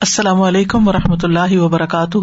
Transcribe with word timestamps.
السلام 0.00 0.42
علیکم 0.42 0.88
و 0.88 0.92
رحمۃ 0.92 1.16
اللہ 1.22 1.58
وبرکاتہ۔ 1.58 2.18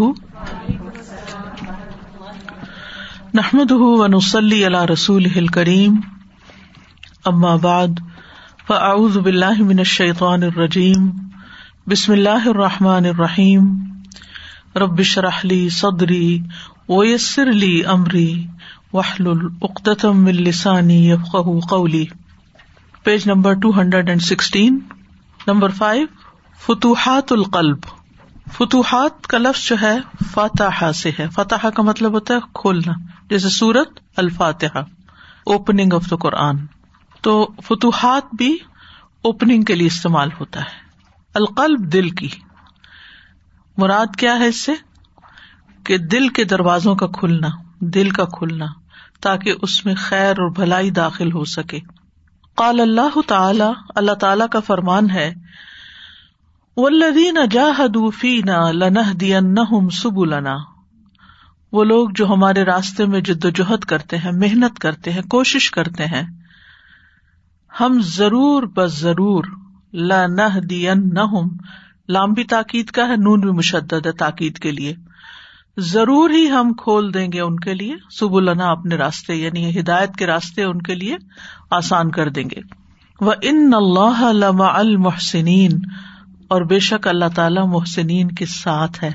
نحمد 3.33 3.71
ونسلی 3.71 4.65
علی 4.65 4.93
رسول 4.93 5.47
کریم 5.47 5.99
ام 7.25 7.57
بعد، 7.57 7.87
فاعوذ 8.67 9.17
باللہ 9.17 9.61
من 9.61 9.79
الشیطان 9.79 10.43
الرجیم۔ 10.43 11.09
بسم 11.87 12.11
اللہ 12.11 12.47
الرحمٰن 12.47 13.05
الرحیم۔ 13.05 13.67
ربش 14.75 15.17
رحلی 15.17 15.69
صدری 15.69 16.39
ویسر 16.89 17.49
علی 17.49 17.83
عمری 17.83 18.47
وحل 18.93 19.27
العقدم 19.27 20.25
السانی 20.25 21.13
قولی۔ 21.69 22.05
Page 23.03 23.27
number 23.27 23.53
two 23.53 23.79
hundred 23.79 24.09
and 24.09 24.21
sixteen 24.21 24.79
number 25.47 25.69
five 25.69 26.07
فتوحات 26.59 27.31
القلب. 27.31 27.79
فتوحات 28.53 29.27
کا 29.27 29.37
لفظ 29.37 29.67
جو 29.67 29.75
ہے 29.81 29.97
فاتح 30.31 30.91
سے 30.91 31.11
ہے. 31.19 31.27
فتح 31.29 31.67
کا 31.69 31.83
مطلب 31.83 32.11
ہوتا 32.11 32.33
ہے 32.33 32.39
کھولنا. 32.53 32.93
جیسے 33.29 33.49
سورت 33.49 33.99
الفاتحہ 34.17 34.77
اوپننگ 35.45 35.93
آف 35.93 36.11
دا 36.11 36.15
قرآن 36.15 36.57
تو 37.21 37.49
فتوحات 37.63 38.23
بھی 38.37 38.57
اوپننگ 39.21 39.63
کے 39.63 39.75
لیے 39.75 39.87
استعمال 39.87 40.29
ہوتا 40.39 40.59
ہے. 40.59 40.85
القلب 41.33 41.79
دل 41.79 42.09
کی. 42.09 42.29
مراد 43.77 44.15
کیا 44.17 44.39
ہے 44.39 44.47
اس 44.47 44.59
سے؟ 44.59 44.71
کہ 45.83 45.97
دل 45.97 46.27
کے 46.27 46.43
دروازوں 46.43 46.95
کا 46.95 47.07
کھلنا، 47.07 47.47
دل 47.79 48.09
کا 48.09 48.25
کھلنا، 48.25 48.65
تاکہ 49.21 49.53
اس 49.61 49.85
میں 49.85 49.95
خیر 49.97 50.39
اور 50.39 50.51
بھلائی 50.51 50.91
داخل 50.91 51.31
ہو 51.31 51.45
سکے. 51.45 51.79
قال 52.55 52.79
اللہ 52.79 53.21
تعالی 53.27 53.71
اللہ 53.95 54.11
تعالی 54.11 54.43
کا 54.51 54.59
فرمان 54.59 55.09
ہے 55.09 55.33
ولدین 56.77 57.37
جاہدو 57.51 58.09
فینا 58.09 58.71
لنح 58.71 59.11
دین 59.19 59.55
سب 59.91 60.17
وہ 61.71 61.83
لوگ 61.83 62.09
جو 62.15 62.27
ہمارے 62.27 62.63
راستے 62.63 63.05
میں 63.05 63.21
جد 63.21 63.45
و 63.45 63.49
جہد 63.49 63.83
کرتے 63.83 64.17
ہیں، 64.17 64.31
محنت 64.31 64.79
کرتے 64.79 65.11
ہیں، 65.11 65.21
کوشش 65.21 65.71
کرتے 65.71 66.05
ہیں، 66.05 66.23
ہم 67.79 67.99
ضرور 68.01 68.63
بس 68.63 68.99
ضرور 68.99 69.43
لنح 69.93 70.59
دین 70.69 71.09
لامبی 72.09 72.43
تاکید 72.43 72.85
کا 72.85 73.07
ہے، 73.07 73.15
نون 73.15 73.39
بھی 73.39 73.51
مشدد 73.51 74.05
ہے 74.05 74.11
تاکید 74.11 74.59
کے 74.59 74.71
لیے۔ 74.71 74.93
ضرور 75.77 76.29
ہی 76.29 76.49
ہم 76.49 76.73
کھول 76.73 77.13
دیں 77.13 77.31
گے 77.31 77.41
ان 77.41 77.59
کے 77.59 77.73
لیے 77.73 77.95
سب 78.19 78.33
النا 78.33 78.71
اپنے 78.71 78.95
راستے 78.95 79.35
یعنی 79.35 79.79
ہدایت 79.79 80.15
کے 80.15 80.25
راستے 80.25 80.63
ان 80.63 80.81
کے 80.81 80.95
لیے 80.95 81.17
آسان 81.71 82.11
کر 82.11 82.29
دیں 82.29 82.43
گے۔ 82.43 82.61
وہ 83.21 83.33
ان 83.41 83.71
اللہ 83.73 84.23
المحسنین 84.59 85.71
اور 86.47 86.61
بے 86.61 86.79
شک 86.79 87.07
اللہ 87.07 87.25
تعالیٰ 87.35 87.67
محسنین 87.67 88.27
کے 88.27 88.45
ساتھ 88.45 89.03
ہے۔ 89.03 89.11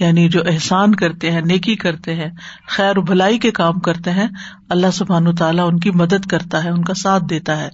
یعنی 0.00 0.28
جو 0.28 0.40
احسان 0.46 0.94
کرتے 0.94 1.30
ہیں 1.30 1.40
نیکی 1.40 1.76
کرتے 1.76 2.14
ہیں 2.14 2.30
خیر 2.68 3.00
بھلائی 3.00 3.38
کے 3.38 3.50
کام 3.50 3.80
کرتے 3.80 4.10
ہیں 4.10 4.26
اللہ 4.68 4.90
سبحان 4.92 5.34
تعالیٰ 5.34 5.68
ان 5.68 5.80
کی 5.80 5.90
مدد 5.90 6.26
کرتا 6.26 6.64
ہے 6.64 6.70
ان 6.70 6.84
کا 6.84 6.94
ساتھ 6.94 7.24
دیتا 7.30 7.60
ہے۔ 7.60 7.68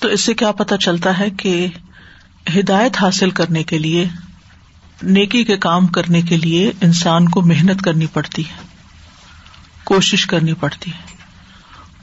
تو 0.00 0.08
اس 0.08 0.24
سے 0.24 0.34
کیا 0.34 0.52
پتا 0.52 0.76
چلتا 0.76 1.18
ہے 1.18 1.30
کہ 1.30 1.66
ہدایت 2.48 2.96
حاصل 3.00 3.30
کرنے 3.30 3.62
کے 3.62 3.78
لیے، 3.78 4.08
نیکی 5.02 5.44
کے 5.44 5.56
کام 5.56 5.86
کرنے 5.86 6.22
کے 6.22 6.36
لیے 6.36 6.72
انسان 6.80 7.28
کو 7.28 7.42
محنت 7.42 7.82
کرنی 7.82 8.06
پڑتی 8.06 8.48
ہے، 8.48 8.66
کوشش 9.84 10.26
کرنی 10.26 10.54
پڑتی 10.54 10.90
ہے۔ 10.90 11.16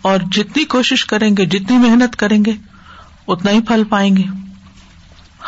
اور 0.01 0.19
جتنی 0.31 0.63
کوشش 0.63 1.05
کریں 1.05 1.37
گے، 1.37 1.45
جتنی 1.45 1.77
محنت 1.77 2.15
کریں 2.15 2.45
گے، 2.45 2.51
اتنا 3.27 3.51
ہی 3.51 3.61
پھل 3.61 3.83
پائیں 3.89 4.17
گے۔ 4.17 4.23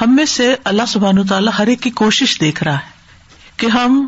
ہم 0.02 0.16
میں 0.16 0.26
سے 0.26 0.56
اللہ 0.64 0.84
سبحان 0.88 1.28
تعالیٰ 1.28 1.54
ہر 1.60 1.68
ایک 1.68 1.82
کی 1.82 1.90
کوشش 1.90 2.42
دیکھ 2.42 2.64
رہا 2.64 2.74
ہے 2.74 2.90
کہ 3.58 3.66
ہم 3.66 4.08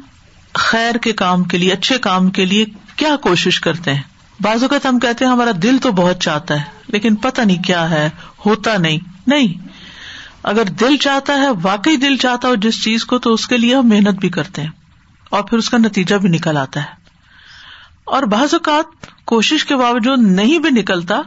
خیر 0.53 0.97
کے 0.97 1.11
کام 1.11 1.43
کے 1.43 1.57
لیے، 1.57 1.73
اچھے 1.73 1.97
کام 1.97 2.29
کے 2.29 2.45
لیے 2.45 2.65
کیا 2.95 3.15
کوشش 3.15 3.59
کرتے 3.59 3.93
ہیں۔ 3.93 4.01
بعض 4.39 4.63
اوقات 4.63 4.85
ہم 4.85 4.99
کہتے 4.99 5.25
ہیں، 5.25 5.31
ہمارا 5.31 5.51
دل 5.63 5.77
تو 5.77 5.91
بہت 5.91 6.19
چاہتا 6.19 6.53
ہے، 6.53 6.63
لیکن 6.87 7.15
پتا 7.15 7.43
نہیں 7.43 7.63
کیا 7.63 7.89
ہے، 7.89 8.09
ہوتا 8.45 8.77
نہیں۔ 8.77 8.97
نہیں۔ 9.27 9.70
اگر 10.43 10.63
دل 10.63 10.97
چاہتا 10.97 11.33
ہے، 11.33 11.47
واقعی 11.63 11.95
دل 11.95 12.17
چاہتا 12.17 12.47
ہو 12.47 12.55
جس 12.55 12.83
چیز 12.83 13.05
کو، 13.05 13.19
تو 13.19 13.33
اس 13.33 13.47
کے 13.47 13.57
لیے 13.57 13.75
ہم 13.75 13.87
محنت 13.87 14.19
بھی 14.19 14.29
کرتے 14.29 14.61
ہیں۔ 14.61 14.69
اور 15.29 15.43
پھر 15.43 15.57
اس 15.57 15.69
کا 15.69 15.77
نتیجہ 15.77 16.15
بھی 16.15 16.29
نکل 16.29 16.57
آتا 16.57 16.79
ہے۔ 16.79 16.89
اور 18.03 18.23
بعض 18.23 18.53
اوقات 18.53 18.85
کوشش 19.25 19.65
کے 19.65 19.75
باوجود 19.75 20.19
نہیں 20.19 20.59
بھی 20.59 20.69
نکلتا، 20.69 21.21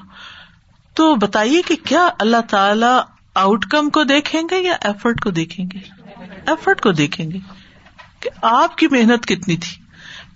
تو 0.95 1.15
بتائیے 1.15 1.63
کہ 1.63 1.77
کیا 1.85 2.09
اللہ 2.19 2.41
تعالی 2.51 3.01
آؤٹ 3.35 3.65
کم 3.65 3.91
کو 3.91 4.05
دیکھیں 4.05 4.43
گے 4.51 4.59
یا 4.59 4.73
ایفرٹ 4.81 5.21
کو 5.21 5.31
دیکھیں 5.31 5.67
گے؟ 5.73 5.79
ایفرٹ 6.47 6.81
کو 6.81 6.93
دیکھیں 6.93 7.31
گے۔ 7.31 7.39
کہ 8.21 8.31
آپ 8.43 8.79
کی 8.79 8.87
محنت 8.91 9.27
کتنی 9.27 9.57
تھی؟ 9.57 9.85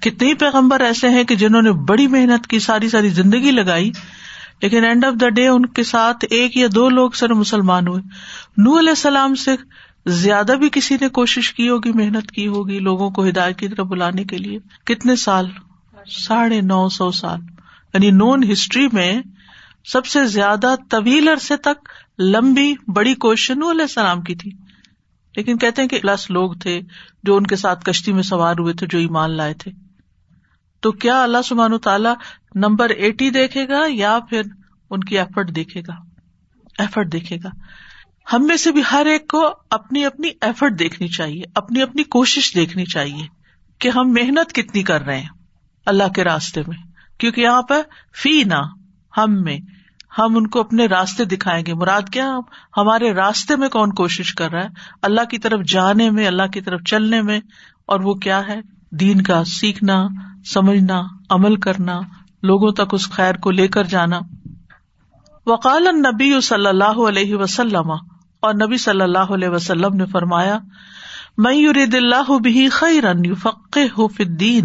کتنے 0.00 0.34
پیغمبر 0.34 0.80
ایسے 0.80 1.08
ہیں 1.08 1.24
کہ 1.24 1.34
جنہوں 1.34 1.62
نے 1.62 1.72
بڑی 1.72 2.06
محنت 2.06 2.46
کی، 2.46 2.58
ساری 2.58 2.88
ساری 2.88 3.08
زندگی 3.08 3.50
لگائی 3.50 3.90
لیکن 4.62 4.84
اینڈ 4.84 5.04
آف 5.04 5.20
دا 5.20 5.28
ڈے 5.28 5.48
ان 5.48 5.66
کے 5.66 5.82
ساتھ 5.82 6.24
ایک 6.30 6.56
یا 6.56 6.68
دو 6.74 6.88
لوگ 6.88 7.10
سر 7.10 7.32
مسلمان 7.32 7.88
ہوئے۔ 7.88 8.02
نو 8.56 8.78
علیہ 8.78 8.88
السلام 8.88 9.34
سے 9.34 9.50
زیادہ 10.06 10.52
بھی 10.58 10.68
کسی 10.72 10.96
نے 11.00 11.08
کوشش 11.08 11.52
کی 11.52 11.68
ہوگی، 11.68 11.92
محنت 11.92 12.30
کی 12.30 12.46
ہوگی 12.46 12.78
لوگوں 12.78 13.10
کو 13.10 13.28
ہدایت 13.28 13.58
کی 13.58 13.68
طرف 13.68 13.86
بلانے 13.86 14.24
کے 14.24 14.38
لیے۔ 14.38 14.58
کتنے 14.84 15.16
سال؟ 15.16 15.46
ساڑھے 16.06 16.60
نو 16.60 16.88
سو 16.88 17.10
سال۔ 17.10 17.40
یعنی 17.94 18.10
نون 18.10 18.52
ہسٹری 18.52 18.88
میں 18.92 19.22
سب 19.84 20.06
سے 20.06 20.24
زیادہ 20.24 20.74
طویل 20.90 21.28
عرصے 21.28 21.56
تک 21.56 21.88
لمبی 22.18 22.74
بڑی 22.94 23.14
کوشش 23.14 23.50
نو 23.50 23.70
علیہ 23.70 23.82
السلام 23.82 24.22
کی 24.22 24.34
تھی۔ 24.34 24.50
لیکن 25.36 25.58
کہتے 25.58 25.82
ہیں 25.82 25.88
کہ 25.88 25.98
پلس 25.98 26.30
لوگ 26.30 26.52
تھے 26.52 26.80
جو 27.22 27.36
ان 27.36 27.46
کے 27.46 27.56
ساتھ 27.56 27.84
کشتی 27.84 28.12
میں 28.12 28.22
سوار 28.22 28.54
ہوئے 28.58 28.74
تھے، 28.74 28.86
جو 28.86 28.98
ایمان 28.98 29.30
لائے 29.30 29.54
تھے۔ 29.54 29.87
تو 30.80 30.92
کیا 30.92 31.22
اللہ 31.22 31.42
سبحان 31.44 31.78
تعالیٰ 31.78 32.14
نمبر 32.54 32.88
ایٹی 32.88 33.30
دیکھے 33.30 33.68
گا 33.68 33.84
یا 33.88 34.18
پھر 34.30 34.42
ان 34.90 35.00
کی 35.00 35.18
ایفرٹ 35.18 35.56
دیکھے 35.56 35.80
گا؟ 35.80 35.94
ایفرٹ 36.78 37.12
دیکھے 37.12 37.36
گا۔ 37.44 37.48
ہم 38.32 38.46
میں 38.46 38.56
سے 38.56 38.72
بھی 38.72 38.82
ہر 38.92 39.06
ایک 39.06 39.28
کو 39.28 39.50
اپنی 39.70 40.04
اپنی 40.04 40.28
ایفرٹ 40.40 40.78
دیکھنی 40.78 41.08
چاہیے، 41.08 41.42
اپنی 41.54 41.82
اپنی 41.82 42.02
کوشش 42.02 42.54
دیکھنی 42.54 42.84
چاہیے 42.84 43.26
کہ 43.78 43.88
ہم 43.88 44.12
محنت 44.12 44.52
کتنی 44.52 44.82
کر 44.82 45.02
رہے 45.02 45.18
ہیں 45.18 45.28
اللہ 45.86 46.12
کے 46.14 46.24
راستے 46.24 46.60
میں۔ 46.66 46.76
کیونکہ 47.18 47.40
یہاں 47.40 47.62
پہ 47.62 47.74
فی 48.22 48.44
نہ 48.44 48.62
ہم 49.18 49.42
میں، 49.42 49.58
ہم 50.18 50.36
ان 50.36 50.46
کو 50.46 50.60
اپنے 50.60 50.86
راستے 50.86 51.24
دکھائیں 51.24 51.66
گے۔ 51.66 51.74
مراد 51.74 52.02
کیا 52.12 52.36
ہمارے 52.76 53.12
راستے 53.12 53.56
میں 53.56 53.68
کون 53.68 53.92
کوشش 53.92 54.34
کر 54.34 54.50
رہا 54.50 54.62
ہے؟ 54.62 54.68
اللہ 55.02 55.24
کی 55.24 55.38
طرف 55.38 55.60
جانے 55.68 56.10
میں، 56.10 56.26
اللہ 56.26 56.46
کی 56.52 56.60
طرف 56.60 56.80
چلنے 56.86 57.22
میں، 57.22 57.40
اور 57.86 58.00
وہ 58.00 58.14
کیا 58.14 58.48
ہے؟ 58.48 58.60
دین 58.90 59.22
کا 59.22 59.44
سیکھنا 59.44 60.06
سمجھنا، 60.44 61.02
عمل 61.30 61.56
کرنا، 61.56 62.00
لوگوں 62.42 62.72
تک 62.72 62.94
اس 62.94 63.10
خیر 63.10 63.34
کو 63.34 63.50
لے 63.50 63.68
کر 63.68 63.84
جانا۔ 63.84 64.20
وقال 65.46 65.82
نبی 65.82 66.40
صلی 66.40 66.66
اللہ 66.66 67.00
علیہ 67.08 67.36
وسلم، 67.36 67.90
اور 68.40 68.54
نبی 68.54 68.76
صلی 68.76 69.00
اللہ 69.00 69.34
علیہ 69.34 69.48
وسلم 69.48 69.94
نے 69.94 70.06
فرمایا 70.06 70.58
میں 71.38 71.54
یرید 71.54 71.94
اللہ 71.94 72.38
بھی 72.38 72.68
خیرن 72.68 73.34
فق 73.34 73.78
الدین 74.18 74.64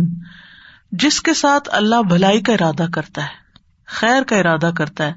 جس 0.91 1.21
کے 1.21 1.33
ساتھ 1.33 1.69
اللہ 1.71 2.01
بھلائی 2.01 2.41
کا 2.41 2.53
ارادہ 2.53 2.85
کرتا 2.93 3.23
ہے، 3.23 3.59
خیر 3.87 4.23
کا 4.23 4.35
ارادہ 4.35 4.71
کرتا 4.77 5.05
ہے، 5.05 5.13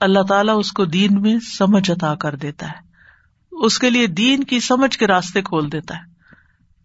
اللہ 0.00 0.22
تعالیٰ 0.28 0.58
اس 0.58 0.72
کو 0.72 0.84
دین 0.84 1.22
میں 1.22 1.38
سمجھ 1.58 1.90
عطا 1.90 2.14
کر 2.14 2.36
دیتا 2.36 2.66
ہے۔ 2.66 2.88
اس 3.52 3.78
کے 3.78 3.90
لیے 3.90 4.06
دین 4.06 4.44
کی 4.44 4.60
سمجھ 4.60 4.98
کے 4.98 5.06
راستے 5.06 5.42
کھول 5.42 5.72
دیتا 5.72 5.96
ہے۔ 5.96 6.02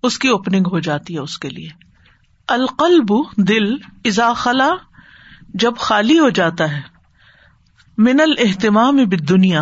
اس 0.04 0.20
کی 0.20 0.28
اوپننگ 0.28 0.64
ہو 0.72 0.80
جاتی 0.80 1.14
ہے 1.14 1.20
اس 1.20 1.38
کے 1.38 1.50
لیے۔ 1.50 1.70
القلب 2.48 3.12
دل 3.38 3.76
ازا 4.06 4.34
خلا، 4.34 4.70
جب 5.54 5.76
خالی 5.78 6.20
ہو 6.20 6.30
جاتا 6.30 6.72
ہے۔ 6.72 6.82
من 7.98 8.20
الحتمام 8.20 9.04
دنیا 9.04 9.62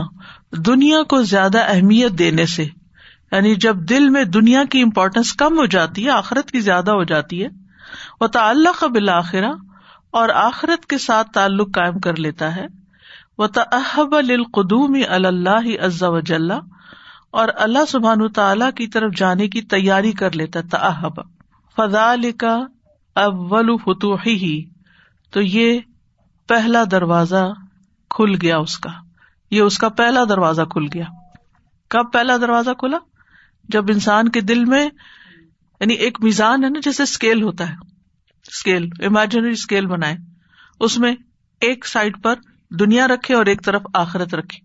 دنیا 0.52 1.04
کو 1.04 1.22
زیادہ 1.22 1.64
اہمیت 1.68 2.12
دینے 2.12 2.46
سے۔ 2.46 2.64
یعنی 3.32 3.56
جب 3.56 3.78
دل 3.78 4.10
میں 4.10 4.24
دنیا 4.24 4.64
کی 4.64 4.82
امپورٹینس 4.82 5.34
کم 5.34 5.58
ہو 5.58 5.66
جاتی 5.66 6.06
ہے، 6.06 6.10
آخرت 6.10 6.52
کی 6.52 6.60
زیادہ 6.60 6.92
ہو 6.92 7.04
جاتی 7.04 7.44
ہے۔ 7.44 7.50
وہ 8.22 8.28
تعلق 8.28 8.84
بالآخرہ، 8.84 9.52
اور 10.12 10.30
آخرت 10.30 10.86
کے 10.86 10.98
ساتھ 10.98 11.32
تعلق 11.32 11.68
قائم 11.74 12.00
کر 12.00 12.16
لیتا 12.16 12.56
ہے۔ 12.56 12.66
وہ 13.38 13.48
تحب 13.48 14.16
القدوم 14.16 14.98
اللہ 15.10 15.86
عز 15.86 16.04
وجل، 16.04 16.52
اور 17.32 17.50
اللہ 17.56 17.86
سبحان 17.88 18.32
تعالی 18.32 18.66
کی 18.76 18.88
طرف 18.88 19.16
جانے 19.16 19.48
کی 19.48 19.62
تیاری 19.62 20.12
کر 20.12 20.32
لیتا 20.32 20.60
تحب 20.72 21.31
فضا 21.78 22.16
کا 22.38 22.60
اول 23.16 23.78
فتوحی 23.78 24.34
ہی۔ 24.34 24.64
تو 25.32 25.42
یہ 25.42 25.80
پہلا 26.48 26.84
دروازہ 26.92 27.54
کھل 28.10 28.36
گیا 28.42 28.58
اس 28.58 28.78
کا۔ 28.78 28.90
یہ 29.52 29.62
اس 29.62 29.78
کا 29.78 29.90
پہلا 29.90 30.24
دروازہ 30.30 30.62
کھل 30.62 30.86
گیا۔ 30.94 31.06
کب 31.90 32.14
پہلا 32.14 32.38
دروازہ 32.38 32.70
کھلا؟ 32.80 32.98
جب 33.70 33.86
انسان 33.90 34.30
کے 34.30 34.42
دل 34.42 34.66
میں 34.66 34.90
یعنی 35.80 35.94
ایک 35.94 36.22
میزان 36.22 36.64
ہے 36.64 36.70
نا 36.70 36.80
جیسے 36.84 37.04
اسکیل 37.04 37.44
ہوتا 37.44 37.70
ہے۔ 37.70 37.76
اسکیل 38.48 38.90
امیجنری 39.00 39.52
اسکیل 39.52 39.86
بنائے۔ 39.86 40.16
اس 40.80 40.98
میں 41.00 41.16
ایک 41.62 41.88
سائڈ 41.88 42.24
پر 42.24 42.34
دنیا 42.70 43.08
رکھے 43.08 43.36
اور 43.36 43.46
ایک 43.46 43.66
طرف 43.66 43.82
آخرت 43.94 44.36
رکھے۔ 44.36 44.60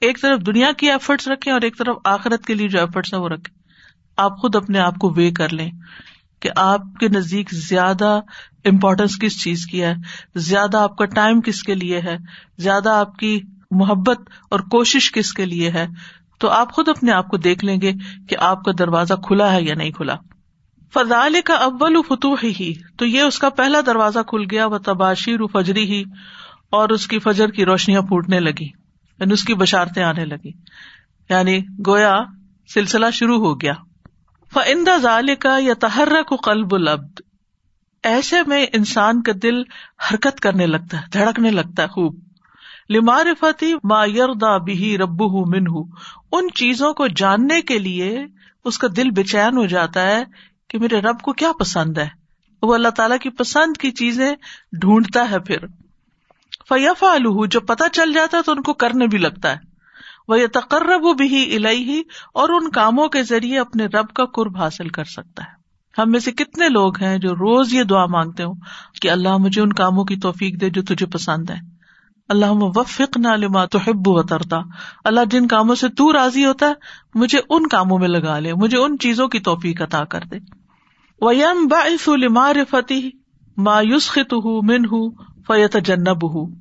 ایک 0.00 0.22
طرف 0.22 0.40
دنیا 0.46 0.72
کی 0.72 0.90
ایفرٹس 0.90 1.28
رکھے 1.28 1.50
اور 1.50 1.60
ایک 1.60 1.78
طرف 1.78 1.96
آخرت 2.04 2.46
کے 2.46 2.54
لیے 2.54 2.68
جو 2.68 2.80
ایفرٹس 2.80 3.14
ہیں 3.14 3.20
وہ 3.20 3.28
رکھے۔ 3.28 3.58
آپ 4.16 4.38
خود 4.38 4.56
اپنے 4.56 4.78
آپ 4.78 4.94
کو 4.94 5.14
وے 5.16 5.30
کر 5.30 5.48
لیں۔ 5.48 5.70
کہ 6.46 6.50
آپ 6.56 6.80
کے 7.00 7.08
نزدیک 7.08 7.54
زیادہ 7.54 8.20
امپورٹینس 8.64 9.18
کس 9.18 9.42
چیز 9.42 9.66
کی 9.66 9.82
ہے؟ 9.82 9.94
زیادہ 10.34 10.78
آپ 10.78 10.96
کا 10.96 11.04
ٹائم 11.04 11.40
کس 11.40 11.62
کے 11.62 11.74
لیے 11.74 12.00
ہے؟ 12.00 12.16
زیادہ 12.58 12.88
آپ 12.88 13.16
کی 13.16 13.40
محبت 13.70 14.20
اور 14.50 14.60
کوشش 14.60 15.12
کس 15.12 15.32
کے 15.32 15.46
لیے 15.46 15.70
ہے؟ 15.70 15.86
تو 16.38 16.48
آپ 16.48 16.72
خود 16.72 16.88
اپنے 16.88 17.12
آپ 17.12 17.28
کو 17.28 17.36
دیکھ 17.36 17.64
لیں 17.64 17.80
گے 17.80 17.92
کہ 18.28 18.36
آپ 18.40 18.64
کا 18.64 18.72
دروازہ 18.78 19.14
کھلا 19.14 19.52
ہے 19.52 19.62
یا 19.62 19.74
نہیں 19.74 19.90
کھلا۔ 19.90 20.14
فضال 20.94 21.36
کا 21.44 21.54
اول 21.54 21.96
فتوح 22.08 22.36
ہی 22.44 22.72
تو 22.98 23.06
یہ 23.06 23.20
اس 23.20 23.38
کا 23.38 23.50
پہلا 23.50 23.78
دروازہ 23.86 24.18
کھل 24.18 24.44
گیا 24.50 24.66
وہ 24.66 24.78
تباشیر 24.78 25.40
فجری 25.52 25.84
ہی 25.84 26.04
اور 26.70 26.88
اس 26.88 27.06
کی 27.06 27.18
فجر 27.18 27.48
کی 27.48 27.64
روشنیاں 27.64 28.02
پھوٹنے 28.02 28.40
لگی 28.40 28.66
یعنی 29.18 29.32
اس 29.32 29.44
کی 29.44 29.54
بشارتیں 29.54 30.02
آنے 30.02 30.24
لگی۔ 30.24 30.50
یعنی 31.30 31.60
گویا 31.86 32.14
سلسلہ 32.74 33.06
شروع 33.12 33.46
ہو 33.46 33.60
گیا۔ 33.60 33.72
فندا 34.56 34.96
ضال 34.96 35.34
کا 35.34 35.58
یا 35.58 35.74
تہرا 35.74 36.22
کو 36.22 36.36
قلب 36.36 36.74
العبد۔ 36.74 37.20
ایسے 38.02 38.36
میں 38.46 38.66
انسان 38.72 39.22
کا 39.22 39.32
دل 39.42 39.62
حرکت 40.10 40.40
کرنے 40.40 40.66
لگتا 40.66 41.00
ہے، 41.00 41.02
دھڑکنے 41.12 41.50
لگتا 41.50 41.82
ہے 41.82 41.88
خوب۔ 41.88 42.18
لمارفتی 42.90 43.74
ما 43.84 44.04
یردا 44.04 44.58
بھی 44.58 44.98
رب 44.98 45.22
من 45.22 45.64
ان 46.32 46.50
چیزوں 46.54 46.94
کو 46.94 47.06
جاننے 47.06 47.62
کے 47.62 47.78
لیے 47.78 48.24
اس 48.64 48.78
کا 48.78 48.88
دل 48.96 49.10
بے 49.10 49.22
چین 49.22 49.56
ہو 49.56 49.66
جاتا 49.66 50.02
ہے 50.02 50.24
کہ 50.68 50.78
میرے 50.78 51.00
رب 51.00 51.20
کو 51.20 51.32
کیا 51.32 51.52
پسند 51.52 51.98
ہے۔ 51.98 52.08
وہ 52.62 52.74
اللہ 52.74 52.88
تعالیٰ 52.88 53.18
کی 53.18 53.30
پسند 53.30 53.76
کی 53.76 53.90
چیزیں 53.90 54.34
ڈھونڈتا 54.72 55.30
ہے 55.30 55.38
پھر۔ 55.38 55.58
فیف 56.68 57.04
الح 57.04 57.46
جو 57.50 57.60
پتا 57.60 57.88
چل 57.88 58.12
جاتا 58.12 58.36
ہے 58.36 58.42
تو 58.42 58.52
ان 58.52 58.62
کو 58.62 58.72
کرنے 58.72 59.06
بھی 59.06 59.18
لگتا 59.18 59.50
ہے۔ 59.50 59.75
وہ 60.28 60.40
یہ 60.40 60.46
تقرب 60.46 61.16
بھی 61.18 61.56
الہی 61.56 62.02
اور 62.34 62.48
ان 62.48 62.70
کاموں 62.70 63.08
کے 63.08 63.22
ذریعے 63.22 63.58
اپنے 63.58 63.86
رب 63.86 64.08
کا 64.14 64.24
قرب 64.24 64.56
حاصل 64.56 64.88
کر 64.88 65.04
سکتا 65.04 65.42
ہے۔ 65.42 65.56
ہم 66.02 66.10
میں 66.10 66.20
سے 66.20 66.32
کتنے 66.32 66.68
لوگ 66.68 67.02
ہیں 67.02 67.18
جو 67.18 67.34
روز 67.34 67.74
یہ 67.74 67.82
دعا 67.82 68.06
مانگتے 68.06 68.42
ہوں 68.42 68.54
کہ 69.02 69.10
اللہ 69.10 69.36
مجھے 69.36 69.62
ان 69.62 69.72
کاموں 69.72 70.04
کی 70.04 70.16
توفیق 70.16 70.60
دے 70.60 70.70
جو 70.70 70.82
تجھے 70.82 71.06
پسند 71.06 71.50
ہے 71.50 71.76
اللہ 72.28 72.46
وفق 72.50 73.16
نہ 73.16 73.28
لما 73.28 73.64
تو 73.64 73.78
و 73.86 74.22
ترتا 74.22 74.56
اللہ 75.04 75.20
جن 75.30 75.46
کاموں 75.46 75.74
سے 75.74 75.88
تو 75.88 76.12
راضی 76.12 76.44
ہوتا 76.44 76.66
ہے، 76.66 76.72
مجھے 77.14 77.40
ان 77.50 77.66
کاموں 77.66 77.98
میں 77.98 78.08
لگا 78.08 78.38
لے، 78.38 78.54
مجھے 78.54 78.78
ان 78.78 78.98
چیزوں 78.98 79.28
کی 79.28 79.40
توفیق 79.40 79.82
عطا 79.82 80.04
کر 80.04 80.20
دے۔ 80.20 80.36
ویم 81.20 81.66
باعث 81.66 82.08
لما 82.08 82.52
فتح 82.70 83.06
مایوس 83.56 84.08
خط 84.10 84.32
ہوں 84.32 84.62
من 84.62 84.84
ہوں 84.84 85.10
فیت 85.46 85.76
جنب 85.84 86.34
ہوں 86.34 86.54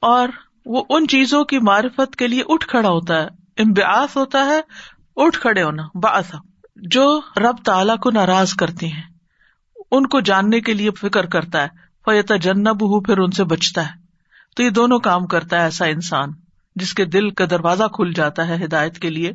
اور 0.00 0.28
وہ 0.66 0.84
ان 0.88 1.08
چیزوں 1.08 1.44
کی 1.44 1.58
معرفت 1.58 2.16
کے 2.16 2.28
لیے 2.28 2.42
اٹھ 2.48 2.68
کھڑا 2.68 2.88
ہوتا 2.88 3.22
ہے۔ 3.22 3.28
امبیاس 3.58 4.16
ہوتا 4.16 4.44
ہے، 4.44 4.60
اٹھ 5.16 5.40
کھڑے 5.40 5.62
ہونا 5.62 5.82
باس 5.94 6.34
جو 6.76 7.20
رب 7.36 7.56
تعالیٰ 7.64 7.98
کو 7.98 8.10
ناراض 8.10 8.54
کرتے 8.54 8.86
ہیں، 8.88 9.02
ان 9.90 10.06
کو 10.06 10.20
جاننے 10.20 10.60
کے 10.60 10.74
لیے 10.74 10.90
فکر 10.90 11.26
کرتا 11.26 11.62
ہے۔ 11.62 11.68
فیت 12.04 12.32
جنب 12.40 12.82
ہوں 12.82 13.00
پھر 13.00 13.18
ان 13.18 13.30
سے 13.30 13.44
بچتا 13.44 13.86
ہے۔ 13.86 14.02
تو 14.56 14.62
یہ 14.62 14.70
دونوں 14.70 14.98
کام 14.98 15.26
کرتا 15.26 15.56
ہے 15.56 15.62
ایسا 15.62 15.84
انسان، 15.84 16.28
جس 16.76 16.94
کے 16.94 17.04
دل 17.04 17.30
کا 17.30 17.44
دروازہ 17.50 17.84
کھل 17.84 18.12
جاتا 18.12 18.48
ہے 18.48 18.64
ہدایت 18.64 18.98
کے 18.98 19.10
لیے۔ 19.10 19.32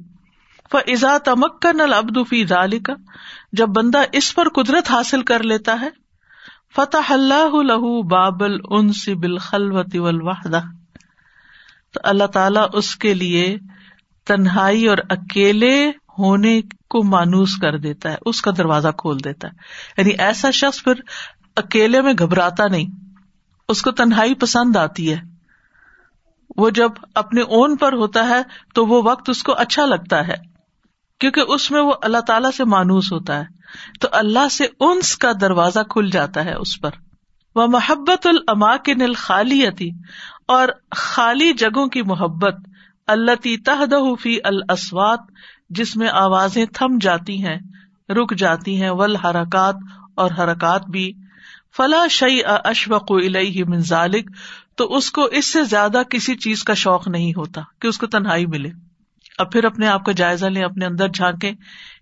فضا 0.72 1.18
تمک 1.18 1.62
کا 1.62 1.72
نل 1.72 1.94
ابدفی 1.94 2.46
ظال 2.46 2.80
کا 2.80 2.94
جب 3.52 3.68
بندہ 3.68 4.02
اس 4.12 4.36
پر 4.36 4.50
قدرت 4.50 4.92
حاصل 4.92 5.22
کر 5.22 5.44
لیتا 5.44 5.82
ہے۔ 5.82 5.90
فتح 6.76 7.14
اللہ 7.14 7.62
لہو 7.64 8.02
بابل 8.02 8.58
ان 8.70 8.94
سی 8.94 9.14
بالخلوتی 9.14 10.00
والوحدہ 10.00 10.62
تو 11.98 12.10
اللہ 12.10 12.28
تعالیٰ 12.28 12.68
اس 12.74 12.96
کے 12.96 13.14
لیے 13.14 13.58
تنہائی 14.26 14.88
اور 14.88 14.98
اکیلے 15.10 15.92
ہونے 16.20 16.62
کو 16.62 17.04
مانوس 17.04 17.56
کر 17.62 17.78
دیتا 17.78 18.12
ہے، 18.12 18.16
اس 18.26 18.42
کا 18.42 18.52
دروازہ 18.58 18.88
کھول 18.98 19.18
دیتا 19.24 19.48
ہے۔ 19.48 19.54
یعنی 19.98 20.10
ایسا 20.18 20.52
شخص 20.52 20.84
پھر 20.84 20.94
اکیلے 21.56 22.02
میں 22.02 22.14
گھبراتا 22.20 22.68
نہیں، 22.68 22.86
اس 23.70 23.82
کو 23.82 23.92
تنہائی 23.92 24.34
پسند 24.34 24.76
آتی 24.76 25.14
ہے۔ 25.14 25.22
وہ 26.58 26.70
جب 26.70 26.92
اپنے 27.16 27.42
اون 27.42 27.76
پر 27.76 27.94
ہوتا 27.94 28.30
ہے 28.30 28.42
تو 28.74 28.86
وہ 28.86 29.02
وقت 29.04 29.30
اس 29.30 29.44
کو 29.44 29.54
اچھا 29.58 29.86
لگتا 29.86 30.28
ہے، 30.28 30.36
کیونکہ 31.20 31.42
اس 31.48 31.72
میں 31.72 31.82
وہ 31.82 31.94
اللہ 32.02 32.22
تعالی 32.28 32.56
سے 32.58 32.64
مانوس 32.66 33.12
ہوتا 33.12 33.40
ہے۔ 33.40 33.46
تو 34.02 34.08
اللہ 34.12 34.50
سے 34.50 34.66
انس 34.80 35.18
کا 35.18 35.32
دروازہ 35.42 35.80
کھل 35.90 36.10
جاتا 36.10 36.46
ہے 36.46 36.54
اس 36.54 36.82
پر۔ 36.82 36.90
وہ 37.56 37.68
محبت 37.68 38.28
الما 38.28 38.78
کے 38.78 38.94
نل 38.94 39.14
خالی 39.14 39.66
اور 40.48 40.68
خالی 40.92 41.54
جگہوں 41.54 41.88
کی 41.88 42.02
محبت 42.02 42.56
اللہ 43.08 43.36
تی 43.36 43.58
تحدہ 43.58 44.16
فی 44.22 44.38
الاسوات، 44.44 45.20
جس 45.70 45.96
میں 45.96 46.08
آوازیں 46.08 46.66
تھم 46.74 46.98
جاتی 47.02 47.46
ہیں، 47.46 47.58
رک 48.10 48.36
جاتی 48.36 48.82
ہیں 48.82 48.90
ول 48.90 49.16
حرکات 49.16 49.76
اور 50.16 50.32
حرکات 50.32 50.86
بھی۔ 50.86 51.14
فلا 51.78 52.08
شعی 52.10 52.40
اشوق 52.46 53.12
من 53.68 53.80
ذالک، 53.80 54.32
تو 54.76 54.96
اس 54.96 55.12
کو 55.12 55.24
اس 55.24 55.54
سے 55.54 55.64
زیادہ 55.64 56.02
کسی 56.10 56.36
چیز 56.36 56.64
کا 56.64 56.74
شوق 56.74 57.08
نہیں 57.08 57.32
ہوتا 57.38 57.62
کہ 57.82 57.88
اس 57.88 57.98
کو 57.98 58.08
تنہائی 58.08 58.46
ملے۔ 58.46 58.70
اب 59.38 59.52
پھر 59.52 59.66
اپنے 59.66 59.88
آپ 59.88 60.06
کا 60.06 60.12
جائزہ 60.12 60.46
لیں، 60.46 60.64
اپنے 60.64 60.86
اندر 60.86 61.08
جھانکیں۔ 61.08 61.52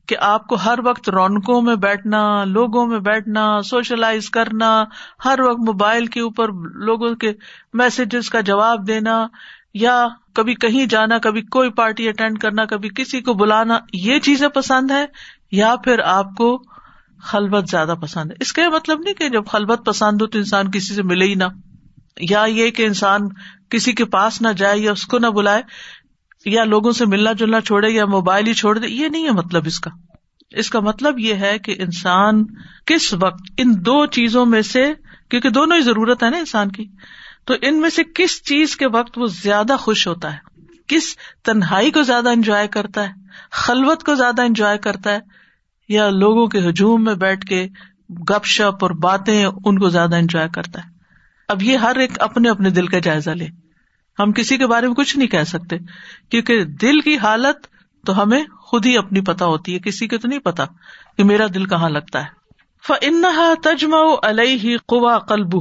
کہ 0.08 0.16
آپ 0.20 0.48
کو 0.48 0.56
ہر 0.56 0.80
وقت 0.86 1.10
رونقوں 1.10 1.62
میں 1.62 1.76
بیٹھنا، 1.76 2.44
لوگوں 2.44 2.88
میں 2.88 3.00
بیٹھنا، 3.00 3.62
سوشلائز 3.62 4.30
کرنا، 4.30 4.84
ہر 5.26 5.40
وقت 5.40 5.60
موبائل 5.60 6.06
کے 6.06 6.20
اوپر 6.20 6.48
لوگوں 6.74 7.16
کے 7.16 7.34
میسجز 7.74 8.30
کا 8.30 8.42
جواب 8.42 8.88
دینا، 8.88 9.28
یا 9.74 10.08
کبھی 10.34 10.56
کہیں 10.56 10.86
جانا، 10.86 11.18
کبھی 11.18 11.42
کوئی 11.42 11.70
پارٹی 11.70 12.10
اٹینڈ 12.10 12.40
کرنا، 12.40 12.66
کبھی 12.66 12.90
کسی 12.90 13.22
کو 13.22 13.34
بلانا، 13.34 13.78
یہ 13.94 14.20
چیزیں 14.20 14.48
پسند 14.48 14.92
ہے 14.92 15.06
یا 15.52 15.76
پھر 15.84 16.00
آپ 16.00 16.36
کو 16.38 16.64
خلبت 17.24 17.70
زیادہ 17.70 17.96
پسند 18.02 18.32
ہے۔ 18.32 18.36
اس 18.40 18.54
کا 18.54 18.70
مطلب 18.70 19.00
نہیں 19.00 19.14
کہ 19.14 19.30
جب 19.30 19.46
خلبت 19.46 19.86
پسند 19.86 20.22
ہو 20.22 20.28
تو 20.28 20.38
انسان 20.38 20.72
کسی 20.72 20.94
سے 20.94 21.04
ملے 21.04 21.26
ہی 21.26 21.36
نہ۔ 21.36 21.44
یا 22.20 22.46
یہ 22.48 22.72
کہ 22.72 22.86
انسان 22.86 23.22
کسی 23.70 23.92
کے 23.92 24.06
پاس 24.06 24.42
نہ 24.42 24.48
جائے 24.48 24.80
یا 24.80 24.92
اس 24.92 25.06
کو 25.06 25.20
نہ 25.20 25.28
بلائے۔ 25.28 25.62
یا 26.46 26.64
لوگوں 26.64 26.92
سے 26.92 27.06
ملنا 27.06 27.32
جلنا 27.32 27.62
چھوڑے 27.62 27.90
یا 27.90 28.06
موبائل 28.06 28.48
ہی 28.48 28.54
چھوڑ 28.54 28.80
دے، 28.80 28.88
یہ 28.88 29.08
نہیں 29.08 29.26
ہے 29.26 29.32
مطلب 29.32 29.64
اس 29.66 29.80
کا۔ 29.80 29.92
اس 30.52 30.70
کا 30.70 30.80
مطلب 30.80 31.20
یہ 31.20 31.34
ہے 31.34 31.60
کہ 31.60 31.76
انسان 31.78 32.46
کس 32.86 33.14
وقت، 33.14 33.42
ان 33.58 33.74
دو 33.86 34.06
چیزوں 34.06 34.46
میں 34.46 34.62
سے، 34.62 34.94
کیونکہ 35.30 35.50
دونوں 35.50 35.78
ہی 35.78 35.82
ضرورت 35.82 36.24
ہے 36.24 36.30
نا 36.30 36.38
انسان 36.38 36.72
کی، 36.72 36.86
تو 37.46 37.54
ان 37.62 37.82
میں 37.82 37.90
سے 37.90 38.04
کس 38.16 38.44
چیز 38.44 38.78
کے 38.78 38.88
وقت 38.88 39.18
وہ 39.18 39.26
زیادہ 39.26 39.76
خوش 39.80 40.08
ہوتا 40.08 40.34
ہے؟ 40.34 40.38
کس 40.88 41.16
تنہائی 41.44 41.92
کو 41.92 42.02
زیادہ 42.02 42.30
انجوائے 42.30 42.68
کرتا 42.68 43.04
ہے؟ 43.04 43.14
خلوت 43.52 44.04
کو 44.04 44.16
زیادہ 44.16 44.42
انجوائے 44.42 44.78
کرتا 44.78 45.12
ہے؟ 45.12 45.20
یا 45.90 46.10
لوگوں 46.10 46.48
کے 46.48 46.60
ہجوم 46.60 47.04
میں 47.04 47.16
بیٹھ 47.16 47.46
کے 47.46 47.68
گپ 48.10 48.46
شپ 48.46 48.84
اور 48.84 48.92
باتیں 48.92 49.46
ان 49.46 49.80
کو 49.80 49.90
زیادہ 49.90 50.16
انجوائے 50.16 50.50
کرتا 50.54 50.80
ہے؟ 50.84 50.90
اب 51.50 51.64
یہ 51.64 51.78
ہر 51.78 51.96
ایک 51.96 52.12
اپنے 52.20 52.50
اپنے 52.50 52.70
دل 52.70 52.88
کا 52.88 53.00
جائزہ 53.00 53.30
لے۔ 53.30 53.65
ہم 54.20 54.32
کسی 54.32 54.58
کے 54.58 54.68
بارے 54.68 54.88
میں 54.88 54.96
کچھ 54.96 55.18
نہیں 55.18 55.28
کہہ 55.28 55.44
سکتے۔ 55.44 55.78
کیونکہ 56.30 56.64
دل 56.64 57.00
کی 57.00 57.18
حالت 57.18 57.68
تو 58.06 58.24
ہمیں 58.24 58.44
خود 58.62 58.86
ہی 58.86 58.98
اپنی 58.98 59.22
پتا 59.22 59.46
ہوتی 59.46 59.74
ہے، 59.74 59.80
کسی 59.80 60.08
کو 60.08 60.18
تو 60.18 60.28
نہیں 60.28 60.40
پتا 60.40 60.66
کہ 61.18 61.24
میرا 61.24 61.46
دل 61.54 61.66
کہاں 61.66 61.90
لگتا 61.90 62.24
ہے۔ 62.24 62.46
فنحا 62.88 63.54
تجما 63.64 63.98
علیہ 64.24 64.78
قوا 64.78 65.20
قلب 65.20 65.56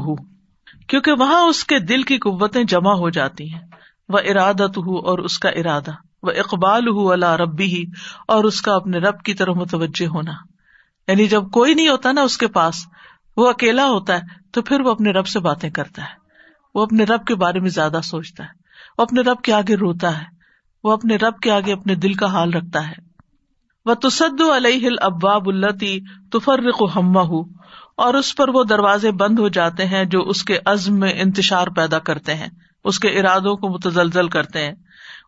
کیونکہ 0.88 1.12
وہاں 1.12 1.40
اس 1.40 1.64
کے 1.64 1.78
دل 1.78 2.02
کی 2.02 2.18
قوتیں 2.18 2.64
جمع 2.64 2.92
ہو 2.92 3.10
جاتی 3.10 3.54
ہیں۔ 3.54 3.60
وہ 4.08 4.18
ارادت 4.18 4.78
ہو 4.78 4.98
اور 4.98 5.18
اس 5.18 5.38
کا 5.38 5.48
ارادہ۔ 5.48 5.90
وہ 6.22 6.30
اقبال 6.30 6.88
ہُو 6.88 7.12
اللہ 7.12 7.32
ربی 7.32 7.64
ہی 7.64 7.84
اور 8.28 8.44
اس 8.44 8.62
کا 8.62 8.74
اپنے 8.74 8.98
رب 8.98 9.22
کی 9.22 9.34
طرف 9.34 9.56
متوجہ 9.56 10.06
ہونا۔ 10.06 10.32
یعنی 11.08 11.26
جب 11.26 11.50
کوئی 11.50 11.74
نہیں 11.74 11.88
ہوتا 11.88 12.12
نا 12.12 12.22
اس 12.22 12.38
کے 12.38 12.46
پاس، 12.46 12.86
وہ 13.36 13.50
اکیلا 13.50 13.86
ہوتا 13.86 14.16
ہے 14.16 14.20
تو 14.52 14.62
پھر 14.62 14.80
وہ 14.80 14.90
اپنے 14.90 15.10
رب 15.10 15.26
سے 15.26 15.40
باتیں 15.40 15.70
کرتا 15.70 16.02
ہے۔ 16.02 16.23
وہ 16.74 16.82
اپنے 16.82 17.04
رب 17.04 17.24
کے 17.26 17.34
بارے 17.34 17.60
میں 17.60 17.70
زیادہ 17.70 18.00
سوچتا 18.04 18.44
ہے۔ 18.44 18.48
وہ 18.98 19.02
اپنے 19.02 19.20
رب 19.20 19.42
کے 19.42 19.52
آگے 19.52 19.74
روتا 19.74 20.18
ہے۔ 20.18 20.24
وہ 20.84 20.92
اپنے 20.92 21.16
رب 21.16 21.38
کے 21.40 21.50
آگے 21.50 21.72
اپنے 21.72 21.94
دل 21.94 22.12
کا 22.12 22.26
حال 22.26 22.52
رکھتا 22.52 22.88
ہے۔ 22.88 22.92
وہ 23.84 23.94
تصد 23.94 24.40
علیہ 24.56 24.88
اباب 25.00 25.48
التی 25.48 26.00
تفرق 26.32 26.96
ہما 26.96 27.20
اور 27.96 28.14
اس 28.14 28.36
پر 28.36 28.48
وہ 28.48 28.64
دروازے 28.64 29.10
بند 29.10 29.38
ہو 29.38 29.48
جاتے 29.48 29.86
ہیں 29.86 30.04
جو 30.04 30.20
اس 30.20 30.44
کے 30.44 30.58
عزم 30.66 30.98
میں 30.98 31.12
انتشار 31.16 31.66
پیدا 31.66 31.98
کرتے 31.98 32.34
ہیں۔ 32.34 32.48
اس 32.84 32.98
کے 32.98 33.08
ارادوں 33.08 33.56
کو 33.56 33.68
متزلزل 33.68 34.28
کرتے 34.28 34.66
ہیں۔ 34.66 34.74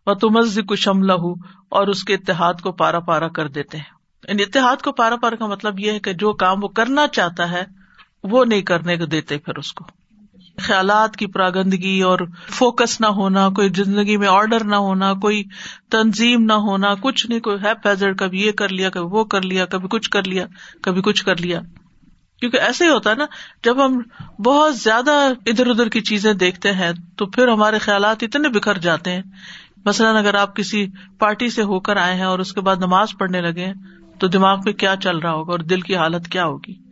وہ 0.05 0.13
تمز 0.13 0.59
کو 0.67 0.75
شملہ 0.75 1.13
ہو 1.13 1.33
اور 1.69 1.87
اس 1.87 2.03
کے 2.03 2.13
اتحاد 2.13 2.53
کو 2.53 2.71
پارا 2.71 2.99
پارا 2.99 3.27
کر 3.27 3.47
دیتے 3.47 3.77
ہیں۔ 3.77 3.97
یعنی 4.27 4.43
اتحاد 4.43 4.81
کو 4.81 4.91
پارا 4.91 5.15
پارا 5.15 5.35
کا 5.35 5.45
مطلب 5.45 5.79
یہ 5.79 5.91
ہے 5.91 5.99
کہ 5.99 6.13
جو 6.13 6.33
کام 6.33 6.63
وہ 6.63 6.67
کرنا 6.67 7.07
چاہتا 7.07 7.51
ہے، 7.51 7.63
وہ 8.23 8.45
نہیں 8.45 8.61
کرنے 8.61 8.97
کو 8.97 9.05
دیتے 9.05 9.37
پھر 9.37 9.55
اس 9.55 9.73
کو۔ 9.73 9.85
خیالات 10.61 11.15
کی 11.15 11.27
پراگندگی 11.27 12.01
اور 12.01 12.19
فوکس 12.49 13.01
نہ 13.01 13.07
ہونا، 13.07 13.49
کوئی 13.49 13.69
زندگی 13.69 14.17
میں 14.17 14.27
آرڈر 14.27 14.63
نہ 14.63 14.75
ہونا، 14.75 15.13
کوئی 15.13 15.43
تنظیم 15.89 16.43
نہ 16.45 16.53
ہونا، 16.53 16.93
کچھ 17.01 17.27
نہیں، 17.27 17.39
کوئی 17.39 17.57
ہے 17.63 17.73
پیزر 17.83 18.13
کبھی 18.13 18.41
یہ 18.41 18.51
کر 18.51 18.69
لیا، 18.69 18.89
کبھی 18.89 19.07
وہ 19.11 19.23
کر 19.23 19.41
لیا، 19.41 19.65
کبھی 19.65 19.87
کچھ 19.91 20.09
کر 20.09 20.23
لیا، 20.23 20.45
کبھی 20.81 21.01
کچھ 21.01 21.25
کر 21.25 21.37
لیا۔ 21.37 21.59
کیونکہ 22.39 22.57
ایسے 22.57 22.85
ہی 22.85 22.89
ہوتا 22.89 23.09
ہے 23.09 23.15
نا، 23.15 23.25
جب 23.63 23.85
ہم 23.85 24.01
بہت 24.43 24.77
زیادہ 24.77 25.31
ادھر 25.45 25.67
ادھر 25.67 25.89
کی 25.89 26.01
چیزیں 26.01 26.33
دیکھتے 26.33 26.71
ہیں، 26.71 26.91
تو 27.17 27.25
پھر 27.25 27.47
ہمارے 27.47 27.77
خیالات 27.77 28.23
اتنے 28.23 28.49
بکھر 28.49 28.77
جاتے 28.77 29.11
ہیں۔ 29.11 29.21
مثلاً 29.85 30.15
اگر 30.15 30.33
آپ 30.33 30.55
کسی 30.55 30.87
پارٹی 31.19 31.49
سے 31.49 31.63
ہو 31.63 31.79
کر 31.79 31.97
آئے 31.97 32.15
ہیں 32.15 32.23
اور 32.23 32.39
اس 32.39 32.53
کے 32.53 32.61
بعد 32.61 32.75
نماز 32.75 33.07
پڑھنے 33.19 33.41
لگے 33.41 33.65
ہیں، 33.65 33.73
تو 34.19 34.27
دماغ 34.27 34.59
میں 34.65 34.73
کیا 34.73 34.95
چل 34.95 35.17
رہا 35.17 35.31
ہوگا 35.31 35.51
اور 35.51 35.59
دل 35.59 35.81
کی 35.81 35.95
حالت 35.95 36.27
کیا 36.27 36.45
ہوگی؟ 36.45 36.86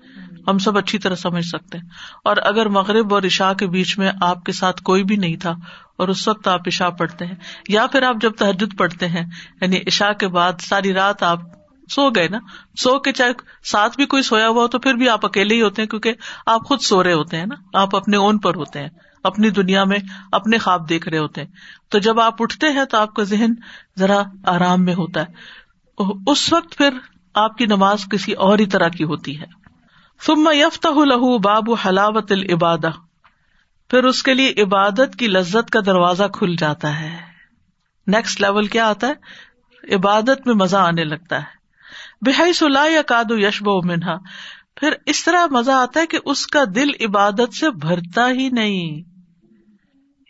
ہم 0.47 0.57
سب 0.57 0.77
اچھی 0.77 0.97
طرح 0.97 1.15
سمجھ 1.15 1.45
سکتے 1.45 1.77
ہیں۔ 1.77 1.89
اور 2.23 2.37
اگر 2.37 2.65
مغرب 2.65 3.13
اور 3.13 3.23
عشاء 3.23 3.53
کے 3.53 3.67
بیچ 3.67 3.97
میں 3.97 4.11
آپ 4.21 4.43
کے 4.43 4.51
ساتھ 4.51 4.83
کوئی 4.83 5.03
بھی 5.03 5.15
نہیں 5.15 5.35
تھا 5.35 5.51
اور 5.97 6.07
اس 6.07 6.27
وقت 6.27 6.47
آپ 6.47 6.61
عشاء 6.67 6.89
پڑھتے 6.89 7.25
ہیں، 7.25 7.35
یا 7.69 7.87
پھر 7.87 8.03
آپ 8.03 8.15
جب 8.21 8.31
تحجد 8.31 8.77
پڑھتے 8.77 9.07
ہیں 9.07 9.25
یعنی 9.61 9.77
عشاء 9.87 10.11
کے 10.11 10.27
بعد 10.27 10.53
ساری 10.59 10.93
رات 10.93 11.23
آپ 11.23 11.39
سو 11.91 12.09
گئے 12.09 12.27
نا، 12.27 12.37
سو 12.77 12.99
کے 12.99 13.11
چاہے 13.11 13.31
ساتھ 13.63 13.95
بھی 13.95 14.05
کوئی 14.05 14.21
سویا 14.21 14.47
ہوا 14.47 14.61
ہو 14.61 14.67
تو 14.67 14.79
پھر 14.79 14.93
بھی 14.93 15.09
آپ 15.09 15.25
اکیلے 15.25 15.55
ہی 15.55 15.61
ہوتے 15.61 15.81
ہیں 15.81 15.89
کیونکہ 15.89 16.13
آپ 16.45 16.65
خود 16.65 16.81
سو 16.81 17.03
رہے 17.03 17.13
ہوتے 17.13 17.37
ہیں 17.37 17.45
نا، 17.45 17.55
آپ 17.73 17.95
اپنے 17.95 18.17
اون 18.17 18.37
پر 18.37 18.55
ہوتے 18.55 18.79
ہیں، 18.79 18.89
اپنی 19.23 19.49
دنیا 19.49 19.83
میں 19.83 19.97
اپنے 20.31 20.57
خواب 20.57 20.89
دیکھ 20.89 21.09
رہے 21.09 21.17
ہوتے 21.17 21.41
ہیں۔ 21.41 21.47
تو 21.89 21.97
جب 21.99 22.19
آپ 22.19 22.41
اٹھتے 22.41 22.67
ہیں 22.67 22.85
تو 22.85 22.97
آپ 22.97 23.13
کا 23.13 23.23
ذہن 23.23 23.53
ذرا 23.99 24.21
آرام 24.45 24.85
میں 24.85 24.93
ہوتا 24.93 25.21
ہے۔ 25.21 25.25
اس 26.27 26.53
وقت 26.53 26.77
پھر 26.77 26.89
آپ 27.33 27.57
کی 27.57 27.65
نماز 27.65 28.05
کسی 28.11 28.31
اور 28.31 28.59
ہی 28.59 28.65
طرح 28.65 28.87
کی 28.87 29.03
ہوتی 29.03 29.39
ہے۔ 29.39 29.64
ثم 30.21 30.49
یفتح 30.53 31.03
لہو 31.05 31.37
باب 31.37 31.63
حلاوت 31.85 32.31
العبادہ۔ 32.31 32.89
پھر 33.89 34.03
اس 34.03 34.23
کے 34.23 34.33
لیے 34.33 34.53
عبادت 34.57 35.15
کی 35.19 35.27
لذت 35.27 35.69
کا 35.69 35.79
دروازہ 35.85 36.23
کھل 36.33 36.55
جاتا 36.55 36.99
ہے۔ 36.99 37.17
نیکسٹ 38.07 38.41
لیول 38.41 38.67
کیا 38.67 38.89
آتا 38.89 39.07
ہے؟ 39.07 39.13
عبادت 39.95 40.47
میں 40.47 40.55
مزہ 40.55 40.77
آنے 40.77 41.03
لگتا 41.03 41.37
ہے۔ 41.37 41.55
بحی 42.21 42.53
سلا 42.53 42.85
یا 42.85 43.01
کادو 43.01 43.39
یشب 43.39 43.67
و 43.67 43.81
منہا۔ 43.81 44.17
پھر 44.75 44.93
اس 45.05 45.25
طرح 45.25 45.45
مزہ 45.51 45.71
آتا 45.71 45.99
ہے 45.99 46.07
کہ 46.07 46.17
اس 46.25 46.47
کا 46.47 46.63
دل 46.75 46.87
عبادت 47.05 47.53
سے 47.53 47.69
بھرتا 47.69 48.29
ہی 48.29 48.49
نہیں۔ 48.49 49.09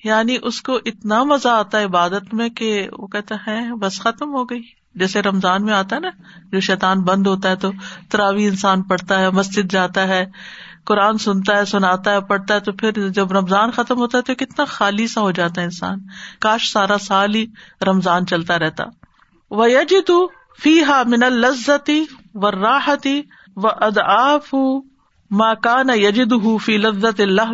یعنی 0.04 0.38
اس 0.44 0.62
کو 0.62 0.80
اتنا 0.86 1.24
مزہ 1.24 1.48
آتا 1.48 1.80
ہے 1.80 1.84
عبادت 1.84 2.34
میں 2.34 2.50
کہ 2.50 2.90
وہ 2.98 3.08
کہتا 3.08 3.36
ہے، 3.48 3.74
بس 3.74 4.00
ختم 4.00 4.34
ہو 4.34 4.44
گئی۔ 4.44 4.85
جیسے 4.96 5.22
رمضان 5.22 5.66
میں 5.66 5.74
آتا 5.74 5.96
ہے 5.96 6.02
نا، 6.02 6.10
جو 6.52 6.60
شیطان 6.60 7.02
بند 7.02 7.28
ہوتا 7.28 7.50
ہے 7.50 7.56
تو 7.56 7.72
تراوی 8.10 8.48
انسان 8.48 8.82
پڑھتا 8.82 9.20
ہے، 9.20 9.30
مسجد 9.30 9.72
جاتا 9.72 10.08
ہے، 10.08 10.26
قرآن 10.86 11.18
سنتا 11.18 11.58
ہے، 11.58 11.66
سناتا 11.66 12.12
ہے، 12.12 12.22
پڑھتا 12.22 12.54
ہے، 12.54 12.60
تو 12.60 12.72
پھر 12.72 13.10
جب 13.10 13.32
رمضان 13.32 13.72
ختم 13.72 13.98
ہوتا 13.98 14.18
ہے 14.18 14.24
تو 14.24 14.36
کتنا 14.36 14.66
خالی 14.66 15.08
سا 15.08 15.22
ہو 15.22 15.32
جاتا 15.32 15.62
ہے 15.62 15.66
انسان۔ 15.66 16.00
کاش 16.40 16.72
سارا 16.72 16.98
سال 16.98 17.36
ہی 17.36 17.46
رمضان 17.88 18.26
چلتا 18.26 18.60
رہتا۔ 18.60 18.84
وہ 19.52 19.68
تو 20.08 20.28
فی 20.64 20.84
ہا 20.84 21.04
من 21.08 21.24
الزتی 21.24 22.06
و 22.34 22.52
راحتی 22.52 23.22
و 23.56 23.68
ادآف 23.68 24.56
ماں 25.32 25.56
کا 25.56 25.82
یجد 25.94 26.34
فی 26.64 26.78
لذت 26.78 27.20
اللہ 27.20 27.54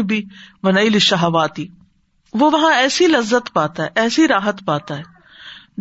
بھی 0.00 0.24
و 0.62 0.70
نئی 0.70 0.98
شہواتی 0.98 1.66
وہ 2.34 2.50
وہاں 2.50 2.74
ایسی 2.74 3.06
لذت 3.06 3.52
پاتا 3.52 3.82
ہے، 3.82 3.88
ایسی 3.94 4.28
راحت 4.28 4.64
پاتا 4.66 4.98
ہے۔ 4.98 5.19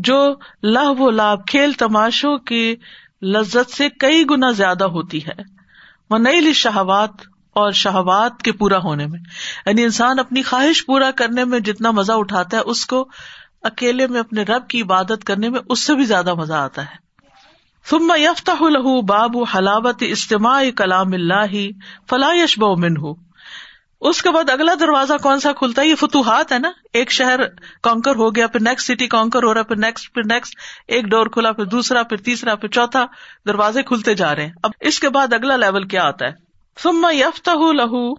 جو 0.03 0.36
لہ 0.63 0.89
و 1.00 1.10
لاب 1.10 1.48
کھیل 1.48 1.74
تماشوں 1.74 2.38
کی 2.38 2.75
لذت 3.22 3.72
سے 3.72 3.89
کئی 3.89 4.24
گنا 4.29 4.51
زیادہ 4.51 4.84
ہوتی 4.84 5.25
ہے۔ 5.25 5.34
وہ 6.10 6.18
نئی 6.18 6.53
شہوات 6.53 7.10
اور 7.53 7.72
شہوات 7.72 8.41
کے 8.41 8.51
پورا 8.51 8.77
ہونے 8.77 9.06
میں۔ 9.08 9.20
یعنی 9.65 9.84
انسان 9.84 10.20
اپنی 10.20 10.41
خواہش 10.41 10.86
پورا 10.86 11.12
کرنے 11.12 11.46
میں 11.46 11.60
جتنا 11.60 11.91
مزہ 11.91 12.12
اٹھاتا 12.12 12.58
ہے، 12.58 12.62
اس 12.62 12.86
کو 12.86 13.10
اکیلے 13.63 14.08
میں 14.08 14.20
اپنے 14.20 14.44
رب 14.44 14.68
کی 14.68 14.82
عبادت 14.82 15.24
کرنے 15.25 15.50
میں 15.50 15.60
اس 15.70 15.79
سے 15.79 15.96
بھی 15.96 16.03
زیادہ 16.03 16.34
مزہ 16.34 16.53
آتا 16.53 16.82
ہے۔ 16.82 17.10
ثم 17.89 18.13
یفتح 18.18 18.63
لہو 18.70 19.01
باب 19.01 19.38
حلاوت 19.38 19.96
اجتماع 20.01 20.63
کلام 20.75 21.13
اللہ 21.13 21.72
فلا 22.10 22.29
یشبہ 22.34 22.75
من 22.75 22.94
اس 24.01 24.22
کے 24.22 24.29
بعد 24.29 24.50
اگلا 24.50 24.74
دروازہ 24.79 25.13
کون 25.24 25.39
سا 25.39 25.53
کھلتا 25.53 25.82
ہے؟ 25.82 25.88
یہ 25.88 25.96
فتوحات 25.96 26.51
ہے 26.51 26.60
نا۔ 26.60 26.72
ایک 26.94 27.12
شہر 27.12 27.39
کانکر 27.84 28.15
ہو 28.15 28.36
گیا، 28.36 28.48
پھر 28.48 28.60
نیکسٹ 28.60 28.91
سٹی 28.91 29.08
کانکر 29.08 29.44
ہو 29.44 29.53
رہا 29.53 29.63
پھر 29.63 29.75
نیکسٹ 29.75 30.13
پھر 30.13 30.22
نیکسٹ 30.34 30.56
ایک 30.88 31.06
ڈور 31.06 31.25
کھلا، 31.25 31.51
پھر 31.51 31.65
دوسرا، 31.65 32.03
پھر 32.03 32.18
تیسرا، 32.18 32.56
پھر 32.56 32.70
چوتھا، 32.70 33.06
دروازے 33.48 33.84
کھلتے 33.84 34.13
جا 34.13 34.36
رہے 34.36 34.46
ہیں۔ 34.46 34.53
اب 34.63 34.72
اس 34.79 35.00
کے 35.00 35.10
بعد 35.10 35.34
اگلا 35.34 35.56
لیول 35.56 35.88
کیا 35.88 36.03
آتا 36.03 36.25
ہے؟ 36.25 36.32
ثم 36.82 37.08
یفتح 37.13 37.72
لہو 37.72 38.13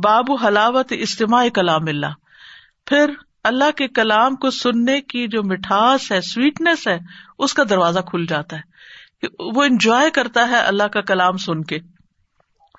باب 0.00 0.32
حلاوت 0.46 0.92
اجتماع 0.92 1.48
کلام 1.48 1.82
اللہ۔ 1.88 2.06
پھر 2.86 3.10
اللہ 3.44 3.70
کے 3.76 3.88
کلام 3.88 4.36
کو 4.36 4.50
سننے 4.50 5.00
کی 5.00 5.28
جو 5.28 5.42
مٹھاس 5.42 6.12
ہے 6.12 6.20
سویٹنیس 6.20 6.88
ہے، 6.88 6.98
اس 7.38 7.54
کا 7.54 7.62
دروازہ 7.70 8.00
کھل 8.00 8.26
جاتا 8.26 8.56
ہے۔ 8.56 8.70
وہ 9.38 9.62
انجوائے 9.62 10.10
کرتا 10.10 10.48
ہے 10.48 10.56
اللہ 10.56 10.82
کا 10.82 11.00
کلام 11.00 11.36
سن 11.36 11.64
کے۔ 11.64 11.78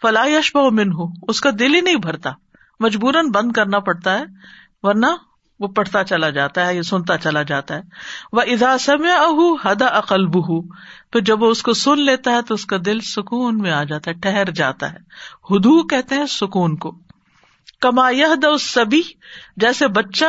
فلاح 0.01 0.25
یشب 0.25 0.60
من 0.60 0.93
ہو 0.93 1.05
اس 1.27 1.41
کا 1.41 1.50
دل 1.60 1.75
ہی 1.75 1.81
نہیں 1.81 1.96
بھرتا۔ 1.96 2.31
مجبوراً 2.79 3.29
بند 3.31 3.51
کرنا 3.51 3.79
پڑتا 3.79 4.20
ہے، 4.20 4.24
ورنہ 4.84 5.05
وہ 5.60 5.67
پڑھتا 5.67 6.03
چلا 6.03 6.29
جاتا 6.29 6.67
ہے 6.67 6.75
یا 6.75 6.84
سنتا 6.84 7.17
چلا 7.17 7.41
جاتا 7.41 7.75
ہے۔ 7.75 7.81
وہ 8.34 8.41
ادا 8.41 8.77
سم 8.77 9.03
اہ 9.03 9.72
ہدا 9.72 9.86
اقلب 9.86 10.34
پھر 11.12 11.20
جب 11.20 11.43
وہ 11.43 11.51
اس 11.51 11.63
کو 11.63 11.74
سن 11.74 12.00
لیتا 12.00 12.31
ہے 12.31 12.41
تو 12.41 12.53
اس 12.53 12.65
کا 12.65 12.77
دل 12.86 13.00
سکون 13.00 13.58
میں 13.58 13.72
آ 13.72 13.84
جاتا 13.84 14.12
ہے 14.12 14.15
ٹہر 14.15 14.51
جاتا 14.51 14.93
ہے۔ 14.93 14.98
ہدو 15.50 15.88
کہتے 15.88 16.15
ہیں 16.15 16.25
سکون 16.25 16.75
کو۔ 16.75 16.91
کما 17.81 18.10
یہ 18.10 18.25
سبھی 18.60 19.01
جیسے 19.58 19.88
بچہ 19.88 20.25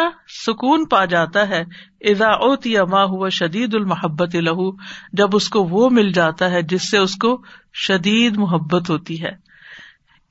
سکون 0.46 0.84
پا 0.84 1.04
جاتا 1.04 1.48
ہے 1.48 1.64
ادا 2.00 2.28
اوتی 2.28 2.76
ماں 2.90 3.04
ہوا 3.04 3.28
شدید 3.28 3.74
المحبت 3.74 4.34
لہو 4.34 4.70
جب 5.12 5.28
اس 5.32 5.48
کو 5.48 5.64
وہ 5.64 5.90
مل 5.90 6.12
جاتا 6.12 6.50
ہے 6.50 6.62
جس 6.62 6.90
سے 6.90 6.98
اس 6.98 7.14
کو 7.14 7.42
شدید 7.74 8.36
محبت 8.36 8.90
ہوتی 8.90 9.22
ہے۔ 9.22 9.51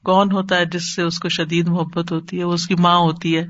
کون 0.03 0.31
ہوتا 0.31 0.57
ہے 0.57 0.65
جس 0.65 0.95
سے 0.95 1.01
اس 1.01 1.19
کو 1.19 1.29
شدید 1.29 1.67
محبت 1.67 2.11
ہوتی 2.11 2.39
ہے، 2.39 2.43
وہ 2.43 2.53
اس 2.53 2.67
کی 2.67 2.75
ماں 2.75 2.97
ہوتی 2.97 3.37
ہے۔ 3.37 3.47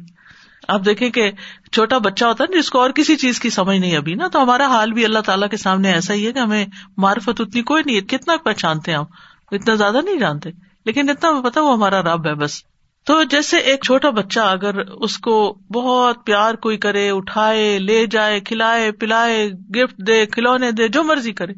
آپ 0.67 0.81
دیکھیں 0.85 1.09
کہ 1.09 1.31
چھوٹا 1.71 1.97
بچہ 1.97 2.25
ہوتا 2.25 2.43
ہے 2.43 2.59
جس 2.59 2.69
کو 2.69 2.79
اور 2.79 2.89
کسی 2.89 3.15
چیز 3.15 3.39
کی 3.39 3.49
سمجھ 3.49 3.77
نہیں 3.77 3.97
ابھی 3.97 4.15
نا، 4.15 4.27
تو 4.27 4.43
ہمارا 4.43 4.65
حال 4.65 4.91
بھی 4.91 5.05
اللہ 5.05 5.19
تعالیٰ 5.19 5.49
کے 5.49 5.57
سامنے 5.57 5.93
ایسا 5.93 6.13
ہی 6.13 6.27
ہے 6.27 6.31
کہ 6.31 6.39
ہمیں 6.39 6.65
معرفت 6.97 7.41
اتنی 7.41 7.61
کوئی 7.61 7.83
نہیں 7.85 7.95
ہے 7.95 8.01
کتنا 8.01 8.37
پہچانتے 8.37 8.91
ہیں 8.91 8.97
ہم، 8.97 9.05
اتنا 9.51 9.75
زیادہ 9.75 9.97
نہیں 10.03 10.19
جانتے۔ 10.19 10.49
لیکن 10.85 11.09
اتنا 11.09 11.49
پتا 11.49 11.61
وہ 11.61 11.73
ہمارا 11.73 12.01
رب 12.01 12.27
ہے 12.27 12.33
بس۔ 12.33 12.63
تو 13.05 13.23
جیسے 13.23 13.57
ایک 13.57 13.83
چھوٹا 13.85 14.09
بچہ 14.09 14.39
اگر 14.39 14.75
اس 14.79 15.17
کو 15.17 15.57
بہت 15.73 16.25
پیار 16.25 16.53
کوئی 16.53 16.77
کرے، 16.77 17.09
اٹھائے، 17.09 17.79
لے 17.79 18.05
جائے، 18.05 18.39
کھلائے، 18.39 18.91
پلائے، 18.91 19.49
گفٹ 19.49 19.97
دے، 20.07 20.25
کھلونے 20.25 20.71
دے، 20.71 20.87
جو 20.87 21.03
مرضی 21.03 21.31
کرے، 21.31 21.53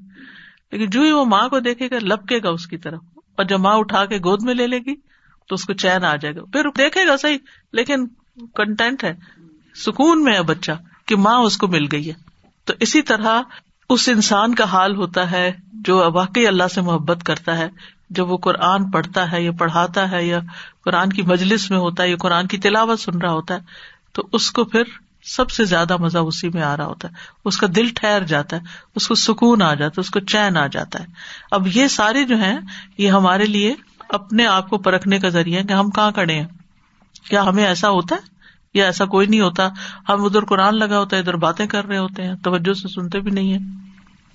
لیکن 0.71 0.89
جو 0.89 1.01
ہی 1.01 1.11
وہ 1.11 1.25
ماں 1.25 1.49
کو 1.49 1.59
دیکھے 1.59 1.89
گا 1.91 1.95
لپکے 2.01 2.39
گا 2.43 2.49
اس 2.49 2.67
کی 2.67 2.77
طرف۔ 2.77 2.99
اور 3.35 3.45
جب 3.45 3.59
ماں 3.59 3.75
اٹھا 3.75 4.05
کے 4.05 4.17
گود 4.17 4.43
میں 4.43 4.53
لے 4.53 4.67
لے 4.67 4.79
گی 4.79 4.95
تو 5.47 5.55
اس 5.55 5.65
کو 5.65 5.73
چین 5.73 6.05
آ 6.05 6.15
جائے 6.15 6.35
گا۔ 6.35 6.43
پھر 6.43 6.65
دیکھے 6.77 7.07
گا 7.07 7.17
صحیح، 7.17 7.37
لیکن 7.71 8.07
کنٹینٹ 8.55 9.03
ہے۔ 9.03 9.13
سکون 9.75 10.23
میں 10.23 10.33
ہے 10.33 10.43
بچہ 10.43 10.71
کہ 11.05 11.15
ماں 11.15 11.37
اس 11.37 11.57
کو 11.57 11.67
مل 11.67 11.85
گئی 11.91 12.09
ہے۔ 12.09 12.13
تو 12.65 12.73
اسی 12.79 13.01
طرح 13.01 13.41
اس 13.89 14.09
انسان 14.09 14.55
کا 14.55 14.63
حال 14.63 14.95
ہوتا 14.95 15.31
ہے 15.31 15.51
جو 15.73 16.11
واقعی 16.13 16.47
اللہ 16.47 16.67
سے 16.73 16.81
محبت 16.81 17.23
کرتا 17.23 17.57
ہے۔ 17.57 17.69
جب 18.09 18.31
وہ 18.31 18.37
قرآن 18.37 18.91
پڑھتا 18.91 19.31
ہے 19.31 19.43
یا 19.43 19.51
پڑھاتا 19.51 20.11
ہے 20.11 20.25
یا 20.25 20.39
قرآن 20.83 21.09
کی 21.09 21.21
مجلس 21.21 21.71
میں 21.71 21.79
ہوتا 21.79 22.03
ہے 22.03 22.09
یا 22.09 22.15
قرآن 22.15 22.47
کی 22.47 22.57
تلاوت 22.57 22.99
سن 22.99 23.21
رہا 23.21 23.31
ہوتا 23.31 23.53
ہے 23.55 23.59
تو 24.13 24.27
اس 24.33 24.51
کو 24.51 24.63
پھر 24.63 24.83
سب 25.23 25.49
سے 25.49 25.65
زیادہ 25.65 25.97
مزہ 25.97 26.17
اسی 26.17 26.49
میں 26.49 26.61
آ 26.61 26.77
رہا 26.77 26.85
ہوتا 26.85 27.07
ہے۔ 27.07 27.13
اس 27.45 27.57
کا 27.57 27.67
دل 27.75 27.87
ٹھہر 27.95 28.23
جاتا 28.23 28.55
ہے، 28.55 28.61
اس 28.95 29.07
کو 29.07 29.15
سکون 29.15 29.61
آ 29.61 29.73
جاتا 29.73 29.93
ہے، 29.97 29.99
اس 29.99 30.09
کو 30.09 30.19
چین 30.19 30.57
آ 30.57 30.67
جاتا 30.67 30.99
ہے۔ 30.99 31.05
اب 31.51 31.67
یہ 31.73 31.87
سارے 31.87 32.23
جو 32.23 32.37
ہیں، 32.37 32.59
یہ 32.97 33.11
ہمارے 33.11 33.45
لیے 33.45 33.73
اپنے 34.09 34.45
آپ 34.45 34.69
کو 34.69 34.77
پرکھنے 34.77 35.19
کا 35.19 35.29
ذریعہ 35.29 35.61
ہے 35.61 35.67
کہ 35.67 35.73
ہم 35.73 35.89
کہاں 35.89 36.11
کھڑے 36.11 36.33
ہیں۔ 36.33 36.47
کیا 37.29 37.45
ہمیں 37.45 37.65
ایسا 37.65 37.89
ہوتا 37.89 38.15
ہے؟ 38.15 38.21
یا 38.73 38.85
ایسا 38.85 39.05
کوئی 39.05 39.27
نہیں 39.27 39.41
ہوتا۔ 39.41 39.69
ہم 40.09 40.25
ادھر 40.25 40.45
قرآن 40.45 40.77
لگا 40.77 40.99
ہوتا 40.99 41.15
ہے، 41.15 41.21
ادھر 41.21 41.35
باتیں 41.35 41.65
کر 41.65 41.85
رہے 41.85 41.97
ہوتے 41.97 42.23
ہیں، 42.23 42.35
توجہ 42.35 42.73
سے 42.73 42.87
سنتے 42.87 43.19
بھی 43.19 43.31
نہیں 43.31 43.53
ہے 43.53 43.83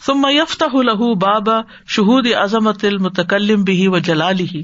ثم 0.07 0.26
يفتح 0.30 0.76
له 0.76 1.12
بابا 1.14 1.61
شہود 1.88 2.26
عظمت 2.26 2.85
المتکلم 2.85 3.62
بھی 3.62 3.88
و 3.88 3.99
جلالی 3.99 4.47
ہی 4.54 4.62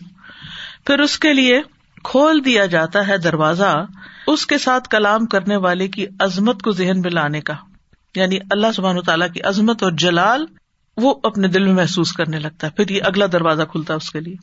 پھر 0.86 0.98
اس 0.98 1.18
کے 1.18 1.32
لیے 1.32 1.62
کھول 2.04 2.44
دیا 2.44 2.66
جاتا 2.66 3.06
ہے 3.08 3.18
دروازہ، 3.18 3.86
اس 4.26 4.46
کے 4.46 4.58
ساتھ 4.58 4.88
کلام 4.88 5.26
کرنے 5.26 5.56
والے 5.56 5.88
کی 5.88 6.06
عظمت 6.20 6.62
کو 6.62 6.70
ذہن 6.70 7.00
میں 7.00 7.10
لانے 7.10 7.40
کا۔ 7.40 7.54
یعنی 8.16 8.38
اللہ 8.50 8.66
سبحان 8.74 9.00
تعالیٰ 9.00 9.32
کی 9.32 9.40
عظمت 9.40 9.82
اور 9.82 9.92
جلال 9.92 10.46
وہ 10.96 11.14
اپنے 11.22 11.48
دل 11.48 11.64
میں 11.64 11.74
محسوس 11.74 12.12
کرنے 12.12 12.38
لگتا 12.38 12.66
ہے۔ 12.66 12.72
پھر 12.72 12.88
یہ 12.88 13.02
اگلا 13.04 13.26
دروازہ 13.32 13.62
کھلتا 13.62 13.94
ہے 13.94 13.96
اس 13.96 14.10
کے 14.10 14.20
لیے۔ 14.20 14.34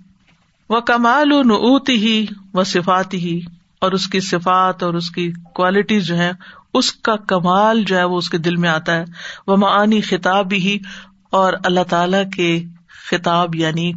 وہ 0.69 0.79
کمال 0.79 1.31
و 1.31 1.43
نعت 1.43 1.89
ہی 1.89 2.25
و 2.53 2.63
صفات 2.63 3.13
ہی 3.13 3.41
اور 3.81 3.91
اس 3.91 4.07
کی 4.07 4.19
صفات 4.19 4.83
اور 4.83 4.93
اس 4.93 5.11
کی 5.11 5.31
کوالٹیز 5.53 6.05
جو 6.05 6.17
ہے 6.17 6.31
اس 6.73 6.91
کا 6.93 7.15
کمال 7.15 7.83
جو 7.83 7.97
ہے 7.97 8.03
وہ 8.03 8.17
اس 8.17 8.29
کے 8.29 8.37
دل 8.37 8.55
میں 8.55 8.69
آتا 8.69 8.95
ہے۔ 8.95 9.03
وہ 9.47 9.57
معانی 9.57 10.01
خطاب 10.01 10.53
ہی 10.53 10.77
اور 11.31 11.53
اللہ 11.63 11.83
تعالی 11.89 12.29
کے 12.35 12.63
خطاب 13.09 13.55
یعنی 13.55 13.91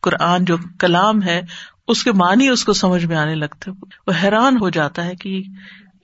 قرآن 0.00 0.44
جو 0.44 0.56
کلام 0.78 1.22
ہے 1.22 1.40
اس 1.90 2.04
کے 2.04 2.12
معنی 2.12 2.48
اس 2.48 2.64
کو 2.64 2.72
سمجھ 2.72 3.04
میں 3.04 3.16
آنے 3.16 3.34
لگتے 3.34 3.70
وہ 4.06 4.12
حیران 4.22 4.56
ہو 4.56 4.70
جاتا 4.70 5.04
ہے 5.04 5.16
کہ 5.16 5.42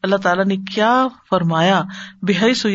اللہ 0.02 0.16
تعالیٰ 0.16 0.44
نے 0.44 0.56
کیا 0.56 1.06
فرمایا۔ 1.30 1.82
بحی 2.22 2.54
سو 2.54 2.68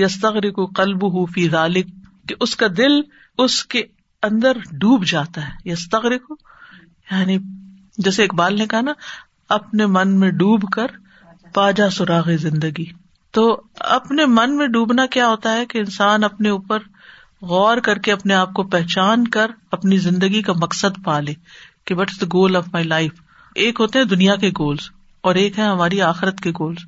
کو 0.52 0.66
قلب 0.66 1.04
ہو 1.04 1.26
فی 1.26 1.50
غالب 1.50 1.86
کہ 2.30 2.36
اس 2.40 2.56
کا 2.56 2.68
دل 2.78 3.02
اس 3.38 3.66
کے 3.66 3.84
اندر 4.24 4.52
ڈوب 4.72 5.06
جاتا 5.06 5.48
ہے۔ 5.48 5.70
یستغری 5.70 6.20
کو 6.20 6.36
یعنی 7.12 7.38
جیسے 7.98 8.24
اقبال 8.24 8.58
نے 8.58 8.68
کہا 8.68 8.82
نا، 8.82 8.92
اپنے 9.50 9.86
من 9.86 10.20
میں 10.20 10.32
ڈوب 10.32 10.72
کر 10.72 10.88
پاجا 11.54 11.90
سراغ 11.90 12.30
زندگی۔ 12.36 12.86
تو 13.32 13.62
اپنے 13.80 14.26
من 14.26 14.58
میں 14.58 14.68
ڈوبنا 14.68 15.06
کیا 15.06 15.28
ہوتا 15.28 15.54
ہے 15.54 15.66
کہ 15.66 15.78
انسان 15.78 16.24
اپنے 16.24 16.50
اوپر 16.50 16.80
غور 17.42 17.78
کر 17.78 17.98
کے 17.98 18.12
اپنے 18.12 18.34
آپ 18.34 18.54
کو 18.54 18.64
پہچان 18.64 19.28
کر 19.28 19.52
اپنی 19.72 19.98
زندگی 19.98 20.42
کا 20.42 20.54
مقصد 20.54 21.04
پا 21.04 21.20
لے۔ 21.20 21.34
کہ 21.92 21.96
what 21.96 22.10
is 22.10 22.22
the 22.22 22.26
goal 22.34 22.56
of 22.56 22.68
my 22.74 22.86
life 22.86 23.12
ایک 23.56 23.80
ہوتے 23.80 24.00
ہیں 24.00 24.06
دنیا 24.06 24.36
کے 24.36 24.50
گولس 24.50 24.92
اور 25.22 25.36
ایک 25.36 25.60
ہے 25.60 25.64
ہماری 25.64 26.02
آخرت 26.02 26.40
کے 26.40 26.52
گولس 26.52 26.80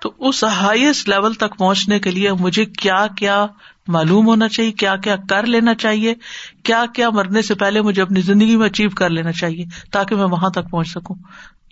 تو 0.00 0.12
اس 0.18 0.44
ہائیسٹ 0.44 1.08
لیول 1.08 1.34
تک 1.34 1.58
پہنچنے 1.58 1.98
کے 1.98 2.10
لیے 2.10 2.32
مجھے 2.32 2.64
کیا 2.64 3.06
کیا 3.16 3.46
معلوم 3.88 4.26
ہونا 4.26 4.48
چاہیے؟ 4.48 4.72
کیا 4.72 4.96
کیا 4.96 5.16
کر 5.28 5.46
لینا 5.46 5.74
چاہیے؟ 5.74 6.14
کیا 6.62 6.84
کیا 6.94 7.10
مرنے 7.10 7.42
سے 7.42 7.54
پہلے 7.54 7.80
مجھے 7.80 8.02
اپنی 8.02 8.20
زندگی 8.20 8.56
میں 8.56 8.66
اچیو 8.66 8.90
کر 8.90 9.10
لینا 9.10 9.32
چاہیے 9.32 9.64
تاکہ 9.92 10.16
میں 10.16 10.24
وہاں 10.24 10.50
تک 10.50 10.70
پہنچ 10.70 10.88
سکوں؟ 10.88 11.16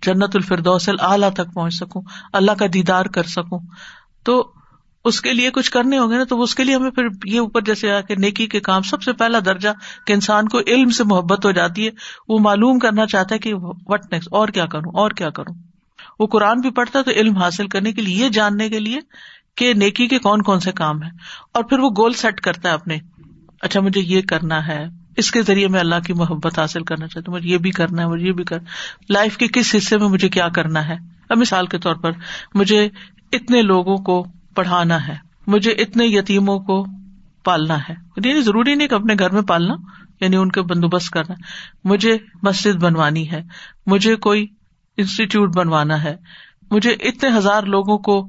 جنت 0.03 0.31
الفردوس 0.35 0.89
اعلیٰ 1.01 1.31
تک 1.31 1.55
پہنچ 1.55 1.75
سکوں، 1.75 2.03
اللہ 2.33 2.53
کا 2.53 2.67
دیدار 2.75 3.07
کر 3.07 3.23
سکوں۔ 3.23 3.59
تو 4.25 4.53
اس 5.05 5.21
کے 5.21 5.33
لیے 5.33 5.51
کچھ 5.51 5.71
کرنے 5.71 5.99
ہوں 5.99 6.11
گے 6.11 6.17
نا، 6.17 6.25
تو 6.25 6.43
اس 6.43 6.55
کے 6.55 6.65
لیے 6.65 6.75
ہمیں 6.75 6.91
پھر 6.91 7.05
یہ 7.25 7.41
اوپر 7.41 7.61
جیسے 7.61 7.91
آ 7.91 8.01
کے 8.01 8.15
نیکی 8.15 8.47
کے 8.47 8.61
کام 8.61 8.83
سب 8.83 9.03
سے 9.03 9.13
پہلا 9.13 9.39
درجہ 9.45 9.69
کہ 10.07 10.13
انسان 10.13 10.49
کو 10.49 10.59
علم 10.67 10.91
سے 10.91 11.05
محبت 11.05 11.47
ہو 11.47 11.51
جاتی 11.51 11.87
ہے۔ 11.87 11.91
وہ 12.29 12.39
معلوم 12.39 12.79
کرنا 12.79 13.07
چاہتا 13.07 13.35
ہے 13.35 13.39
کہ 13.39 13.55
وٹ 13.55 14.01
نیکسٹ 14.13 14.29
اور 14.31 14.49
کیا 14.49 14.67
کروں، 14.67 14.93
اور 14.95 15.11
کیا 15.11 15.31
کروں۔ 15.31 15.55
وہ 16.19 16.27
قرآن 16.27 16.61
بھی 16.61 16.71
پڑھتا 16.71 16.99
ہے 16.99 17.05
تو 17.05 17.11
علم 17.11 17.37
حاصل 17.37 17.67
کرنے 17.67 17.93
کے 17.93 18.03
لیے، 18.03 18.25
یہ 18.25 18.29
جاننے 18.29 18.69
کے 18.69 18.79
لیے 18.79 18.99
کہ 19.57 19.75
نیکی 19.75 20.07
کے 20.07 20.19
کون 20.19 20.43
کون 20.43 20.61
سے 20.61 20.73
کام 20.73 21.03
ہے 21.03 21.09
اور 21.55 21.65
پھر 21.65 21.79
وہ 21.79 21.91
گول 21.91 22.13
سیٹ 22.13 22.41
کرتا 22.41 22.69
ہے 22.69 22.75
اپنے۔ 22.75 22.99
اچھا 23.63 23.81
مجھے 23.81 24.01
یہ 24.01 24.21
کرنا 24.23 24.67
ہے۔ 24.67 24.87
اس 25.17 25.31
کے 25.31 25.43
ذریعے 25.43 25.69
میں 25.69 25.81
اللہ 25.81 26.01
کی 26.07 26.13
محبت 26.13 26.59
حاصل 26.59 26.83
کرنا 26.83 27.07
چاہتا 27.07 27.33
ہوں۔ 27.33 27.39
مجھے 27.39 27.51
یہ 27.51 27.59
بھی 27.59 27.71
کرنا 27.71 28.03
ہے، 28.03 28.07
مجھے 28.07 28.27
یہ 28.27 28.33
بھی 28.33 28.45
کر۔ 28.45 28.59
لائف 29.09 29.37
کے 29.37 29.47
کس 29.47 29.75
حصے 29.75 29.99
میں 29.99 30.09
مجھے 30.09 30.29
کیا 30.29 30.49
کرنا 30.49 30.89
ہے؟ 30.89 30.97
اب 31.29 31.39
مثال 31.39 31.67
کے 31.67 31.79
طور 31.79 31.95
پر 31.95 32.11
مجھے 32.55 32.89
اتنے 33.33 33.63
لوگوں 33.63 33.97
کو 33.97 34.27
پڑھانا 34.55 35.09
ہے۔ 35.09 35.17
مجھے 35.47 35.71
اتنے 35.71 36.07
یتیموں 36.07 36.59
کو 36.59 36.87
پالنا 37.45 37.79
ہے۔ 37.89 37.95
یعنی 38.25 38.41
ضروری 38.41 38.75
نہیں 38.75 38.89
کہ 38.89 38.95
اپنے 38.95 39.15
گھر 39.19 39.31
میں 39.31 39.43
پالنا 39.43 39.75
یعنی 40.21 40.37
ان 40.37 40.51
کے 40.51 40.63
بندوبست 40.63 41.11
کرنا۔ 41.11 41.35
مجھے 41.85 42.19
مسجد 42.43 42.83
بنوانی 42.83 43.31
ہے، 43.31 43.43
مجھے 43.87 44.17
کوئی 44.17 44.47
انسٹیٹیوٹ 44.97 45.57
بنوانا 45.57 46.05
ہے۔ 46.05 46.17
مجھے 46.71 46.91
اتنے 46.91 47.37
ہزار 47.39 47.63
لوگوں 47.63 47.99
کو 47.99 48.29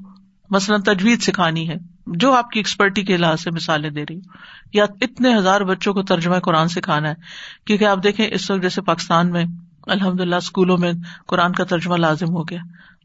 مثلاً 0.49 0.81
تجویز 0.81 1.23
سکھانی 1.23 1.69
ہے، 1.69 1.75
جو 2.07 2.33
آپ 2.33 2.49
کی 2.49 2.59
ایکسپرٹی 2.59 3.03
کے 3.03 3.17
لحاظ 3.17 3.41
سے 3.41 3.51
مثالیں 3.51 3.89
دے 3.89 4.03
رہی 4.03 4.15
ہوں۔ 4.15 4.33
یا 4.73 4.85
اتنے 5.01 5.35
ہزار 5.35 5.61
بچوں 5.61 5.93
کو 5.93 6.03
ترجمہ 6.03 6.35
قرآن 6.35 6.67
سکھانا 6.67 7.09
ہے۔ 7.09 7.15
کیونکہ 7.65 7.85
آپ 7.85 8.03
دیکھیں، 8.03 8.27
اس 8.31 8.51
وقت 8.51 8.61
جیسے 8.61 8.81
پاکستان 8.81 9.31
میں 9.31 9.45
الحمد 9.87 10.19
للہ 10.19 10.35
اسکولوں 10.35 10.77
میں 10.77 10.91
قرآن 11.27 11.53
کا 11.53 11.63
ترجمہ 11.63 11.95
لازم 11.95 12.29
ہو 12.29 12.43
گیا۔ 12.43 12.59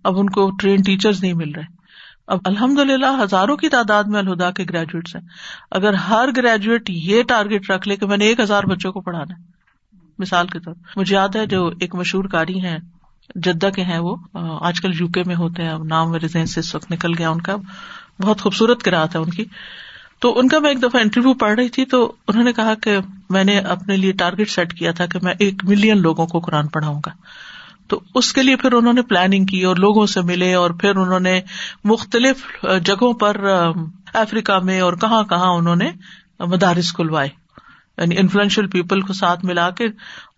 اب 0.05 0.19
ان 0.19 0.31
کو 0.31 0.51
ٹرین 0.51 0.83
ٹیچرز 0.83 1.23
نہیں 1.23 1.35
مل 1.35 1.53
رہے۔ 1.53 1.76
اب 2.27 2.39
الحمد 2.45 2.79
للہ 2.79 3.23
ہزاروں 3.23 3.57
کی 3.57 3.69
تعداد 3.69 4.05
میں 4.05 4.19
الہدا 4.19 4.51
کے 4.51 4.65
گریجویٹس 4.71 5.17
ہیں۔ 5.17 5.23
اگر 5.71 5.93
ہر 5.93 6.29
گریجویٹ 6.37 6.91
یہ 6.91 7.23
ٹارگیٹ 7.23 7.71
رکھ 7.71 7.89
لے 7.89 7.97
کہ 7.97 8.07
میں 8.07 8.17
نے 8.17 8.25
ایک 8.25 8.41
ہزار 8.41 8.65
بچوں 8.65 8.93
کو 8.93 9.01
پڑھانا 9.01 9.35
ہے۔ 9.39 9.43
مثال 10.19 10.47
کے 10.47 10.61
طور 10.61 10.75
مجھے 10.97 11.15
یاد 11.15 11.37
ہے 11.37 11.47
جو 11.47 11.71
ایک 11.81 11.95
مشہور 11.95 12.25
کاری 12.25 12.61
ہیں، 12.61 12.79
جدہ 13.35 13.69
کے 13.77 13.83
ہیں 13.83 13.99
وہ 13.99 14.17
آج 14.61 14.81
کل 14.81 14.91
یو 15.01 15.09
کے 15.09 15.23
میں 15.27 15.35
ہوتے 15.35 15.63
ہیں 15.63 15.75
نام 15.89 16.11
میرے 16.11 16.29
ذہن 16.29 16.47
سے 16.47 16.61
اس 16.61 16.75
وقت 16.75 16.93
نکل 16.93 17.19
گیا 17.19 17.31
ان 17.31 17.41
کا۔ 17.41 17.57
بہت 18.21 18.41
خوبصورت 18.41 18.83
کرا 18.83 19.07
تھا 19.07 19.19
ان 19.19 19.31
کی۔ 19.31 19.45
تو 20.21 20.39
ان 20.39 20.49
کا 20.49 20.59
میں 20.59 20.69
ایک 20.69 20.83
دفعہ 20.83 21.01
انٹرویو 21.01 21.35
پڑھ 21.35 21.55
رہی 21.55 21.69
تھی 21.69 21.85
تو 21.85 22.13
انہوں 22.29 22.45
نے 22.45 22.53
کہا 22.53 22.75
کہ 22.75 22.99
میں 23.31 23.45
نے 23.45 23.59
اپنے 23.59 23.97
لیے 23.97 24.13
ٹارگیٹ 24.13 24.51
سیٹ 24.51 24.75
کیا 24.75 24.93
تھا 24.93 25.07
کہ 25.07 25.19
میں 25.23 25.35
ایک 25.39 25.65
ملین 25.65 26.03
لوگوں 26.03 26.27
کو 26.27 26.39
قرآن 26.41 26.67
پڑھاؤں 26.69 27.01
گا۔ 27.07 27.11
تو 27.89 28.01
اس 28.15 28.33
کے 28.33 28.43
لیے 28.43 28.57
پھر 28.57 28.73
انہوں 28.73 28.93
نے 28.93 29.03
پلاننگ 29.03 29.47
کی 29.47 29.63
اور 29.63 29.77
لوگوں 29.77 30.07
سے 30.07 30.21
ملے 30.21 30.55
اور 30.55 30.71
پھر 30.71 30.97
انہوں 30.97 31.21
نے 31.21 31.41
مختلف 31.85 32.65
جگہوں 32.85 33.13
پر 33.13 33.37
افریقہ 34.15 34.59
میں 34.59 34.81
اور 34.81 34.93
کہاں 34.93 35.23
کہاں 35.23 35.53
انہوں 35.53 35.77
نے 35.77 35.91
مدارس 36.41 36.93
کھلوائے 36.93 37.29
یعنی 37.99 38.19
انفلوئنشل 38.19 38.67
پیپل 38.67 39.01
کو 39.01 39.13
ساتھ 39.13 39.45
ملا 39.45 39.71
کے 39.71 39.87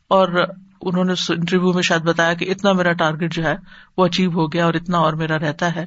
اور 0.09 0.45
انہوں 0.81 1.05
نے 1.05 1.13
انٹرویو 1.29 1.73
میں 1.73 1.83
شاید 1.83 2.03
بتایا 2.03 2.35
کہ 2.35 2.51
اتنا 2.51 2.73
میرا 2.73 2.93
ٹارگیٹ 2.93 3.33
جو 3.33 3.45
ہے 3.45 3.55
وہ 3.97 4.07
اچیو 4.07 4.31
ہو 4.31 4.53
گیا 4.53 4.65
اور 4.65 4.75
اتنا 4.75 4.99
اور 4.99 5.13
میرا 5.13 5.39
رہتا 5.39 5.75
ہے۔ 5.77 5.87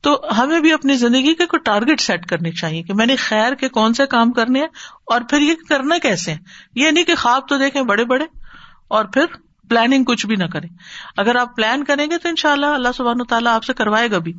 تو 0.00 0.20
ہمیں 0.38 0.60
بھی 0.60 0.72
اپنی 0.72 0.94
زندگی 0.94 1.34
کے 1.34 1.46
کوئی 1.46 1.60
ٹارگیٹ 1.60 2.00
سیٹ 2.00 2.26
کرنے 2.26 2.50
چاہیے 2.50 2.82
کہ 2.82 2.94
میں 2.94 3.06
نے 3.06 3.16
خیر 3.16 3.54
کے 3.54 3.68
کون 3.68 3.94
سے 3.94 4.06
کام 4.06 4.32
کرنے 4.32 4.58
ہیں 4.60 4.66
اور 5.06 5.20
پھر 5.30 5.40
یہ 5.40 5.54
کرنا 5.68 5.98
کیسے 5.98 6.30
ہیں؟ 6.30 6.38
یہ 6.74 6.90
نہیں 6.90 7.04
کہ 7.04 7.14
خواب 7.14 7.48
تو 7.48 7.58
دیکھیں 7.58 7.82
بڑے 7.82 8.04
بڑے 8.04 8.24
اور 8.88 9.04
پھر 9.04 9.24
پلاننگ 9.68 10.04
کچھ 10.04 10.26
بھی 10.26 10.36
نہ 10.36 10.44
کریں۔ 10.44 10.68
اگر 11.16 11.36
آپ 11.36 11.56
پلان 11.56 11.84
کریں 11.84 12.06
گے 12.10 12.18
تو 12.18 12.28
ان 12.28 12.36
شاء 12.36 12.52
اللہ 12.52 12.66
اللہ 12.66 12.88
سبحان 12.96 13.24
تعالیٰ 13.24 13.52
آپ 13.52 13.64
سے 13.64 13.72
کروائے 13.72 14.10
گا 14.10 14.18
بھی۔ 14.18 14.32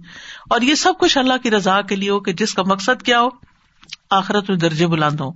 اور 0.50 0.62
یہ 0.62 0.76
سب 0.76 0.94
کچھ 1.00 1.18
اللہ 1.18 1.34
کی 1.44 1.52
رضا 1.52 1.82
کے 1.82 1.96
لیے 1.96 2.10
ہو 2.10 2.20
کہ 2.20 2.34
جس 2.34 2.54
کا 2.54 2.64
مقصد 2.64 3.02
کیا 3.04 3.22
ہو، 3.22 3.28
آخرت 4.10 4.50
میں 4.50 4.58
درجے 4.58 4.88
بلند 4.88 5.20
ہو 5.20 5.32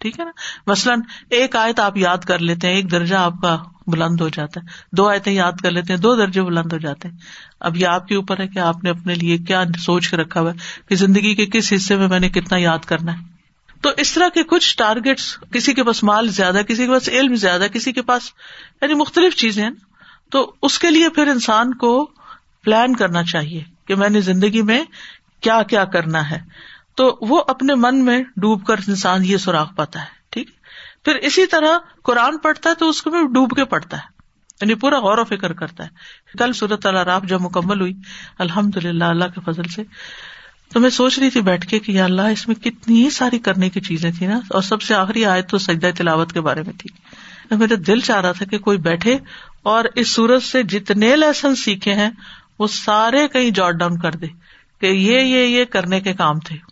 ٹھیک 0.00 0.20
ہے 0.20 0.24
نا؟ 0.24 0.30
مثلاً 0.66 1.00
ایک 1.30 1.56
آیت 1.56 1.80
آپ 1.80 1.96
یاد 1.96 2.18
کر 2.18 2.38
لیتے 2.38 2.68
ہیں، 2.68 2.74
ایک 2.74 2.90
درجہ 2.90 3.14
آپ 3.14 3.32
کا 3.42 3.58
بلند 3.86 4.20
ہو 4.20 4.28
جاتا 4.28 4.60
ہے۔ 4.60 4.66
دو 4.92 5.08
آیتیں 5.08 5.32
یاد 5.32 5.52
کر 5.62 5.70
لیتے 5.70 5.92
ہیں، 5.92 6.00
دو 6.00 6.16
درجے 6.16 6.42
بلند 6.42 6.72
ہو 6.72 6.78
جاتے 6.78 7.08
ہیں۔ 7.08 7.16
اب 7.60 7.76
یہ 7.76 7.86
آپ 7.86 8.08
کے 8.08 8.14
اوپر 8.14 8.40
ہے 8.40 8.48
کہ 8.48 8.58
آپ 8.58 8.84
نے 8.84 8.90
اپنے 8.90 9.14
لیے 9.14 9.38
کیا 9.38 9.64
سوچ 9.78 10.08
کے 10.08 10.16
رکھا 10.16 10.40
ہوا 10.40 10.50
ہے 10.50 10.56
کہ 10.88 10.94
زندگی 10.94 11.34
کے 11.34 11.46
کس 11.46 11.72
حصے 11.76 11.96
میں 11.96 12.08
میں 12.08 12.20
نے 12.20 12.28
کتنا 12.28 12.58
یاد 12.58 12.78
کرنا 12.78 13.12
ہے۔ 13.12 13.39
تو 13.80 13.90
اس 13.96 14.12
طرح 14.14 14.28
کے 14.28 14.42
کچھ 14.42 14.76
ٹارگیٹس 14.76 15.36
کسی 15.52 15.74
کے 15.74 15.84
پاس 15.84 16.02
مال 16.04 16.28
زیادہ، 16.28 16.60
کسی 16.68 16.86
کے 16.86 16.92
پاس 16.92 17.08
علم 17.08 17.34
زیادہ، 17.34 17.66
کسی 17.72 17.92
کے 17.92 18.02
پاس 18.02 18.30
یعنی 18.82 18.94
مختلف 18.94 19.36
چیزیں 19.36 19.62
ہیں، 19.62 19.70
تو 20.30 20.52
اس 20.62 20.78
کے 20.78 20.90
لیے 20.90 21.08
پھر 21.08 21.26
انسان 21.26 21.74
کو 21.74 22.10
پلان 22.64 22.96
کرنا 22.96 23.22
چاہیے 23.22 23.64
کہ 23.86 23.94
میں 23.94 24.08
نے 24.08 24.20
زندگی 24.20 24.62
میں 24.62 24.84
کیا 25.40 25.62
کیا 25.62 25.84
کرنا 25.84 26.30
ہے۔ 26.30 26.40
تو 26.94 27.18
وہ 27.20 27.42
اپنے 27.48 27.74
من 27.74 28.04
میں 28.04 28.22
ڈوب 28.36 28.66
کر 28.66 28.76
انسان 28.88 29.24
یہ 29.24 29.36
سوراخ 29.36 29.74
پاتا 29.76 30.00
ہے، 30.00 30.06
ٹھیک؟ 30.30 30.50
پھر 31.04 31.14
اسی 31.14 31.46
طرح 31.46 31.78
قرآن 32.02 32.38
پڑھتا 32.38 32.70
ہے 32.70 32.74
تو 32.74 32.88
اس 32.88 33.02
کو 33.02 33.10
بھی 33.10 33.18
ڈوب 33.18 33.56
کے 33.56 33.64
پڑھتا 33.64 33.96
ہے 33.96 34.20
یعنی 34.60 34.74
پورا 34.74 34.98
غور 34.98 35.18
و 35.18 35.24
فکر 35.24 35.52
کرتا 35.52 35.84
ہے۔ 35.84 35.88
کل 36.38 36.52
صورت 36.52 36.86
اللہ 36.86 36.98
راف 36.98 37.22
جب 37.22 37.40
مکمل 37.40 37.80
ہوئی 37.80 37.92
الحمد 38.38 38.76
للہ 38.76 39.04
اللہ 39.04 39.24
کے 39.24 39.40
فضل 39.44 39.62
سے 39.62 39.82
تو 40.74 40.80
میں 40.80 40.90
سوچ 40.90 41.18
رہی 41.18 41.30
تھی 41.30 41.40
بیٹھ 41.40 41.66
کے 41.66 41.78
کہ 41.78 42.00
اللہ، 42.00 42.22
اس 42.22 42.48
میں 42.48 42.56
کتنی 42.56 43.10
ساری 43.10 43.38
کرنے 43.38 43.70
کی 43.70 43.80
چیزیں 43.80 44.10
تھیں 44.18 44.28
نا۔ 44.28 44.40
اور 44.50 44.62
سب 44.62 44.82
سے 44.82 44.94
آخری 44.94 45.24
آئے 45.24 45.42
تو 45.42 45.58
سجدہ 45.58 45.90
تلاوت 45.96 46.32
کے 46.32 46.40
بارے 46.40 46.62
میں 46.62 46.72
تھی۔ 46.78 46.90
میرا 47.56 47.74
دل 47.86 48.00
چاہ 48.00 48.20
رہا 48.20 48.32
تھا 48.32 48.44
کہ 48.44 48.58
کوئی 48.58 48.78
بیٹھے 48.78 49.18
اور 49.62 49.84
اس 49.94 50.10
سورت 50.10 50.42
سے 50.42 50.62
جتنے 50.62 51.16
لیسن 51.16 51.54
سیکھے 51.54 51.94
ہیں، 51.94 52.10
وہ 52.58 52.66
سارے 52.66 53.28
کہیں 53.28 53.50
جاٹ 53.50 53.74
ڈاؤن 53.74 53.98
کر 53.98 54.12
دے 54.12 54.26
کہ 54.80 54.86
یہ 54.86 55.20
یہ 55.20 55.46
یہ 55.46 55.64
کرنے 55.64 56.00
کے 56.00 56.12
کام 56.12 56.40
تھے۔ 56.40 56.69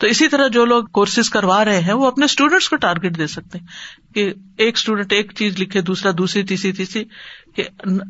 تو 0.00 0.06
اسی 0.06 0.28
طرح 0.28 0.48
جو 0.48 0.64
لوگ 0.64 0.84
کورسز 0.84 1.30
کروا 1.30 1.64
رہے 1.64 1.80
ہیں، 1.80 1.92
وہ 1.92 2.06
اپنے 2.06 2.24
اسٹوڈینٹس 2.24 2.68
کو 2.68 2.76
ٹارگیٹ 2.76 3.18
دے 3.18 3.26
سکتے 3.26 3.58
ہیں 3.58 3.66
کہ 4.14 4.32
ایک 4.58 4.76
اسٹوڈینٹ 4.76 5.12
ایک 5.12 5.32
چیز 5.36 5.60
لکھے، 5.60 5.80
دوسرا، 5.80 6.10
دوسری، 6.18 6.42
تیسری 6.42 6.72
تیسری، 6.72 7.04
کہ 7.54 7.64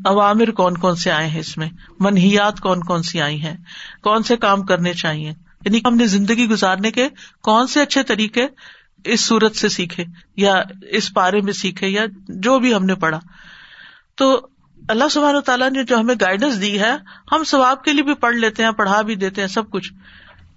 عوامر 0.04 0.50
کون 0.50 0.76
کون 0.76 0.94
سے 0.94 1.10
آئے 1.10 1.28
ہیں 1.28 1.40
اس 1.40 1.56
میں؟ 1.56 1.68
منحیات 2.00 2.60
کون 2.60 2.80
کون 2.80 3.02
سی 3.02 3.20
آئی 3.20 3.42
ہیں؟ 3.42 3.56
کون 4.02 4.22
سے 4.22 4.36
کام 4.36 4.62
کرنے 4.62 4.92
چاہیے؟ 4.92 5.30
یعنی 5.64 5.80
ہم 5.86 5.96
نے 5.96 6.06
زندگی 6.06 6.48
گزارنے 6.48 6.90
کے 6.90 7.08
کون 7.42 7.66
سے 7.66 7.80
اچھے 7.80 8.02
طریقے 8.02 8.46
اس 9.04 9.20
صورت 9.20 9.56
سے 9.56 9.68
سیکھے 9.68 10.04
یا 10.36 10.62
اس 10.90 11.14
پارے 11.14 11.40
میں 11.40 11.52
سیکھے 11.52 11.88
یا 11.88 12.04
جو 12.28 12.58
بھی 12.58 12.74
ہم 12.74 12.84
نے 12.84 12.94
پڑھا۔ 12.94 13.20
تو 14.14 14.48
اللہ 14.88 15.08
سبحان 15.10 15.40
تعالیٰ 15.40 15.70
نے 15.70 15.84
جو 15.84 16.00
ہمیں 16.00 16.14
گائیڈنس 16.20 16.60
دی 16.60 16.80
ہے، 16.80 16.92
ہم 17.32 17.44
ثواب 17.44 17.84
کے 17.84 17.92
لیے 17.92 18.02
بھی 18.02 18.14
پڑھ 18.14 18.36
لیتے 18.36 18.64
ہیں، 18.64 18.70
پڑھا 18.70 19.02
بھی 19.02 19.14
دیتے 19.14 19.40
ہیں، 19.40 19.48
سب 19.48 19.70
کچھ۔ 19.70 19.92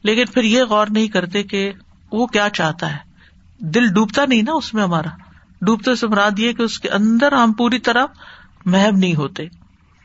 لیکن 0.03 0.25
پھر 0.33 0.43
یہ 0.43 0.63
غور 0.63 0.87
نہیں 0.89 1.07
کرتے 1.07 1.43
کہ 1.43 1.71
وہ 2.11 2.27
کیا 2.27 2.47
چاہتا 2.53 2.91
ہے۔ 2.91 2.97
دل 3.59 3.93
ڈوبتا 3.93 4.25
نہیں 4.25 4.41
نا 4.41 4.51
اس 4.51 4.73
میں 4.73 4.83
ہمارا۔ 4.83 5.09
ڈوبتے 5.61 5.95
سے 5.95 6.07
مراد 6.07 6.39
یہ 6.39 6.53
کہ 6.53 6.61
اس 6.61 6.79
کے 6.79 6.89
اندر 6.89 7.31
ہم 7.31 7.53
پوری 7.53 7.79
طرح 7.79 8.05
محب 8.65 8.97
نہیں 8.97 9.15
ہوتے۔ 9.15 9.43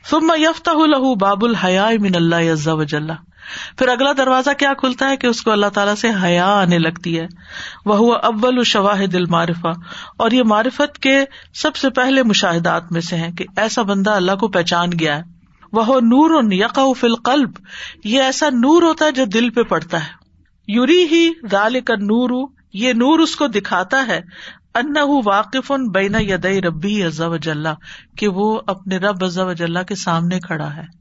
ثم 0.09 0.33
یفتا 0.37 0.71
لہو 0.73 1.15
باب 1.15 1.45
الحیا 1.45 1.89
من 1.99 2.15
اللہ 2.15 2.67
وجل 2.67 3.11
پھر 3.77 3.87
اگلا 3.87 4.11
دروازہ 4.17 4.49
کیا 4.57 4.73
کھلتا 4.73 5.09
ہے 5.09 5.17
کہ 5.17 5.27
اس 5.27 5.41
کو 5.41 5.51
اللہ 5.51 5.65
تعالیٰ 5.65 5.95
سے 5.95 6.07
حیا 6.23 6.47
آنے 6.47 6.79
لگتی 6.79 7.19
ہے۔ 7.19 7.27
وہ 7.85 8.15
اول 8.15 8.63
شواہ 8.63 9.05
دل 9.05 9.25
معرفا 9.25 9.69
اور 10.17 10.31
یہ 10.31 10.43
معرفت 10.43 10.99
کے 10.99 11.25
سب 11.53 11.75
سے 11.75 11.89
پہلے 11.89 12.23
مشاہدات 12.23 12.91
میں 12.91 13.01
سے 13.01 13.17
ہے 13.17 13.31
کہ 13.37 13.45
ایسا 13.55 13.81
بندہ 13.81 14.09
اللہ 14.09 14.35
کو 14.35 14.47
پہچان 14.47 14.89
گیا 14.99 15.17
ہے۔ 15.17 15.38
وہ 15.73 15.99
نور 16.01 16.53
یقا 16.53 16.83
فلقلب 16.99 17.51
یہ 18.03 18.21
ایسا 18.21 18.49
نور 18.49 18.81
ہوتا 18.81 19.05
ہے 19.05 19.11
جو 19.11 19.25
دل 19.25 19.49
پہ 19.49 19.63
پڑتا 19.63 20.03
ہے۔ 20.03 20.09
یوری 20.67 21.03
ہی 21.03 21.29
دال 21.51 21.81
کا 21.81 21.95
نور 21.95 22.47
یہ 22.73 22.93
نور 22.93 23.19
اس 23.19 23.35
کو 23.35 23.47
دکھاتا 23.47 24.07
ہے۔ 24.07 24.21
انا 24.75 25.01
واقف 25.25 25.71
ان 25.71 25.87
بینا 25.87 26.17
یدئی 26.21 26.61
ربی 26.61 27.03
ازا 27.03 27.27
وجاللہ 27.27 27.69
کہ 28.17 28.27
وہ 28.27 28.61
اپنے 28.67 28.97
رب 28.97 29.23
ازا 29.23 29.43
وجاللہ 29.43 29.79
کے 29.79 29.95
سامنے 29.95 30.39
کھڑا 30.39 30.75
ہے۔ 30.75 30.99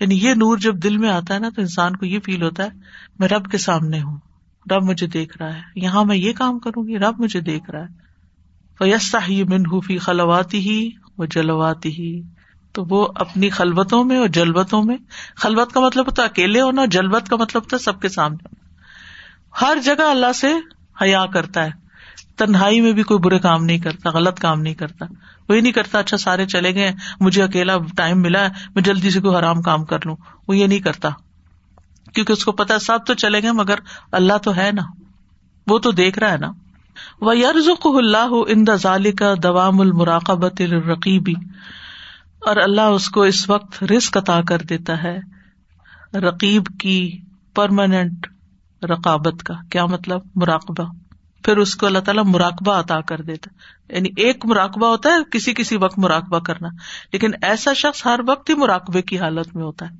یعنی 0.00 0.14
یہ 0.14 0.34
نور 0.34 0.58
جب 0.58 0.76
دل 0.76 0.96
میں 0.96 1.10
آتا 1.10 1.34
ہے 1.34 1.38
نا 1.38 1.48
تو 1.48 1.60
انسان 1.60 1.96
کو 1.96 2.06
یہ 2.06 2.18
فیل 2.20 2.42
ہوتا 2.42 2.64
ہے، 2.64 2.68
میں 3.18 3.28
رب 3.28 3.50
کے 3.50 3.58
سامنے 3.58 4.02
ہوں، 4.02 4.18
رب 4.70 4.82
مجھے 4.82 5.06
دیکھ 5.06 5.38
رہا 5.38 5.54
ہے، 5.54 5.60
یہاں 5.76 6.04
میں 6.04 6.16
یہ 6.16 6.32
کام 6.32 6.58
کروں 6.58 6.88
گی، 6.88 6.98
رب 6.98 7.20
مجھے 7.20 7.40
دیکھ 7.40 7.70
رہا 7.70 7.80
ہے۔ 7.80 8.06
فیستا 8.78 9.18
ہی 9.28 9.44
منحفی 9.44 9.98
خلواتی 9.98 10.58
ہی 10.58 10.90
وہ 11.18 11.26
جلواتی 11.26 11.88
ہی 11.88 12.22
تو 12.76 12.84
وہ 12.84 13.08
اپنی 13.14 13.50
خلبتوں 13.50 14.04
میں 14.04 14.18
اور 14.18 14.28
جلبتوں 14.28 14.82
میں 14.82 14.96
خلبت 15.36 15.72
کا 15.72 15.80
مطلب 15.80 16.06
ہوتا 16.06 16.22
ہے 16.22 16.26
اکیلے 16.26 16.60
ہونا 16.60 16.84
جلبت 16.84 17.28
کا 17.28 17.36
مطلب 17.36 17.62
ہوتا 17.62 17.76
ہے 17.76 17.84
سب 17.84 18.00
کے 18.00 18.08
سامنے 18.08 18.48
ہر 19.62 19.78
جگہ 19.84 20.02
اللہ 20.02 20.32
سے 20.32 20.46
حیا 21.02 21.26
کرتا 21.26 21.64
ہے۔ 21.64 21.70
تنہائی 22.36 22.80
میں 22.80 22.92
بھی 22.92 23.02
کوئی 23.02 23.20
برے 23.20 23.38
کام 23.38 23.64
نہیں 23.64 23.78
کرتا، 23.78 24.10
غلط 24.10 24.40
کام 24.40 24.60
نہیں 24.60 24.74
کرتا۔ 24.74 25.06
وہی 25.48 25.60
نہیں 25.60 25.72
کرتا 25.72 25.98
اچھا 25.98 26.16
سارے 26.16 26.46
چلے 26.46 26.74
گئے، 26.74 26.92
مجھے 27.20 27.42
اکیلا 27.42 27.74
ٹائم 27.96 28.20
ملا 28.20 28.40
ہے، 28.40 28.48
میں 28.74 28.82
جلدی 28.82 29.10
سے 29.10 29.20
کوئی 29.20 29.36
حرام 29.36 29.62
کام 29.62 29.84
کر 29.84 29.98
لوں۔ 30.04 30.16
وہ 30.48 30.56
یہ 30.56 30.66
نہیں 30.66 30.78
کرتا۔ 30.78 31.08
کیونکہ 32.14 32.32
اس 32.32 32.44
کو 32.44 32.52
پتا 32.52 32.78
سب 32.78 32.98
تو 33.06 33.14
چلے 33.14 33.42
گئے، 33.42 33.52
مگر 33.52 33.74
اللہ 34.12 34.38
تو 34.38 34.56
ہے 34.56 34.70
نا۔ 34.72 34.82
وہ 35.66 35.78
تو 35.78 35.90
دیکھ 35.90 36.18
رہا 36.18 36.30
ہے 36.30 36.36
نا۔ 36.36 36.52
وہ 37.20 37.38
یرز 37.38 37.68
اللہ 37.84 38.32
ان 38.48 38.64
ظالی 38.76 39.12
کا 39.12 39.34
دوام 39.42 39.80
المراقبت 39.80 40.62
رقیبی 40.62 41.34
اور 42.46 42.56
اللہ 42.56 42.80
اس 42.80 43.08
کو 43.08 43.22
اس 43.22 43.50
وقت 43.50 43.84
رسک 43.84 44.16
عطا 44.16 44.40
کر 44.48 44.58
دیتا 44.58 45.02
ہے 45.02 45.18
رقیب 46.18 46.62
کی 46.80 47.20
پرماننٹ 47.54 48.26
رقابت 48.82 49.42
کا 49.42 49.54
کیا 49.70 49.86
مطلب؟ 49.86 50.20
مراقبہ۔ 50.34 50.84
پھر 51.44 51.56
اس 51.56 51.76
کو 51.76 51.86
اللہ 51.86 51.98
تعالیٰ 51.98 52.24
مراقبہ 52.24 52.72
عطا 52.72 53.00
کر 53.00 53.20
دیتا۔ 53.20 53.50
یعنی 53.94 54.08
ایک 54.16 54.46
مراقبہ 54.46 54.86
ہوتا 54.86 55.08
ہے، 55.08 55.14
کسی 55.30 55.54
کسی 55.54 55.76
وقت 55.76 55.98
مراقبہ 55.98 56.38
کرنا۔ 56.38 56.68
لیکن 57.12 57.30
ایسا 57.42 57.72
شخص 57.72 58.06
ہر 58.06 58.20
وقت 58.28 58.50
ہی 58.50 58.54
مراقبے 58.54 59.02
کی 59.02 59.18
حالت 59.18 59.56
میں 59.56 59.64
ہوتا 59.64 59.90
ہے۔ 59.90 59.96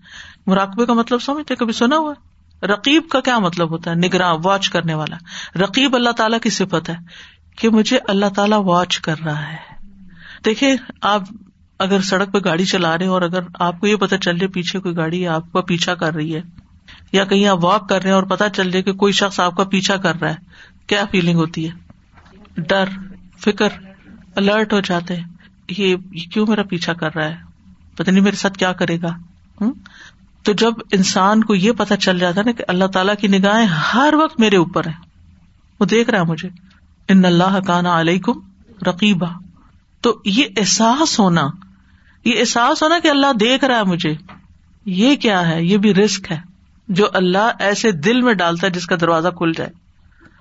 مراقبے 0.46 0.86
کا 0.86 0.92
مطلب 0.92 1.22
سمجھتے 1.22 1.54
کبھی 1.54 1.72
سنا 1.72 1.96
ہوا 1.96 2.14
رقیب 2.62 3.02
کا 3.10 3.20
کیا 3.20 3.38
مطلب 3.38 3.70
ہوتا 3.70 3.90
ہے؟ 3.90 3.96
نگراں 3.96 4.36
واچ 4.44 4.70
کرنے 4.70 4.94
والا۔ 4.94 5.16
رقیب 5.58 5.94
اللہ 5.94 6.10
تعالیٰ 6.10 6.40
کی 6.40 6.50
صفت 6.50 6.88
ہے 6.88 6.96
کہ 7.56 7.68
مجھے 7.68 7.98
اللہ 8.08 8.26
تعالیٰ 8.36 8.64
واچ 8.64 8.98
کر 8.98 9.18
رہا 9.24 9.52
ہے۔ 9.52 9.76
دیکھیے 10.44 10.76
آپ 11.00 11.22
اگر 11.80 12.00
سڑک 12.02 12.32
پہ 12.32 12.38
گاڑی 12.44 12.64
چلا 12.64 12.96
رہے 12.98 13.06
اور 13.06 13.22
اگر 13.22 13.42
آپ 13.60 13.80
کو 13.80 13.86
یہ 13.86 13.96
پتا 13.96 14.18
چل 14.18 14.36
رہے 14.36 14.48
پیچھے 14.48 14.80
کوئی 14.80 14.96
گاڑی 14.96 15.26
آپ 15.28 15.52
کا 15.52 15.60
پیچھا 15.62 15.94
کر 15.94 16.14
رہی 16.14 16.34
ہے، 16.34 16.40
یا 17.12 17.24
کہیں 17.24 17.46
آپ 17.46 17.64
واک 17.64 17.88
کر 17.88 18.02
رہے 18.02 18.10
ہیں 18.10 18.16
اور 18.16 18.26
پتا 18.26 18.48
چل 18.50 18.70
جائے 18.70 18.82
کہ 18.82 18.92
کوئی 18.94 19.12
شخص 19.14 19.40
آپ 19.40 19.56
کا 19.56 19.64
پیچھا 19.70 19.96
کر 19.98 20.20
رہا 20.20 20.30
ہے، 20.30 20.36
کیا 20.86 21.04
فیلنگ 21.10 21.38
ہوتی 21.38 21.68
ہے؟ 21.68 21.72
ڈر، 22.58 22.88
فکر 23.40 23.68
الرٹ 24.36 24.72
ہو 24.72 24.80
جاتے 24.80 25.16
یہ 25.68 25.96
کیوں 26.32 26.46
میرا 26.46 26.62
پیچھا 26.62 26.92
کر 26.94 27.14
رہا 27.14 27.24
ہے؟ 27.24 27.36
پتا 27.96 28.12
نہیں 28.12 28.24
میرے 28.24 28.36
ساتھ 28.36 28.58
کیا 28.58 28.72
کرے 28.74 28.96
گا؟ 29.02 29.12
تو 30.44 30.52
جب 30.54 30.72
انسان 30.92 31.42
کو 31.44 31.54
یہ 31.54 31.72
پتا 31.72 31.96
چل 31.98 32.18
جاتا 32.18 32.42
نا 32.42 32.52
کہ 32.52 32.64
اللہ 32.68 32.86
تعالیٰ 32.92 33.14
کی 33.20 33.28
نگاہیں 33.28 33.66
ہر 33.84 34.14
وقت 34.14 34.40
میرے 34.40 34.56
اوپر 34.56 34.86
ہے 34.86 34.92
وہ 35.80 35.84
دیکھ 35.86 36.10
رہا 36.10 36.20
ہے 36.20 36.24
مجھے، 36.24 36.48
ان 37.08 37.24
اللہ 37.24 37.58
کانا 37.66 37.98
علیکم 38.00 38.40
رقیبہ 38.86 39.26
تو 40.04 40.14
یہ 40.26 40.44
احساس 40.56 41.18
ہونا 41.18 41.46
یہ 42.26 42.40
احساس 42.40 42.82
ہونا 42.82 42.98
کہ 42.98 43.08
اللہ 43.08 43.32
دیکھ 43.40 43.64
رہا 43.64 43.76
ہے 43.76 43.84
مجھے۔ 43.84 44.14
یہ 44.84 45.16
کیا 45.16 45.48
ہے؟ 45.48 45.64
یہ 45.64 45.76
بھی 45.76 45.94
رسک 45.94 46.32
ہے 46.32 46.38
جو 46.88 47.06
اللہ 47.14 47.50
ایسے 47.58 47.92
دل 47.92 48.22
میں 48.22 48.34
ڈالتا 48.34 48.66
ہے 48.66 48.72
جس 48.72 48.86
کا 48.86 48.96
دروازہ 49.00 49.28
کھل 49.28 49.52
جائے۔ 49.56 49.70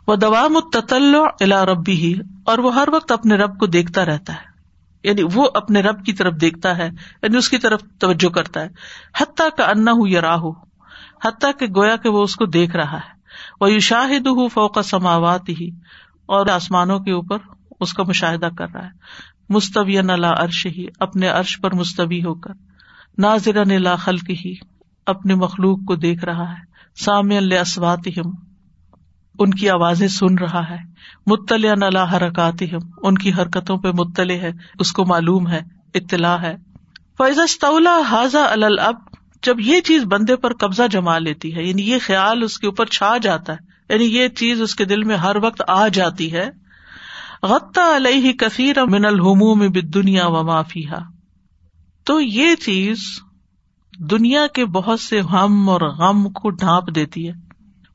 وہ 0.08 0.16
دوا 0.16 0.48
متل 0.48 1.16
الا 1.40 1.66
ربی 1.66 1.92
ہی 1.92 2.20
اور 2.46 2.58
وہ 2.58 2.76
ہر 2.76 2.88
وقت 2.92 3.12
اپنے 3.12 3.36
رب 3.36 3.60
کو 3.60 3.66
دیکھتا 3.66 4.06
رہتا 4.06 4.34
ہے۔ 4.34 4.56
یعنی 5.04 5.22
وہ 5.34 5.50
اپنے 5.54 5.82
رب 5.82 6.06
کی 6.06 6.14
طرف 6.14 6.34
دیکھتا 6.42 6.78
ہے 6.78 6.90
یعنی 7.24 7.38
اس 7.38 7.50
کی 7.50 7.58
طرف 7.58 7.82
توجہ 8.00 8.30
کرتا 8.30 8.62
ہے۔ 8.62 8.70
حتیٰ 9.22 9.50
کا 9.58 9.66
انا 9.66 9.92
ہو 9.92 10.08
یا 10.08 10.22
راہ 10.22 10.42
حتیٰ 11.26 11.52
کہ 11.60 11.66
گویا 11.76 11.96
کہ 11.96 12.10
وہ 12.10 12.24
اس 12.24 12.36
کو 12.36 12.46
دیکھ 12.46 12.76
رہا 12.76 12.98
ہے۔ 12.98 13.16
وہ 13.62 13.72
یو 13.72 13.80
شاہد 13.80 14.28
ہوں 14.28 14.50
فوق 14.50 14.82
سماوات 14.82 15.50
ہی 15.50 15.70
اور 16.26 16.48
آسمانوں 16.48 17.00
کے 17.00 17.12
اوپر 17.12 17.38
اس 17.80 17.94
کا 17.94 18.04
مشاہدہ 18.04 18.50
کر 18.58 18.66
رہا 18.74 18.86
ہے۔ 18.86 18.90
مستوی 19.50 19.98
اللہ 19.98 20.28
عرش 20.28 20.66
ہی 20.66 20.86
اپنے 21.00 21.28
عرش 21.28 21.62
پر 21.62 21.74
مستوی 21.74 22.24
ہو 22.24 22.34
کر 22.36 22.54
ناظر 23.18 23.66
لا 23.66 23.96
خلق 23.96 24.30
ہی 24.30 24.54
اپنے 25.06 25.36
مخلوق 25.36 25.80
کو 25.88 25.96
دیکھ 25.96 26.26
رہا 26.26 26.52
ہے 26.52 26.76
سام 26.96 27.30
اسوات 27.62 28.08
ان 29.40 29.50
کی 29.50 29.70
آوازیں 29.70 30.08
سن 30.08 30.38
رہا 30.38 30.70
ہے 30.70 30.78
مطلع 31.28 31.74
نلا 31.74 32.16
حرکات 32.16 32.64
ان 33.04 33.18
کی 33.18 33.34
حرکتوں 33.34 33.78
پہ 33.78 33.88
مطلع 33.88 34.34
ہے، 34.34 34.52
اس 34.80 34.92
کو 34.92 35.06
معلوم 35.06 35.48
ہے، 35.48 35.62
اطلاع 35.94 36.38
ہے۔ 36.38 36.56
فیضا 37.18 37.66
حاضا 38.10 38.44
الب 38.44 39.16
جب 39.44 39.60
یہ 39.60 39.82
چیز 39.82 40.04
بندے 40.04 40.36
پر 40.36 40.54
قبضہ 40.54 40.84
جما 40.92 41.18
لیتی 41.18 41.56
ہے 41.56 41.64
یعنی 41.64 41.90
یہ 41.90 41.98
خیال 42.02 42.44
اس 42.44 42.58
کے 42.60 42.68
اوپر 42.68 42.86
چھا 42.86 43.18
جاتا 43.18 43.54
ہے 43.54 43.94
یعنی 43.94 44.06
یہ 44.06 44.28
چیز 44.28 44.62
اس 44.62 44.76
کے 44.76 44.86
دل 44.86 45.04
میں 45.04 45.16
ہر 45.16 45.36
وقت 45.36 45.62
آ 45.68 45.88
جاتی 45.88 46.34
ہے 46.34 46.50
غطہ 47.46 47.86
علیہ 47.96 48.34
کثیر 48.34 48.84
من 48.86 49.06
الحموم 49.06 49.66
دنیا 49.94 50.28
و 50.28 50.44
معافیہ 50.44 51.00
تو 52.04 52.20
یہ 52.22 52.56
چیز 52.56 52.98
دنیا 54.00 54.46
کے 54.48 54.66
بہت 54.66 55.00
سے 55.00 55.20
ہم 55.22 55.70
اور 55.70 55.82
غم 55.82 56.28
کو 56.30 56.50
ڈھانپ 56.50 56.96
دیتی 56.96 57.28
ہے۔ 57.28 57.34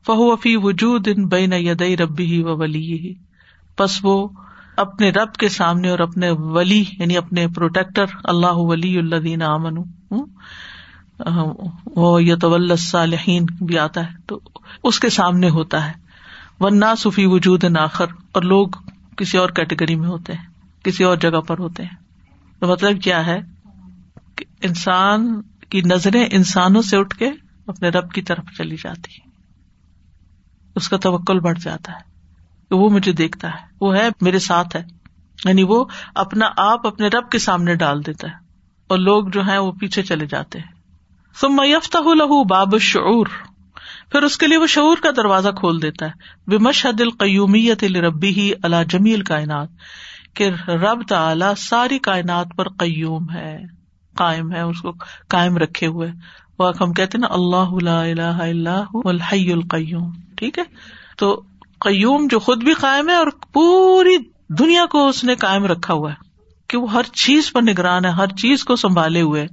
فہو 0.07 0.35
فی 0.37 0.57
وجود 0.57 1.09
ان 1.09 1.27
بین 1.29 1.53
یدئی 1.53 1.97
ربی 1.97 2.25
ہی 2.25 2.43
و 2.43 2.57
ولی 2.57 2.83
ہی 2.93 3.13
بس 3.79 3.99
وہ 4.03 4.29
اپنے 4.77 5.11
رب 5.11 5.33
کے 5.33 5.49
سامنے 5.49 5.91
اور 5.91 5.99
اپنے 5.99 6.31
ولی 6.31 6.85
یعنی 6.99 7.17
اپنے 7.17 7.47
پروٹیکٹر، 7.49 8.05
اللہ 8.25 8.61
ولی 8.71 8.97
اللہ 8.99 9.17
دین 9.17 9.43
امن 9.43 9.77
وہ 11.97 12.23
یتول 12.23 12.77
صالحین 12.77 13.47
بھی 13.61 13.79
آتا 13.79 14.05
ہے 14.07 14.15
تو 14.27 14.39
اس 14.85 15.01
کے 15.01 15.09
سامنے 15.11 15.49
ہوتا 15.49 15.87
ہے۔ 15.89 15.93
ورنہ 16.61 16.95
صفی 16.99 17.27
وجود 17.27 17.65
ناخر 17.65 18.07
اور 18.33 18.43
لوگ 18.43 18.69
کسی 19.21 19.39
اور 19.39 19.49
کیٹیگری 19.49 19.95
میں 19.95 20.09
ہوتے 20.09 20.33
ہیں، 20.33 20.45
کسی 20.85 21.05
اور 21.05 21.17
جگہ 21.17 21.41
پر 21.41 21.59
ہوتے 21.59 21.83
ہیں۔ 21.83 21.97
تو 22.61 22.67
مطلب 22.67 23.03
کیا 23.03 23.27
ہے 23.27 23.39
کہ 24.37 24.45
انسان 24.63 25.43
کی 25.43 25.81
نظریں 25.81 26.27
انسانوں 26.33 26.83
سے 26.83 26.97
اٹھ 26.97 27.19
کے 27.19 27.31
اپنے 27.67 27.89
رب 27.89 28.13
کی 28.13 28.23
طرف 28.23 28.45
چلی 28.59 28.77
جاتی 28.77 29.31
اس 30.77 30.89
کا 30.89 30.97
توکل 30.97 31.41
بڑھ 31.41 31.59
جاتا 31.59 31.93
ہے 31.93 32.01
کہ 32.69 32.75
وہ 32.75 32.91
مجھے 32.91 33.13
دیکھتا 33.13 33.49
ہے، 33.49 33.67
وہ 33.81 33.97
ہے 33.97 34.09
میرے 34.21 34.39
ساتھ 34.39 34.77
ہے۔ 34.77 34.83
یعنی 35.45 35.63
وہ 35.63 35.85
اپنا 36.15 36.51
آپ 36.57 36.87
اپنے 36.87 37.09
رب 37.09 37.31
کے 37.31 37.39
سامنے 37.39 37.75
ڈال 37.75 38.07
دیتا 38.07 38.29
ہے 38.29 38.35
اور 38.89 38.99
لوگ 38.99 39.29
جو 39.29 39.41
ہیں 39.41 39.59
وہ 39.59 39.73
پیچھے 39.73 40.03
چلے 40.03 40.27
جاتے 40.27 40.59
ہیں۔ 40.59 40.73
سم 41.41 41.61
یفتہ 41.65 41.99
لہو 41.99 42.45
باب 42.45 42.79
شعور 42.79 43.27
پھر 44.13 44.23
اس 44.23 44.39
کے 44.39 44.47
لیے 44.47 44.57
وہ 44.57 44.67
شعور 44.67 44.97
کا 44.97 45.11
دروازہ 45.17 45.49
کھول 45.49 45.83
دیتا 45.83 46.07
ہے۔ 46.07 46.11
بے 46.47 46.59
مشحد 46.59 47.01
القیومیت 47.01 47.85
ربی 47.85 48.29
ہی 48.29 48.53
اللہ 48.63 48.85
جمیل 48.89 49.23
کائنات 49.23 49.69
کہ 50.35 50.49
رب 50.69 51.07
تعلی 51.09 51.45
ساری 51.59 51.99
کائنات 51.99 52.47
پر 52.57 52.69
قیوم 52.69 53.31
ہے، 53.35 53.59
قائم 54.17 54.53
ہے، 54.53 54.61
اس 54.61 54.81
کو 54.81 54.93
قائم 55.29 55.57
رکھے 55.57 55.87
ہوئے۔ 55.87 56.09
وہ 56.59 56.73
ہم 56.81 56.93
کہتے 56.93 57.19
نا، 57.19 57.27
اللہ 57.31 57.89
اللہ 57.91 58.43
اللہ 58.43 58.97
الحی 59.05 59.53
القیوم۔ 59.53 60.13
ٹھیک 60.37 60.59
ہے؟ 60.59 60.65
تو 61.17 61.43
قیوم 61.81 62.27
جو 62.31 62.39
خود 62.39 62.65
بھی 62.65 62.75
قائم 62.75 63.09
ہے 63.09 63.15
اور 63.15 63.27
پوری 63.53 64.17
دنیا 64.49 64.87
کو 64.87 65.09
اس 65.09 65.25
نے 65.25 65.35
قائم 65.35 65.65
رکھا 65.65 65.95
ہوا 65.95 66.11
ہے، 66.11 66.29
کہ 66.69 66.79
وہ 66.79 66.93
ہر 66.93 67.03
چیز 67.03 67.53
پر 67.53 67.63
نگران 67.63 68.05
ہے، 68.05 68.11
ہر 68.11 68.27
چیز 68.27 68.65
کو 68.65 68.77
سنبھالے 68.77 69.21
ہوئے۔ 69.21 69.47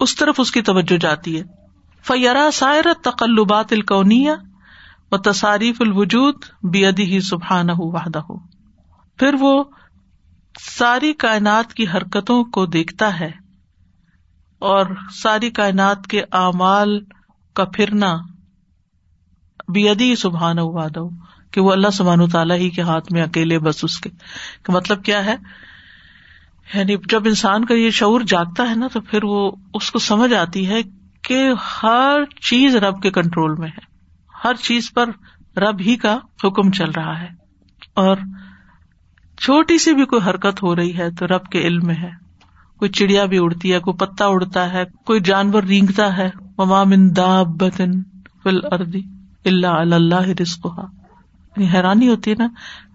اس 0.00 0.16
طرف 0.16 0.34
اس 0.38 0.50
کی 0.50 0.62
توجہ 0.62 0.96
جاتی 0.96 1.40
ہے۔ 1.40 1.59
فیرا 2.06 2.50
سائر 2.52 2.84
تقلبات 3.04 3.72
القونیا 3.72 4.34
و 5.12 5.18
تصاریف 5.18 5.80
الوجود 5.80 6.34
بیدی 6.62 7.04
ہی 7.04 7.20
سبحان 7.20 7.70
ہو 7.70 7.96
ہو 7.96 8.38
پھر 9.18 9.34
وہ 9.40 9.64
ساری 10.60 11.12
کائنات 11.12 11.74
کی 11.74 11.86
حرکتوں 11.94 12.44
کو 12.44 12.66
دیکھتا 12.66 13.20
ہے 13.20 13.30
اور 14.58 14.86
ساری 15.22 15.50
کائنات 15.50 16.06
کے 16.06 16.20
اعمال 16.32 17.00
کا 17.54 17.64
پھرنا 17.64 18.16
بیدی 19.68 20.16
سبحان 20.16 20.56
دو 20.94 21.10
کہ 21.50 21.60
وہ 21.60 21.72
اللہ 21.72 21.90
سبحان 21.92 22.28
تعالیٰ 22.28 22.56
ہی 22.56 22.70
کے 22.70 22.82
ہاتھ 22.82 23.12
میں 23.12 23.22
اکیلے 23.22 23.58
بس 23.58 23.84
اس 23.84 24.00
کے۔ 24.00 24.10
مطلب 24.68 25.04
کیا 25.04 25.24
ہے؟ 25.24 25.34
یعنی 26.74 26.96
جب 27.08 27.22
انسان 27.26 27.64
کا 27.64 27.74
یہ 27.74 27.90
شعور 27.90 28.20
جاگتا 28.20 28.70
ہے 28.70 28.74
نا، 28.74 28.86
تو 28.92 29.00
پھر 29.00 29.24
وہ 29.24 29.50
اس 29.74 29.90
کو 29.90 29.98
سمجھ 29.98 30.34
آتی 30.34 30.68
ہے 30.68 30.82
کہ 31.22 31.50
ہر 31.82 32.24
چیز 32.40 32.76
رب 32.76 33.02
کے 33.02 33.10
کنٹرول 33.10 33.54
میں 33.58 33.68
ہے۔ 33.68 33.90
ہر 34.44 34.54
چیز 34.54 34.92
پر 34.92 35.10
رب 35.56 35.80
ہی 35.80 35.96
کا 35.96 36.18
حکم 36.44 36.70
چل 36.70 36.90
رہا 36.90 37.20
ہے۔ 37.20 37.28
اور 37.94 38.16
چھوٹی 39.38 39.78
سی 39.78 39.94
بھی 39.94 40.04
کوئی 40.04 40.30
حرکت 40.30 40.62
ہو 40.62 40.76
رہی 40.76 40.98
ہے 40.98 41.10
تو 41.10 41.26
رب 41.26 41.46
کے 41.46 41.60
علم 41.60 41.86
میں 41.86 41.94
ہے۔ 41.94 42.10
کوئی 42.76 42.90
چڑیا 42.90 43.24
بھی 43.24 43.38
اڑتی 43.38 43.72
ہے، 43.72 43.78
کوئی 43.78 43.96
پتا 43.96 44.24
اڑتا 44.26 44.72
ہے، 44.72 44.84
کوئی 45.06 45.20
جانور 45.20 45.62
رینگتا 45.62 46.16
ہے۔ 46.16 46.30
ممام 46.58 46.92
اردی 48.44 49.02
اللہ 49.44 49.66
اللہ 49.66 50.28
رسکا 50.42 50.82
حیرانی 51.74 52.08
ہوتی 52.08 52.30
ہے 52.30 52.36
نا، 52.38 52.48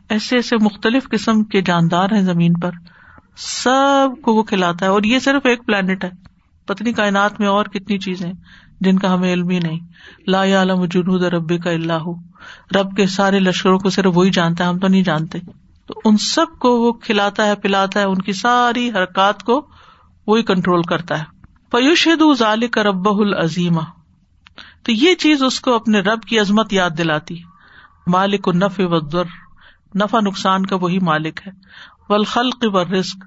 ایسے 0.10 0.36
ایسے 0.36 0.56
مختلف 0.58 1.10
قسم 1.10 1.44
کے 1.44 1.62
جاندار 1.62 2.08
ہیں 2.12 2.22
زمین 2.22 2.54
پر۔ 2.54 2.72
سب 3.38 4.10
کو 4.22 4.34
وہ 4.34 4.44
کھلاتا 4.44 4.86
ہے 4.86 4.90
اور 4.90 5.04
یہ 5.04 5.20
صرف 5.20 5.46
ایک 5.46 5.66
پلانٹ 5.66 6.04
ہے۔ 6.04 6.35
پتنی 6.67 6.93
کائنات 6.93 7.39
میں 7.39 7.47
اور 7.47 7.65
کتنی 7.65 7.97
چیزیں 7.97 8.34
جن 8.82 8.99
کا 8.99 9.13
ہمیں 9.13 9.34
علم 9.34 9.49
ہی 9.49 9.60
نہیں۔ 9.60 9.80
لا 10.28 10.43
عالم 10.43 10.86
جنود 10.86 11.23
رب 11.23 11.63
کا 11.63 11.69
اللہ 11.69 12.08
رب 12.75 12.95
کے 12.97 13.08
سارے 13.08 13.39
لشکروں 13.39 13.80
کو 13.80 13.89
صرف 13.89 14.12
وہی 14.17 14.30
جانتا 14.30 14.63
ہے، 14.63 14.69
ہم 14.69 14.80
تو 14.80 14.88
نہیں 14.88 15.04
جانتے۔ 15.04 15.39
تو 15.86 15.93
ان 16.06 16.17
سب 16.17 16.45
کو 16.60 16.82
وہ 16.82 16.93
کھلاتا 16.93 17.45
ہے، 17.45 17.56
پلاتا 17.56 17.99
ہے، 17.99 18.06
ان 18.06 18.17
کی 18.17 18.34
ساری 18.34 18.89
حرکات 18.89 19.43
کو 19.43 19.67
وہی 20.28 20.43
کنٹرول 20.43 20.82
کرتا 20.82 21.19
ہے۔ 21.19 21.23
پیوشید 21.71 22.38
ظال 22.38 22.67
کا 22.67 22.84
رب 22.84 23.10
العظیمہ۔ 23.10 23.82
تو 24.84 24.91
یہ 24.91 25.15
چیز 25.15 25.43
اس 25.43 25.60
کو 25.60 25.75
اپنے 25.75 25.99
رب 25.99 26.21
کی 26.21 26.39
عظمت 26.39 26.73
یاد 26.73 26.89
دلاتی۔ 26.97 27.38
مالک 28.08 28.47
النف 28.47 28.80
و 28.80 28.99
در 28.99 29.23
نفا 29.95 30.19
نقصان 30.19 30.65
کا 30.65 30.75
وہی 30.75 30.99
مالک 30.99 31.39
ہے۔ 31.47 31.51
ولخلق 32.10 32.58
و 32.62 32.84
رسک 32.84 33.23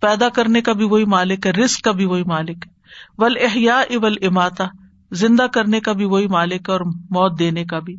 پیدا 0.00 0.28
کرنے 0.28 0.60
کا 0.60 0.72
بھی 0.72 0.84
وہی 0.84 1.04
مالک 1.04 1.46
ہے 1.46 1.50
رسک 1.52 1.80
کا 1.80 1.92
بھی 1.92 2.04
وہی 2.04 2.24
مالک 2.24 2.66
ہے۔ 2.66 2.71
ول 3.18 3.34
احیا 3.40 3.78
اول 3.78 4.14
اماتا 4.22 4.64
زندہ 5.12 5.46
کرنے 5.54 5.80
کا 5.80 5.92
بھی 5.92 6.04
وہی 6.04 6.26
مالک 6.26 6.68
ہے 6.68 6.72
اور 6.72 6.80
موت 6.86 7.38
دینے 7.38 7.64
کا 7.64 7.78
بھی۔ 7.78 7.96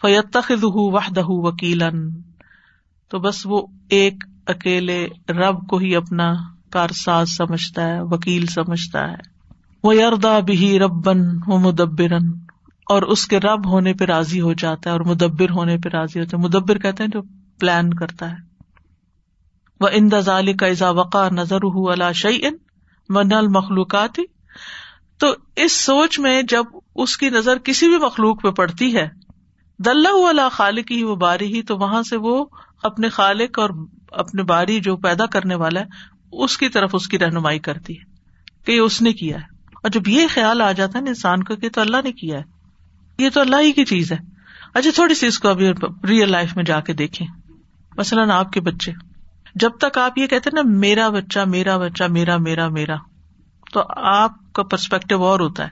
فیت 0.00 0.36
وحدہ 0.62 1.22
وکیلن 1.26 2.10
تو 3.08 3.18
بس 3.18 3.46
وہ 3.46 3.66
ایک 3.90 4.14
اکیلے 4.46 5.08
رب 5.28 5.66
کو 5.66 5.76
ہی 5.76 5.96
اپنا 5.96 6.34
کارساز 6.70 7.28
سمجھتا 7.28 7.86
ہے، 7.86 8.00
وکیل 8.00 8.46
سمجھتا 8.46 9.10
ہے۔ 9.10 9.16
وہ 9.84 9.96
یردا 9.96 10.40
بھی 10.40 10.78
ربن 10.78 11.18
و 11.46 11.58
مدبرن 11.58 12.32
اور 12.86 13.02
اس 13.02 13.26
کے 13.26 13.40
رب 13.40 13.66
ہونے 13.66 13.94
پہ 13.94 14.04
راضی 14.04 14.40
ہو 14.40 14.52
جاتا 14.52 14.90
ہے 14.90 14.92
اور 14.92 15.00
مدبر 15.00 15.50
ہونے 15.50 15.78
پہ 15.78 15.88
راضی 15.88 16.20
ہوتا 16.20 16.36
ہے۔ 16.36 16.42
مدبر 16.42 16.78
کہتے 16.78 17.02
ہیں 17.02 17.10
جو 17.10 17.20
پلان 17.60 17.94
کرتا 17.94 18.30
ہے۔ 18.30 18.36
وہ 19.80 19.88
ان 19.92 20.12
دزال 20.12 20.52
کا 20.52 20.66
ازا 20.66 20.90
وقع 20.90 21.28
نظر 21.28 21.56
ہُو 21.56 21.90
اللہ 21.90 22.12
شعی 22.14 22.38
ان 23.08 23.28
من 23.28 23.32
المخلوقات. 23.32 24.20
تو 25.18 25.34
اس 25.56 25.72
سوچ 25.72 26.18
میں 26.18 26.42
جب 26.42 26.64
اس 26.94 27.16
کی 27.16 27.30
نظر 27.30 27.58
کسی 27.58 27.88
بھی 27.88 27.98
مخلوق 27.98 28.42
پہ 28.42 28.50
پڑتی 28.50 28.96
ہے 28.96 29.08
دلہ 29.78 30.48
خالق 30.52 30.90
ہی 30.90 31.04
وہ 31.04 31.16
باری 31.16 31.54
ہی 31.54 31.62
تو 31.62 31.78
وہاں 31.78 32.02
سے 32.02 32.16
وہ 32.16 32.44
اپنے 32.82 33.08
خالق 33.08 33.58
اور 33.58 33.70
اپنے 34.10 34.42
باری 34.42 34.80
جو 34.80 34.96
پیدا 34.96 35.26
کرنے 35.26 35.54
والا 35.54 35.80
ہے، 35.80 35.84
اس 36.32 36.58
کی 36.58 36.68
طرف 36.68 36.90
اس 36.92 37.08
کی 37.08 37.18
رہنمائی 37.18 37.58
کرتی 37.58 37.98
ہے 37.98 38.04
کہ 38.64 38.72
یہ 38.72 38.80
اس 38.80 39.02
نے 39.02 39.12
کیا 39.12 39.36
ہے۔ 39.36 39.44
اور 39.74 39.90
جب 39.90 40.08
یہ 40.08 40.26
خیال 40.34 40.60
آ 40.60 40.72
جاتا 40.72 40.98
ہے 40.98 41.04
نا 41.04 41.08
انسان 41.08 41.44
کو 41.44 41.56
کہ 41.56 41.68
تو 41.68 41.80
اللہ 41.80 41.96
نے 42.04 42.12
کیا 42.12 42.38
ہے، 42.38 42.42
یہ 43.18 43.30
تو 43.34 43.40
اللہ 43.40 43.56
ہی 43.60 43.72
کی 43.72 43.84
چیز 43.84 44.12
ہے۔ 44.12 44.18
اچھا 44.74 44.90
تھوڑی 44.94 45.14
سی 45.14 45.26
اس 45.26 45.38
کو 45.38 45.48
ابھی 45.48 45.70
ریئل 46.08 46.30
لائف 46.30 46.56
میں 46.56 46.64
جا 46.64 46.80
کے 46.80 46.92
دیکھیں۔ 46.92 47.26
مثلاً 47.96 48.30
آپ 48.30 48.52
کے 48.52 48.60
بچے۔ 48.60 49.07
جب 49.60 49.70
تک 49.80 49.98
آپ 49.98 50.18
یہ 50.18 50.26
کہتے 50.26 50.50
نا 50.52 50.60
میرا 50.64 51.08
بچہ 51.08 51.38
میرا 51.46 51.76
بچہ، 51.76 52.04
میرا 52.04 52.36
میرا 52.36 52.68
میرا، 52.68 52.94
تو 53.72 53.82
آپ 53.96 54.52
کا 54.52 54.62
پرسپیکٹو 54.62 55.24
اور 55.24 55.40
ہوتا 55.40 55.64
ہے۔ 55.64 55.70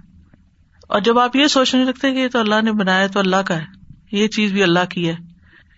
اور 0.88 1.01
جب 1.01 1.18
آپ 1.18 1.37
یہ 1.37 1.46
سوچنے 1.46 1.85
لگتے 1.85 2.12
کہ 2.12 2.18
یہ 2.18 2.29
تو 2.29 2.38
اللہ 2.38 2.55
نے 2.62 2.72
بنایا 2.72 3.07
تو 3.07 3.18
اللہ 3.18 3.37
کا 3.37 3.57
ہے۔ 3.57 3.64
یہ 4.12 4.29
چیز 4.29 4.53
بھی 4.53 4.62
اللہ 4.62 4.85
کی 4.90 5.09
ہے۔ 5.09 5.16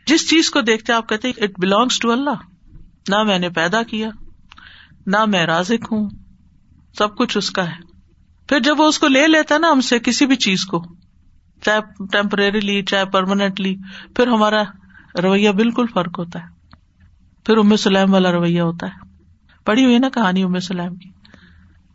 جس 0.06 0.30
چیز 0.30 0.50
کو 0.50 0.60
دیکھتے 0.60 0.92
آپ 0.92 1.08
کہتے 1.08 1.30
اٹ 1.30 1.50
بلونگس 1.58 1.98
ٹو 1.98 2.12
اللہ 2.12 2.40
نہ 3.08 3.22
میں 3.22 3.38
نے 3.38 3.48
پیدا 3.48 3.82
کیا، 3.82 4.08
نہ 5.06 5.24
میں 5.24 5.46
رازق 5.46 5.92
ہوں۔ 5.92 6.10
سب 6.98 7.16
کچھ 7.16 7.38
اس 7.38 7.50
کا 7.50 7.70
ہے۔ 7.70 7.76
پھر 8.48 8.60
جب 8.60 8.80
وہ 8.80 8.88
اس 8.88 8.98
کو 8.98 9.08
لے 9.08 9.26
لیتا 9.26 9.54
ہے 9.54 9.60
نا 9.60 9.70
ہم 9.70 9.80
سے 9.80 9.98
کسی 9.98 10.26
بھی 10.26 10.36
چیز 10.36 10.64
کو، 10.64 10.84
چاہے 11.62 11.80
ٹیمپریریلی 12.12 12.82
چاہے 12.82 13.04
پرماننٹلی 13.04 13.76
پھر 14.16 14.26
ہمارا 14.26 14.62
رویہ 15.22 15.50
بالکل 15.50 15.84
فرق 15.94 16.18
ہوتا 16.18 16.38
ہے۔ 16.38 16.57
پھر 17.48 17.56
ام 17.56 17.76
سلیم 17.76 18.12
والا 18.12 18.32
رویہ 18.32 18.60
ہوتا 18.60 18.86
ہے۔ 18.86 19.22
پڑھی 19.64 19.84
ہوئی 19.84 19.98
نا 19.98 20.08
کہانی 20.08 20.42
ام 20.42 20.58
سلیم 20.58 20.94
کی۔ 20.96 21.10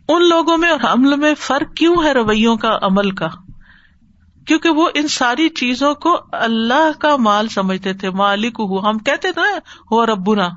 ان 0.10 0.30
لوگوں 0.30 0.58
میں 0.58 0.70
اور 0.70 0.80
عمل 0.84 1.16
میں 1.16 1.34
فرق 1.38 1.78
کیوں 1.78 1.96
ہے 2.04 2.12
رویوں 2.12 2.56
کا، 2.56 2.80
عمل 2.82 3.12
کا؟ 3.12 3.28
کیونکہ 4.48 4.70
وہ 4.70 4.90
ان 4.96 5.08
ساری 5.08 5.50
چیزوں 5.50 5.96
کو 5.96 6.18
اللہ 6.32 6.92
کا 7.00 7.16
مال 7.16 7.48
سمجھتے 7.48 7.94
تھے۔ 7.94 8.10
مالک 8.10 8.56
ہو، 8.60 8.90
ہم 8.90 8.98
کہتے 8.98 9.32
تھے 9.32 9.58
ہو 9.92 10.06
رب 10.06 10.34
نا 10.34 10.50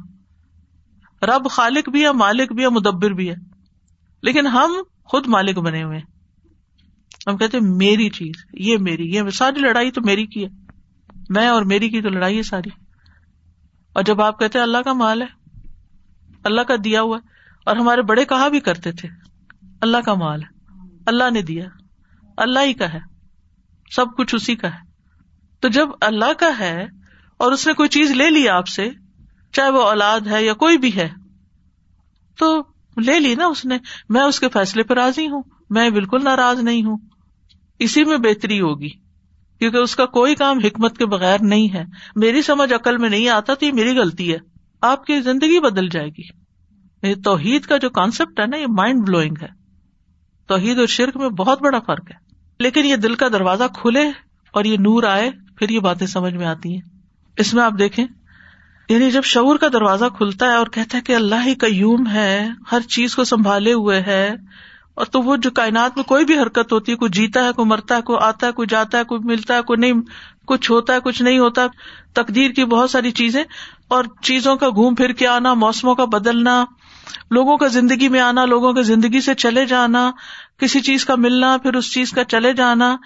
رب 1.22 1.50
خالق 1.50 1.88
بھی 1.88 2.04
ہے، 2.04 2.12
مالک 2.12 2.52
بھی 2.52 2.62
ہے، 2.62 2.68
مدبر 2.68 3.10
بھی 3.10 3.30
ہے۔ 3.30 3.34
لیکن 4.22 4.46
ہم 4.46 4.72
خود 5.04 5.26
مالک 5.26 5.58
بنے 5.58 5.82
ہوئے 5.82 6.00
ہم 7.26 7.36
کہتے 7.36 7.60
میری 7.60 8.10
چیز، 8.10 8.34
یہ 8.52 8.76
میری، 8.78 9.14
یہ 9.14 9.22
ساری 9.34 9.60
لڑائی 9.60 9.90
تو 9.90 10.00
میری 10.00 10.26
کی 10.26 10.44
ہے۔ 10.44 10.48
میں 11.28 11.48
اور 11.48 11.62
میری 11.62 11.88
کی 11.88 12.00
تو 12.00 12.08
لڑائی 12.08 12.36
ہے 12.36 12.42
ساری۔ 12.42 12.85
اور 13.96 14.04
جب 14.04 14.20
آپ 14.20 14.38
کہتے 14.38 14.58
اللہ 14.58 14.82
کا 14.84 14.92
مال 14.92 15.22
ہے، 15.22 15.26
اللہ 16.44 16.60
کا 16.60 16.74
دیا 16.84 17.02
ہوا 17.02 17.16
ہے، 17.16 17.28
اور 17.66 17.76
ہمارے 17.76 18.02
بڑے 18.02 18.24
کہا 18.24 18.48
بھی 18.48 18.60
کرتے 18.60 18.92
تھے؟ 18.92 19.08
اللہ 19.80 20.04
کا 20.04 20.14
مال 20.14 20.42
ہے، 20.42 20.48
اللہ 21.06 21.30
نے 21.30 21.42
دیا، 21.42 21.64
اللہ 22.36 22.64
ہی 22.64 22.74
کا 22.74 22.92
ہے، 22.92 22.98
سب 23.90 24.16
کچھ 24.16 24.34
اسی 24.34 24.56
کا 24.56 24.72
ہے۔ 24.74 24.84
تو 25.62 25.68
جب 25.68 25.88
اللہ 26.00 26.32
کا 26.38 26.50
ہے 26.58 26.86
اور 27.40 27.52
اس 27.52 27.66
نے 27.66 27.72
کوئی 27.72 27.88
چیز 27.88 28.10
لے 28.10 28.28
لی 28.30 28.48
آپ 28.48 28.68
سے، 28.68 28.88
چاہے 29.52 29.70
وہ 29.70 29.82
اولاد 29.82 30.26
ہے 30.26 30.44
یا 30.44 30.54
کوئی 30.54 30.78
بھی 30.78 30.94
ہے، 30.96 31.08
تو 32.38 32.56
لے 32.96 33.18
لی 33.20 33.34
نا 33.34 33.46
اس 33.46 33.64
نے، 33.64 33.78
میں 34.08 34.22
اس 34.22 34.40
کے 34.40 34.48
فیصلے 34.48 34.82
پہ 34.82 34.94
راضی 34.94 35.26
ہوں، 35.28 35.42
میں 35.70 35.88
بالکل 35.90 36.24
ناراض 36.24 36.60
نہیں 36.60 36.82
ہوں، 36.84 36.98
اسی 37.80 38.04
میں 38.04 38.18
بہتری 38.18 38.60
ہوگی۔ 38.60 38.90
کیونکہ 39.58 39.76
اس 39.76 39.96
کا 39.96 40.06
کوئی 40.06 40.34
کام 40.34 40.58
حکمت 40.58 40.98
کے 40.98 41.06
بغیر 41.06 41.38
نہیں 41.40 41.74
ہے۔ 41.74 41.84
میری 42.16 42.42
سمجھ 42.42 42.72
عقل 42.72 42.96
میں 42.96 43.08
نہیں 43.08 43.28
آتا 43.28 43.54
تو 43.54 43.64
یہ 43.64 43.72
میری 43.72 43.98
غلطی 43.98 44.32
ہے۔ 44.32 44.38
آپ 44.80 45.04
کی 45.04 45.20
زندگی 45.20 45.60
بدل 45.60 45.88
جائے 45.88 46.08
گی۔ 46.08 46.22
یہ 47.02 47.14
توحید 47.24 47.62
کا 47.62 47.76
جو 47.76 47.90
کانسیپٹ 47.90 48.40
ہے 48.40 48.46
نا، 48.46 48.56
یہ 48.56 48.66
مائنڈ 48.68 49.08
بلوئنگ 49.08 49.34
ہے۔ 49.42 49.48
توحید 50.46 50.78
اور 50.78 50.86
شرک 50.86 51.16
میں 51.16 51.28
بہت 51.28 51.62
بڑا 51.62 51.78
فرق 51.78 52.10
ہے۔ 52.10 52.16
لیکن 52.60 52.84
یہ 52.84 52.96
دل 52.96 53.14
کا 53.14 53.28
دروازہ 53.28 53.64
کھلے 53.74 54.02
اور 54.50 54.64
یہ 54.64 54.76
نور 54.76 55.02
آئے، 55.02 55.30
پھر 55.56 55.68
یہ 55.68 55.80
باتیں 55.80 56.06
سمجھ 56.06 56.34
میں 56.34 56.46
آتی 56.46 56.74
ہیں۔ 56.74 56.80
اس 57.36 57.54
میں 57.54 57.64
آپ 57.64 57.72
دیکھیں 57.78 58.06
یعنی 58.88 59.10
جب 59.10 59.22
شعور 59.24 59.56
کا 59.56 59.66
دروازہ 59.72 60.04
کھلتا 60.16 60.46
ہے 60.46 60.54
اور 60.54 60.66
کہتا 60.66 60.98
ہے 60.98 61.02
کہ 61.02 61.14
اللہ 61.16 61.34
ہی 61.46 61.54
قیوم 61.54 62.06
ہے، 62.06 62.48
ہر 62.72 62.80
چیز 62.80 63.16
کو 63.16 63.24
سنبھالے 63.24 63.72
ہوئے 63.72 64.00
ہے 64.00 64.30
اور 64.96 65.06
تو 65.06 65.22
وہ 65.22 65.36
جو 65.36 65.50
کائنات 65.50 65.96
میں 65.96 66.04
کوئی 66.04 66.24
بھی 66.24 66.38
حرکت 66.38 66.72
ہوتی 66.72 66.92
ہے، 66.92 66.96
کوئی 66.96 67.10
جیتا 67.10 67.44
ہے، 67.44 67.52
کوئی 67.52 67.68
مرتا 67.68 67.96
ہے، 67.96 68.02
کوئی 68.02 68.18
آتا 68.22 68.46
ہے، 68.46 68.52
کوئی 68.52 68.68
جاتا 68.70 68.98
ہے، 68.98 69.04
کوئی 69.04 69.20
ملتا 69.24 69.56
ہے، 69.56 69.62
کوئی 69.62 69.76
نہیں، 69.78 70.02
کچھ 70.46 70.70
ہوتا 70.70 70.94
ہے، 70.94 70.98
کچھ 71.04 71.22
نہیں 71.22 71.38
ہوتا، 71.38 71.66
تقدیر 72.14 72.50
کی 72.50 72.64
بہت 72.64 72.90
ساری 72.90 73.10
چیزیں 73.10 73.44
اور 73.88 74.04
چیزوں 74.22 74.56
کا 74.56 74.68
گھوم 74.68 74.94
پھر 74.94 75.12
کے 75.12 75.26
آنا، 75.26 75.54
موسموں 75.54 75.94
کا 75.94 76.04
بدلنا، 76.04 76.64
لوگوں 77.30 77.56
کا 77.56 77.66
زندگی 77.66 78.08
میں 78.08 78.20
آنا، 78.20 78.44
لوگوں 78.44 78.72
کے 78.72 78.82
زندگی 78.82 79.20
سے 79.20 79.34
چلے 79.34 79.66
جانا، 79.66 80.10
کسی 80.58 80.80
چیز 80.80 81.04
کا 81.04 81.14
ملنا، 81.14 81.56
پھر 81.56 81.74
اس 81.74 81.92
چیز 81.92 82.10
کا 82.10 82.24
چلے 82.24 82.52
جانا، 82.52 82.96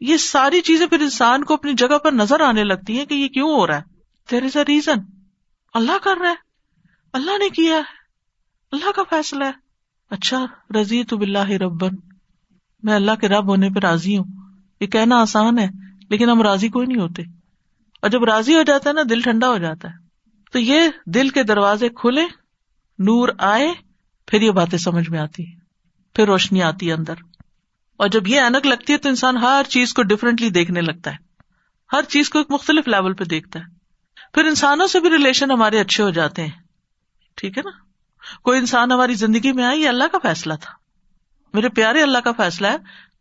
یہ 0.00 0.16
ساری 0.16 0.60
چیزیں 0.60 0.86
پھر 0.86 1.00
انسان 1.00 1.44
کو 1.44 1.54
اپنی 1.54 1.72
جگہ 1.72 1.98
پر 1.98 2.12
نظر 2.12 2.40
آنے 2.40 2.64
لگتی 2.64 2.98
ہیں 2.98 3.04
کہ 3.04 3.14
یہ 3.14 3.28
کیوں 3.28 3.50
ہو 3.50 3.66
رہا 3.66 3.76
ہے۔ 3.76 3.82
دیر 4.30 4.42
از 4.42 4.56
اے 4.56 4.64
ریزن 4.64 4.98
اللہ 5.74 5.98
کر 6.02 6.16
رہا 6.16 6.30
ہے۔ 6.30 6.34
اللہ 7.12 7.38
نے 7.38 7.48
کیا 7.48 7.76
ہے۔ 7.76 7.82
اللہ 8.72 8.90
کا 8.90 9.02
فیصلہ 9.10 9.44
ہے۔ 9.44 9.67
اچھا 10.10 10.46
رضی 10.80 11.04
تو 11.04 11.16
بلّہ 11.16 11.50
ربن۔ 11.50 11.94
میں 12.82 12.94
اللہ 12.94 13.14
کے 13.20 13.28
رب 13.28 13.48
ہونے 13.48 13.70
پہ 13.70 13.78
راضی 13.78 14.18
ہوں۔ 14.18 14.24
یہ 14.80 14.86
کہنا 14.86 15.20
آسان 15.20 15.58
ہے، 15.58 15.66
لیکن 16.10 16.30
ہم 16.30 16.42
راضی 16.42 16.68
کوئی 16.68 16.86
نہیں 16.86 17.00
ہوتے۔ 17.00 17.22
اور 18.02 18.10
جب 18.10 18.24
راضی 18.24 18.54
ہو 18.54 18.62
جاتا 18.62 18.90
ہے 18.90 18.94
نا، 18.94 19.00
دل 19.10 19.20
ٹھنڈا 19.20 19.48
ہو 19.48 19.58
جاتا 19.58 19.88
ہے۔ 19.88 19.94
تو 20.52 20.58
یہ 20.58 20.80
دل 21.06 21.28
کے 21.28 21.42
دروازے 21.42 21.88
کھلے 21.88 22.22
نور 22.98 23.28
آئے، 23.38 23.74
پھر 24.26 24.40
یہ 24.40 24.50
باتیں 24.50 24.78
سمجھ 24.78 25.10
میں 25.10 25.18
آتی 25.18 25.44
پھر 26.14 26.26
روشنی 26.26 26.62
آتی 26.62 26.88
ہے 26.88 26.92
اندر۔ 26.92 27.14
اور 27.96 28.08
جب 28.08 28.28
یہ 28.28 28.40
اینک 28.40 28.66
لگتی 28.66 28.92
ہے 28.92 28.98
تو 28.98 29.08
انسان 29.08 29.36
ہر 29.36 29.62
چیز 29.68 29.94
کو 29.94 30.02
ڈفرینٹلی 30.02 30.50
دیکھنے 30.50 30.80
لگتا 30.80 31.10
ہے۔ 31.10 31.16
ہر 31.92 32.02
چیز 32.08 32.30
کو 32.30 32.38
ایک 32.38 32.50
مختلف 32.50 32.88
لیول 32.88 33.14
پہ 33.14 33.24
دیکھتا 33.24 33.58
ہے۔ 33.58 33.64
پھر 34.34 34.44
انسانوں 34.44 34.86
سے 34.86 35.00
بھی 35.00 35.10
ریلیشن 35.10 35.50
ہمارے 35.50 35.78
اچھے 35.80 36.04
ہو 36.04 36.10
جاتے 36.10 36.42
ہیں۔ 36.42 36.52
ٹھیک 37.34 37.58
ہے 37.58 37.62
نا؟ 37.62 37.87
کوئی 38.42 38.58
انسان 38.58 38.92
ہماری 38.92 39.14
زندگی 39.14 39.52
میں 39.52 39.64
آئی، 39.64 39.82
یہ 39.82 39.88
اللہ 39.88 40.04
کا 40.12 40.18
فیصلہ 40.22 40.54
تھا۔ 40.54 40.72
میرے 41.54 41.68
پیارے 41.68 42.02
اللہ 42.02 42.18
کا 42.18 42.32
فیصلہ 42.32 42.66
ہے، 42.66 42.76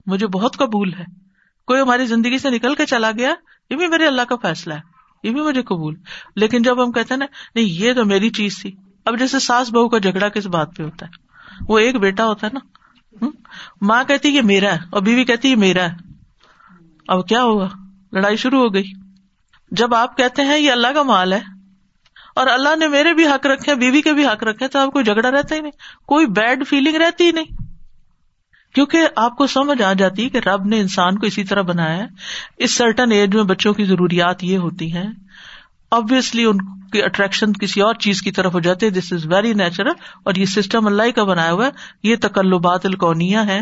مجھے 0.05 0.27
بہت 0.27 0.57
قبول 0.57 0.93
ہے۔ 0.93 1.03
کوئی 1.67 1.81
ہماری 1.81 2.05
زندگی 2.05 2.37
سے 2.37 2.49
نکل 2.49 2.75
کے 2.75 2.85
چلا 2.85 3.11
گیا، 3.11 3.33
یہ 3.69 3.75
بھی 3.75 3.87
میرے 3.87 4.07
اللہ 4.07 4.21
کا 4.21 4.35
فیصلہ 4.35 4.73
ہے۔ 4.73 4.79
یہ 5.23 5.31
بھی 5.31 5.41
مجھے 5.41 5.61
قبول۔ 5.61 5.95
لیکن 6.35 6.61
جب 6.61 6.83
ہم 6.83 6.91
کہتے 6.91 7.13
ہیں 7.13 7.19
نا، 7.19 7.25
نہیں، 7.55 7.65
یہ 7.65 7.93
تو 7.93 8.05
میری 8.05 8.29
چیز 8.29 8.61
تھی۔ 8.61 8.75
اب 9.05 9.19
جیسے 9.19 9.39
ساس 9.39 9.69
بہو 9.69 9.89
کا 9.89 9.97
جھگڑا 9.97 10.29
کس 10.29 10.45
بات 10.45 10.77
پہ 10.77 10.83
ہوتا 10.83 11.05
ہے؟ 11.05 11.11
وہ 11.67 11.79
ایک 11.79 11.95
بیٹا 11.95 12.25
ہوتا 12.25 12.47
ہے 12.47 12.51
نا۔ 12.53 12.59
ماں 13.81 14.03
کہتی 14.03 14.29
یہ 14.29 14.41
میرا 14.41 14.73
ہے۔ 14.73 14.79
اور 14.89 15.01
بیوی 15.01 15.25
کہتی 15.25 15.49
یہ 15.49 15.55
میرا 15.55 15.83
ہے۔ 15.83 15.95
اب 17.07 17.27
کیا 17.27 17.43
ہوگا 17.43 17.67
لڑائی 18.11 18.35
شروع 18.35 18.59
ہو 18.59 18.73
گئی۔ 18.73 18.91
جب 19.71 19.95
آپ 19.95 20.17
کہتے 20.17 20.41
ہیں، 20.41 20.59
یہ 20.59 20.71
اللہ 20.71 20.87
کا 20.87 21.03
مال 21.03 21.33
ہے 21.33 21.56
اور 22.37 22.47
اللہ 22.47 22.75
نے 22.75 22.87
میرے 22.87 23.13
بھی 23.13 23.27
حق 23.27 23.45
رکھے، 23.45 23.75
بیوی 23.75 24.01
کے 24.01 24.13
بھی 24.13 24.25
حق 24.25 24.43
رکھے 24.43 24.67
تو 24.67 24.79
آپ 24.79 24.93
کو 24.93 25.01
جھگڑا 25.01 25.31
رہتا 25.31 25.55
ہی 25.55 25.61
نہیں، 25.61 25.71
کوئی 26.07 26.25
بیڈ 26.25 26.67
فیلنگ 26.67 26.95
رہتی 26.95 27.23
ہی 27.23 27.31
نہیں۔ 27.31 27.45
کیونکہ 28.75 29.01
آپ 29.15 29.37
کو 29.37 29.47
سمجھ 29.47 29.81
آ 29.81 29.93
جاتی 29.93 30.23
ہے 30.23 30.29
کہ 30.29 30.37
رب 30.37 30.65
نے 30.65 30.79
انسان 30.79 31.17
کو 31.17 31.25
اسی 31.25 31.43
طرح 31.43 31.61
بنایا 31.61 31.97
ہے۔ 31.97 32.07
اس 32.57 32.73
سرٹن 32.73 33.11
ایج 33.11 33.35
میں 33.35 33.43
بچوں 33.43 33.73
کی 33.73 33.83
ضروریات 33.83 34.43
یہ 34.43 34.57
ہوتی 34.57 34.93
ہیں۔ 34.93 35.07
ابویسلی 35.91 36.45
ان 36.45 36.57
کی 36.91 37.03
اٹریکشن 37.03 37.53
کسی 37.53 37.81
اور 37.81 37.93
چیز 37.93 38.21
کی 38.21 38.31
طرف 38.31 38.53
ہو 38.53 38.59
جاتی 38.59 38.85
ہے۔ 38.85 38.91
دس 38.91 39.13
از 39.13 39.25
ویری 39.25 39.53
نیچرل 39.53 39.91
اور 40.23 40.35
یہ 40.35 40.45
سسٹم 40.45 40.87
اللہ 40.87 41.11
کا 41.15 41.23
بنایا 41.23 41.51
ہوا 41.51 41.65
ہے۔ 41.65 41.71
یہ 42.03 42.15
تکلبات 42.21 42.85
الکونیا 42.85 43.45
ہے 43.45 43.61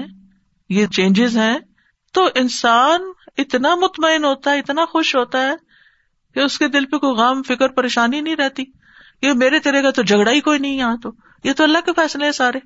یہ 0.69 0.85
چینجز 0.85 1.37
ہیں۔ 1.37 1.57
تو 2.13 2.29
انسان 2.35 3.01
اتنا 3.37 3.75
مطمئن 3.75 4.23
ہوتا 4.23 4.51
ہے، 4.51 4.59
اتنا 4.59 4.85
خوش 4.85 5.15
ہوتا 5.15 5.41
ہے 5.41 5.64
کہ 6.35 6.39
اس 6.39 6.57
کے 6.57 6.67
دل 6.67 6.85
پہ 6.85 6.97
کوئی 6.97 7.15
غم، 7.15 7.41
فکر، 7.43 7.67
پریشانی 7.67 8.21
نہیں 8.21 8.35
رہتی 8.35 8.63
یہ 9.21 9.33
میرے 9.33 9.59
تیرے 9.59 9.81
کا 9.81 9.91
تو 9.91 10.01
جھگڑا 10.01 10.31
ہی 10.31 10.41
کوئی 10.41 10.59
نہیں 10.59 10.77
یہاں 10.77 10.97
تو۔ 10.97 11.11
یہ 11.43 11.53
تو 11.53 11.63
اللہ 11.63 11.77
کے 11.85 11.91
فیصلے 11.95 12.25
ہیں 12.25 12.31
سارے۔ 12.31 12.59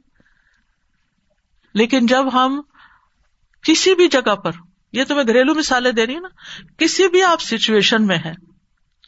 لیکن 1.74 2.06
جب 2.06 2.34
ہم 2.34 2.62
کسی 3.64 3.96
بھی 3.96 4.08
جگہ 4.08 4.36
پر، 4.36 4.52
یہ 4.94 5.04
تو 5.04 5.16
میں 5.16 5.24
گھریلو 5.24 5.56
مثالیں 5.56 5.92
دے 5.92 6.06
رہی 6.06 6.14
ہوں 6.14 6.22
نا، 6.22 6.28
کسی 6.78 7.08
بھی 7.08 7.24
آپ 7.24 7.42
سچویشن 7.42 8.08
میں 8.08 8.18
ہے 8.26 8.34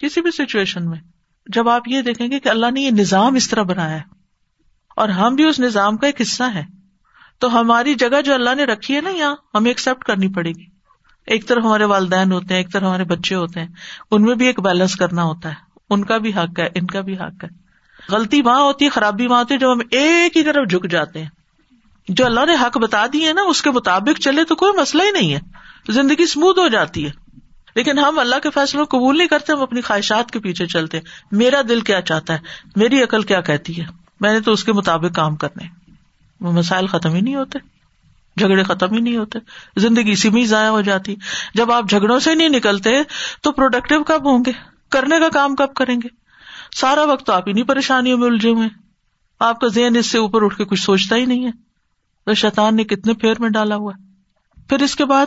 کسی 0.02 0.22
بھی 0.22 0.32
سچویشن 0.32 0.90
میں، 0.90 1.00
جب 1.48 1.70
آپ 1.70 1.88
یہ 1.88 2.02
دیکھیں 2.02 2.32
گے 2.32 2.40
کہ 2.40 2.50
اللہ 2.50 2.72
نے 2.72 2.82
یہ 2.82 2.92
نظام 2.92 3.36
اس 3.36 3.50
طرح 3.50 3.62
بنایا 3.62 3.96
ہے 3.96 4.04
اور 4.96 5.10
ہم 5.10 5.36
بھی 5.36 5.44
اس 5.44 5.60
نظام 5.60 5.98
کا 5.98 6.08
ایک 6.08 6.22
حصہ 6.22 6.44
ہے 6.44 6.64
تو 7.40 7.60
ہماری 7.60 7.96
جگہ 7.96 8.22
جو 8.22 8.34
اللہ 8.34 8.56
نے 8.56 8.64
رکھی 8.64 8.96
ہے 8.96 9.02
نا 9.02 9.10
یہاں، 9.10 9.36
ہمیں 9.54 9.72
ایکسپٹ 9.72 10.04
کرنی 10.04 10.34
پڑے 10.34 10.52
گی۔ 10.52 10.81
ایک 11.26 11.48
طرف 11.48 11.64
ہمارے 11.64 11.86
والدین 11.86 12.32
ہوتے 12.32 12.46
ہیں، 12.50 12.58
ایک 12.58 12.74
طرف 12.74 12.84
ہمارے 12.84 13.04
بچے 13.04 13.36
ہوتے 13.36 13.60
ہیں۔ 13.60 13.68
ان 14.12 14.24
میں 14.24 14.36
بھی 14.36 14.48
ایک 14.48 14.60
بیلنس 14.60 14.96
کرنا 14.96 15.24
ہوتا 15.24 15.50
ہے۔ 15.50 15.54
ان 15.90 16.04
کا 16.04 16.18
بھی 16.18 16.32
حق 16.34 16.60
ہے، 16.60 16.68
ان 16.76 16.88
کا 16.88 17.02
بھی 17.02 17.14
حق 17.14 17.44
ہے۔ 17.44 17.50
غلطی 18.10 18.42
وہاں 18.42 18.62
ہوتی 18.62 18.86
ہے، 18.86 18.90
خرابی 18.90 19.28
وہاں 19.28 19.40
ہوتی 19.40 19.54
ہے، 19.54 19.60
جب 19.60 19.74
ہم 19.74 19.80
ایک 19.92 20.38
ہی 20.38 20.44
طرف 20.44 20.70
جھک 20.70 20.88
جاتے 20.90 21.22
ہیں۔ 21.22 21.30
جو 22.10 22.26
اللہ 22.26 22.46
نے 22.46 22.54
حق 22.62 22.78
بتا 22.78 23.06
دیے 23.14 23.34
نا، 23.34 23.42
اس 23.42 23.62
کے 23.62 23.72
مطابق 23.72 24.20
چلے 24.20 24.44
تو 24.44 24.56
کوئی 24.56 24.82
مسئلہ 24.82 25.04
ہی 25.04 25.12
نہیں 25.12 25.34
ہے۔ 25.34 25.40
زندگی 25.90 26.24
اسموتھ 26.24 26.60
ہو 26.60 26.68
جاتی 26.68 27.06
ہے۔ 27.06 27.12
لیکن 27.76 28.00
ہم 28.00 28.20
اللہ 28.20 28.36
کے 28.44 28.50
فیصلوں 28.50 28.86
قبول 28.86 29.18
نہیں 29.18 29.28
کرتے، 29.28 29.54
ہم 29.54 29.62
اپنی 29.62 29.82
خواہشات 29.82 30.32
کے 30.32 30.40
پیچھے 30.40 30.68
چلتے 30.68 31.00
میرا 31.32 31.62
دل 31.70 31.82
کیا 31.82 32.02
چاہتا 32.02 32.34
ہے؟ 32.34 32.40
میری 32.76 33.04
عقل 33.04 33.22
کیا 33.22 33.42
کہتی 33.42 33.82
ہے؟ 33.82 33.86
میں 34.20 34.34
نے 34.34 34.40
تو 34.40 34.52
اس 34.52 34.64
کے 34.64 34.74
مطابق 34.74 35.16
کام 35.16 35.36
کرنے۔ 35.36 35.68
وہ 36.42 36.52
مسائل 36.52 36.88
ختم 36.88 37.14
ہی 37.14 37.22
نہیں 37.22 37.36
ہوتے۔ 37.36 37.60
جھگڑے 38.38 38.64
ختم 38.64 38.94
ہی 38.94 39.00
نہیں 39.00 39.18
ہوتے، 39.18 39.40
زندگی 39.78 40.12
اسی 40.12 40.30
میں 40.30 40.46
ضائع 40.46 40.70
ہو 40.70 40.82
جاتی۔ 40.82 41.16
جب 41.54 41.72
آپ 41.72 41.90
جھگڑوں 41.90 42.20
سے 42.20 42.36
نہیں 42.36 42.50
نکلتے، 42.50 42.90
تو 43.42 43.52
پروڈکٹیو 43.52 44.04
کب 44.04 44.26
ہوں 44.26 44.44
گے؟ 44.46 44.52
کرنے 44.90 45.20
کا 45.20 45.30
کام 45.30 45.56
کب 45.56 45.74
کریں 45.74 45.96
گے؟ 45.96 46.08
سارا 46.76 47.04
وقت 47.04 47.26
تو 47.26 47.34
آپ 47.34 47.44
انہیں 47.46 47.64
پریشانیوں 47.64 48.18
میں 48.18 48.28
الجھے 48.28 48.50
ہوئے 48.50 48.68
آپ 49.40 49.60
کا 49.60 49.68
ذہن 49.68 49.96
اس 49.96 50.06
سے 50.06 50.18
اوپر 50.18 50.44
اٹھ 50.44 50.58
کے 50.58 50.66
کچھ 50.66 50.82
سوچتا 50.82 51.16
ہی 51.16 51.26
نہیں 51.26 51.46
ہے۔ 51.46 51.52
تو 52.26 52.34
شیطان 52.34 52.76
نے 52.76 52.84
کتنے 52.84 53.14
پھیر 53.14 53.34
میں 53.40 53.50
ڈالا 53.50 53.76
ہوا 53.76 53.94
پھر 54.70 54.82
اس 54.82 54.96
کے 54.96 55.06
بعد 55.06 55.26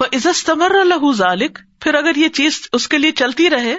وہ 0.00 0.06
عزت 0.12 0.46
تمر 0.46 0.70
الح 0.70 1.12
ذالک 1.16 1.58
پھر 1.80 1.94
اگر 1.94 2.16
یہ 2.16 2.28
چیز 2.28 2.68
اس 2.72 2.88
کے 2.88 2.98
لیے 2.98 3.12
چلتی 3.12 3.50
رہے، 3.50 3.76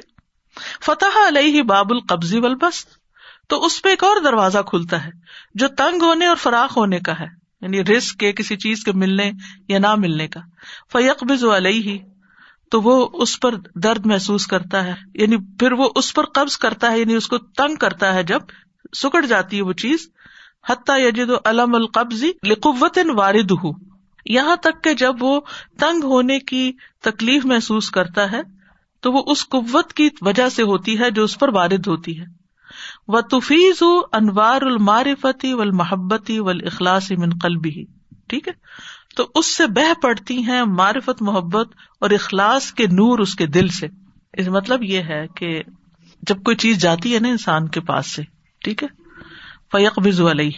فتح 0.82 1.28
علیہ 1.28 1.62
باب 1.62 1.92
القبضی 1.92 2.40
ولبس 2.40 2.86
تو 3.48 3.66
اس 3.66 3.82
پہ 3.82 3.90
ایک 3.90 4.04
اور 4.04 4.22
دروازہ 4.24 4.58
کھلتا 4.66 5.06
ہے، 5.06 5.10
جو 5.56 5.68
تنگ 5.68 6.02
ہونے 6.02 6.26
اور 6.26 6.36
فراخ 6.36 6.78
ہونے 6.78 7.00
کا 7.00 7.20
ہے۔ 7.20 7.45
یعنی 7.66 7.86
رسک 7.86 8.20
کے 8.20 8.34
کسی 8.34 8.56
چیز 8.56 8.84
کے 8.84 8.92
ملنے 8.92 9.32
یا 9.68 9.80
نہ 9.80 9.96
ملنے 9.96 10.28
کا۔ 10.28 10.40
فیق 10.92 11.24
بز 11.24 11.44
علیہ 11.44 11.98
تو 12.72 12.82
وہ 12.82 13.10
اس 13.14 13.40
پر 13.40 13.56
درد 13.76 14.06
محسوس 14.06 14.48
کرتا 14.48 14.84
ہے۔ 14.84 14.94
یعنی 15.16 15.38
پھر 15.60 15.72
وہ 15.72 15.90
اس 15.96 16.14
پر 16.14 16.26
قبض 16.26 16.58
کرتا 16.58 16.92
ہے 16.92 17.00
یعنی 17.00 17.16
اس 17.16 17.28
کو 17.28 17.38
تنگ 17.38 17.76
کرتا 17.76 18.14
ہے 18.14 18.24
جب 18.24 18.40
سکڑ 18.98 19.26
جاتی 19.26 19.58
ہے 19.58 19.62
وہ 19.62 19.74
چیز۔ 19.74 20.10
حتیٰ 20.70 21.00
یجد 21.00 21.32
علم 21.46 21.76
القبضی 21.76 22.32
لقوت 22.48 23.00
وارد 23.16 23.52
ہو 23.52 23.72
یہاں 24.26 24.56
تک 24.56 24.84
کہ 24.84 24.94
جب 24.94 25.16
وہ 25.20 25.42
تنگ 25.80 26.04
ہونے 26.04 26.40
کی 26.40 26.72
تکلیف 27.02 27.46
محسوس 27.46 27.92
کرتا 27.92 28.32
ہے 28.32 28.42
تو 29.02 29.12
وہ 29.12 29.24
اس 29.28 29.50
قوت 29.50 29.94
کی 29.94 30.10
وجہ 30.22 30.50
سے 30.50 30.64
ہوتی 30.64 31.00
ہے 31.00 31.12
جو 31.12 31.24
اس 31.24 31.40
پر 31.40 31.50
وارد 31.50 31.88
ہوتی 31.88 32.20
ہے۔ 32.20 32.45
وہ 33.08 33.22
تفیز 33.22 33.84
انوار 34.12 34.62
المارفتی 34.62 35.54
و 35.54 35.64
محبتی 35.74 36.40
و 36.40 36.50
اخلاص 36.50 37.12
من 37.12 37.30
قلبی 37.42 37.86
ٹھیک 38.28 38.48
ہے؟ 38.48 38.54
تو 39.16 39.32
اس 39.36 39.56
سے 39.58 39.68
بہ 39.68 39.94
پڑتی 40.02 40.44
ہیں 40.44 40.64
معرفت، 40.64 41.22
محبت 41.22 41.76
اور 42.02 42.10
اخلاص 42.10 42.72
کے 42.72 42.88
نور 42.88 43.20
اس 43.20 43.36
کے 43.36 43.46
دل 43.46 43.68
سے۔ 43.68 43.88
اس 44.34 44.48
مطلب 44.48 44.84
یہ 44.84 45.02
ہے 45.02 45.26
کہ 45.36 45.64
جب 46.22 46.44
کوئی 46.44 46.58
چیز 46.58 46.78
جاتی 46.78 47.14
ہے 47.14 47.20
نا 47.20 47.28
انسان 47.28 47.68
کے 47.68 47.80
پاس 47.80 48.16
سے، 48.16 48.24
ٹھیک 48.60 48.84
ہے؟ 48.84 48.88
فیق 49.72 50.00
بزو 50.00 50.32
علیہ۔ 50.32 50.52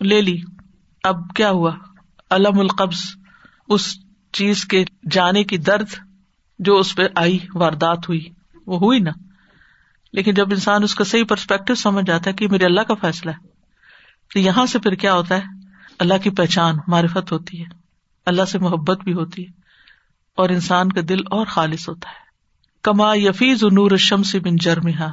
لے 0.00 0.20
لی۔ 0.20 0.40
اب 1.04 1.16
کیا 1.36 1.50
ہوا؟ 1.50 1.72
علم 2.30 2.58
القبض۔ 2.58 2.98
اس 3.68 3.96
چیز 4.32 4.64
کے 4.64 4.84
جانے 5.10 5.44
کی 5.44 5.56
درد 5.56 5.86
جو 6.58 6.76
اس 6.76 6.96
پہ 6.96 7.02
آئی، 7.14 7.38
واردات 7.54 8.08
ہوئی۔ 8.08 8.28
وہ 8.66 8.76
ہوئی 8.76 8.98
نا؟ 8.98 9.10
لیکن 10.12 10.34
جب 10.34 10.50
انسان 10.50 10.82
اس 10.82 10.94
کا 10.94 11.04
صحیح 11.04 11.24
پرسپیکٹو 11.24 11.74
سمجھ 11.74 12.04
جاتا 12.06 12.30
ہے 12.30 12.34
کہ 12.34 12.48
میرے 12.48 12.64
اللہ 12.64 12.80
کا 12.80 12.94
فیصلہ 12.94 13.30
ہے، 13.30 13.48
تو 14.30 14.38
یہاں 14.38 14.66
سے 14.66 14.78
پھر 14.78 14.94
کیا 14.94 15.14
ہوتا 15.14 15.36
ہے؟ 15.36 15.42
اللہ 15.98 16.22
کی 16.22 16.30
پہچان، 16.30 16.76
معرفت 16.88 17.32
ہوتی 17.32 17.60
ہے، 17.60 17.68
اللہ 18.26 18.44
سے 18.44 18.58
محبت 18.58 19.04
بھی 19.04 19.12
ہوتی 19.12 19.46
ہے، 19.46 19.52
اور 20.38 20.48
انسان 20.48 20.92
کا 20.92 21.00
دل 21.08 21.20
اور 21.30 21.46
خالص 21.46 21.88
ہوتا 21.88 22.08
ہے۔ 22.08 22.28
کما 22.84 23.12
یفیز 23.14 23.62
نور 23.62 23.96
شمس 23.98 24.34
بن 24.34 24.56
جرمہ 24.56 25.08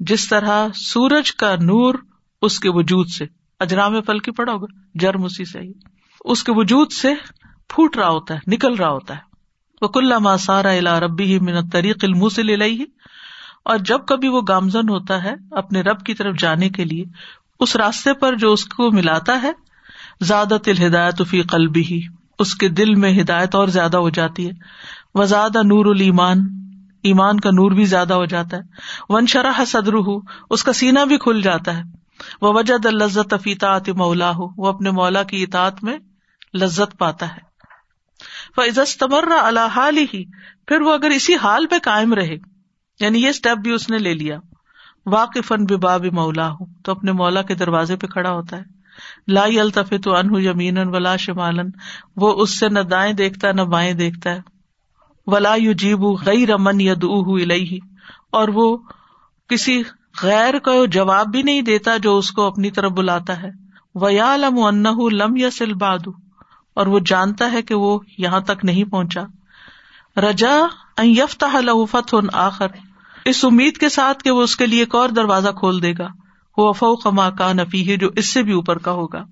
جس 0.00 0.28
طرح 0.28 0.66
سورج 0.74 1.32
کا 1.32 1.54
نور 1.54 1.94
اس 2.42 2.58
کے 2.60 2.70
وجود 2.70 3.08
سے، 3.08 3.24
اجرام 3.60 4.00
پل 4.02 4.18
کی 4.18 4.30
پڑا 4.30 4.52
ہوگا، 4.52 4.66
جرم 4.94 5.24
اسی 5.24 5.44
سے 5.44 5.60
ہی۔ 5.60 5.72
اس 6.24 6.44
کے 6.44 6.52
وجود 6.52 6.92
سے 6.92 7.14
پھوٹ 7.70 7.96
رہا 7.96 8.08
ہوتا 8.08 8.34
ہے، 8.34 8.38
نکل 8.46 8.74
رہا 8.74 8.90
ہوتا 8.90 9.16
ہے۔ 9.16 9.28
وہ 9.82 9.88
کل 9.88 10.12
سارا 10.38 10.70
الا 10.70 10.98
ربی 11.00 11.24
ہی 11.24 11.38
من 11.38 11.68
طریق 11.68 12.04
علم 12.04 12.28
سے 12.28 12.42
لے 12.42 12.56
لائی 12.56 12.84
اور 13.64 13.78
جب 13.78 14.06
کبھی 14.06 14.28
وہ 14.28 14.40
گامزن 14.48 14.88
ہوتا 14.88 15.24
ہے 15.24 15.34
اپنے 15.50 15.80
رب 15.80 16.00
کی 16.00 16.14
طرف 16.14 16.36
جانے 16.38 16.68
کے 16.68 16.84
لیے، 16.84 17.04
اس 17.60 17.76
راستے 17.76 18.14
پر 18.14 18.36
جو 18.36 18.52
اس 18.52 18.64
کو 18.64 18.90
ملاتا 18.90 19.42
ہے 19.42 19.52
زیادہ 20.20 20.56
تل 20.64 20.86
ہدایت 20.86 21.22
فی 21.30 21.42
قلبی 21.42 21.82
ہی 21.82 22.00
اس 22.38 22.54
کے 22.54 22.68
دل 22.68 22.94
میں 22.94 23.20
ہدایت 23.20 23.54
اور 23.54 23.68
زیادہ 23.68 23.96
ہو 23.96 24.10
جاتی 24.10 24.46
ہے۔ 24.46 24.52
وہ 25.14 25.24
زیادہ 25.24 25.62
نور 25.62 25.86
المان 25.86 26.38
ایمان 27.02 27.40
کا 27.40 27.50
نور 27.50 27.70
بھی 27.70 27.84
زیادہ 27.84 28.14
ہو 28.14 28.24
جاتا 28.24 28.56
ہے۔ 28.56 28.62
ون 29.08 29.26
شرح 29.26 29.64
صدر 29.66 29.92
ہو 29.92 30.18
اس 30.50 30.64
کا 30.64 30.72
سینا 30.72 31.04
بھی 31.04 31.18
کھل 31.18 31.42
جاتا 31.42 31.76
ہے۔ 31.76 31.82
وہ 32.42 32.52
وجد 32.54 32.86
الزت 32.86 33.34
فیتا 33.42 33.78
مولا 33.96 34.30
ہو 34.30 34.62
وہ 34.62 34.66
اپنے 34.66 34.90
مولا 34.90 35.22
کی 35.22 35.42
اطاعت 35.42 35.84
میں 35.84 35.98
لذت 36.54 36.98
پاتا 36.98 37.26
ہے۔ 37.28 37.50
وہ 38.56 38.62
عزت 38.62 39.00
تمرہ 39.00 39.40
اللہ 39.42 39.66
حال 39.76 39.98
ہی 39.98 40.24
پھر 40.66 40.80
وہ 40.80 40.92
اگر 40.92 41.10
اسی 41.10 41.36
حال 41.36 41.66
پہ 41.66 41.78
قائم 41.82 42.14
رہے 42.14 42.49
یعنی 43.00 43.22
یہ 43.22 43.28
اسٹیپ 43.28 43.58
بھی 43.58 43.72
اس 43.72 43.90
نے 43.90 43.98
لے 43.98 44.14
لیا۔ 44.14 44.38
واقف 45.06 45.52
ان 45.52 45.64
باب 45.64 46.04
مولا 46.12 46.50
ہوں۔ 46.50 46.66
تو 46.84 46.92
اپنے 46.92 47.12
مولا 47.12 47.42
کے 47.42 47.54
دروازے 47.54 47.96
پہ 47.96 48.06
کھڑا 48.06 48.30
ہوتا 48.30 48.56
ہے۔ 48.56 48.62
لائی 49.28 49.60
الطف 49.60 49.94
تو 50.04 50.16
ان 50.16 50.44
یمین 50.44 50.78
ولا 50.78 51.16
شمالن 51.16 51.70
وہ 52.16 52.42
اس 52.42 52.58
سے 52.58 52.68
نہ 52.68 52.80
دائیں 52.80 53.12
دیکھتا، 53.12 53.52
نہ 53.52 53.62
بائیں 53.62 53.92
دیکھتا 53.92 54.30
ہے۔ 54.30 54.40
ولا 55.26 55.54
یو 55.54 55.72
جیب 55.72 56.02
غیر 56.02 56.52
امن 56.52 56.80
ید 56.80 57.04
الہی 57.04 57.78
اور 58.32 58.48
وہ 58.48 58.78
کسی 59.48 59.82
غیر 60.22 60.58
کو 60.58 60.86
جواب 60.86 61.26
بھی 61.26 61.42
نہیں 61.42 61.62
دیتا 61.62 61.96
جو 61.96 62.18
اس 62.18 62.30
کو 62.30 62.42
اپنی 62.42 62.70
طرف 62.70 62.92
بلاتا 62.92 63.42
ہے۔ 63.42 63.50
ویا 63.94 64.36
لم 64.36 64.58
ان 64.58 64.84
لم 65.12 65.36
یا 65.36 65.50
سل 65.50 65.74
بادو 65.74 66.10
اور 66.74 66.86
وہ 66.86 66.98
جانتا 67.06 67.52
ہے 67.52 67.62
کہ 67.62 67.74
وہ 67.74 67.98
یہاں 68.18 68.40
تک 68.40 68.64
نہیں 68.64 68.84
پہنچا۔ 68.84 69.22
رجا 70.16 70.56
یفتا 70.98 71.60
لفت 71.60 72.14
آخر۔ 72.32 72.66
اس 73.24 73.44
امید 73.44 73.76
کے 73.76 73.88
ساتھ 73.88 74.24
کہ 74.24 74.30
وہ 74.30 74.42
اس 74.42 74.56
کے 74.56 74.66
لیے 74.66 74.80
ایک 74.80 74.94
اور 74.94 75.08
دروازہ 75.08 75.48
کھول 75.48 75.82
دے 75.82 75.92
گا۔ 75.98 76.08
وہ 76.56 76.68
افو 76.68 76.96
کما 76.96 77.30
کا 77.30 77.52
نفی 77.52 77.90
ہے 77.90 77.96
جو 77.96 78.10
اس 78.16 78.32
سے 78.32 78.42
بھی 78.42 78.52
اوپر 78.52 78.78
کا 78.78 78.90
ہوگا۔ 78.90 79.24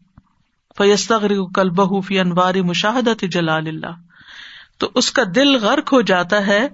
فیستغر 0.78 1.32
کلبہ 1.54 2.00
فی 2.00 2.20
انواری 2.20 2.62
مشاہدت 2.62 3.24
جلال 3.32 3.68
اللہ۔ 3.68 3.96
تو 4.78 4.90
اس 4.94 5.10
کا 5.10 5.22
دل 5.34 5.56
غرق 5.64 5.92
ہو 5.92 6.00
جاتا 6.00 6.46
ہے 6.46 6.68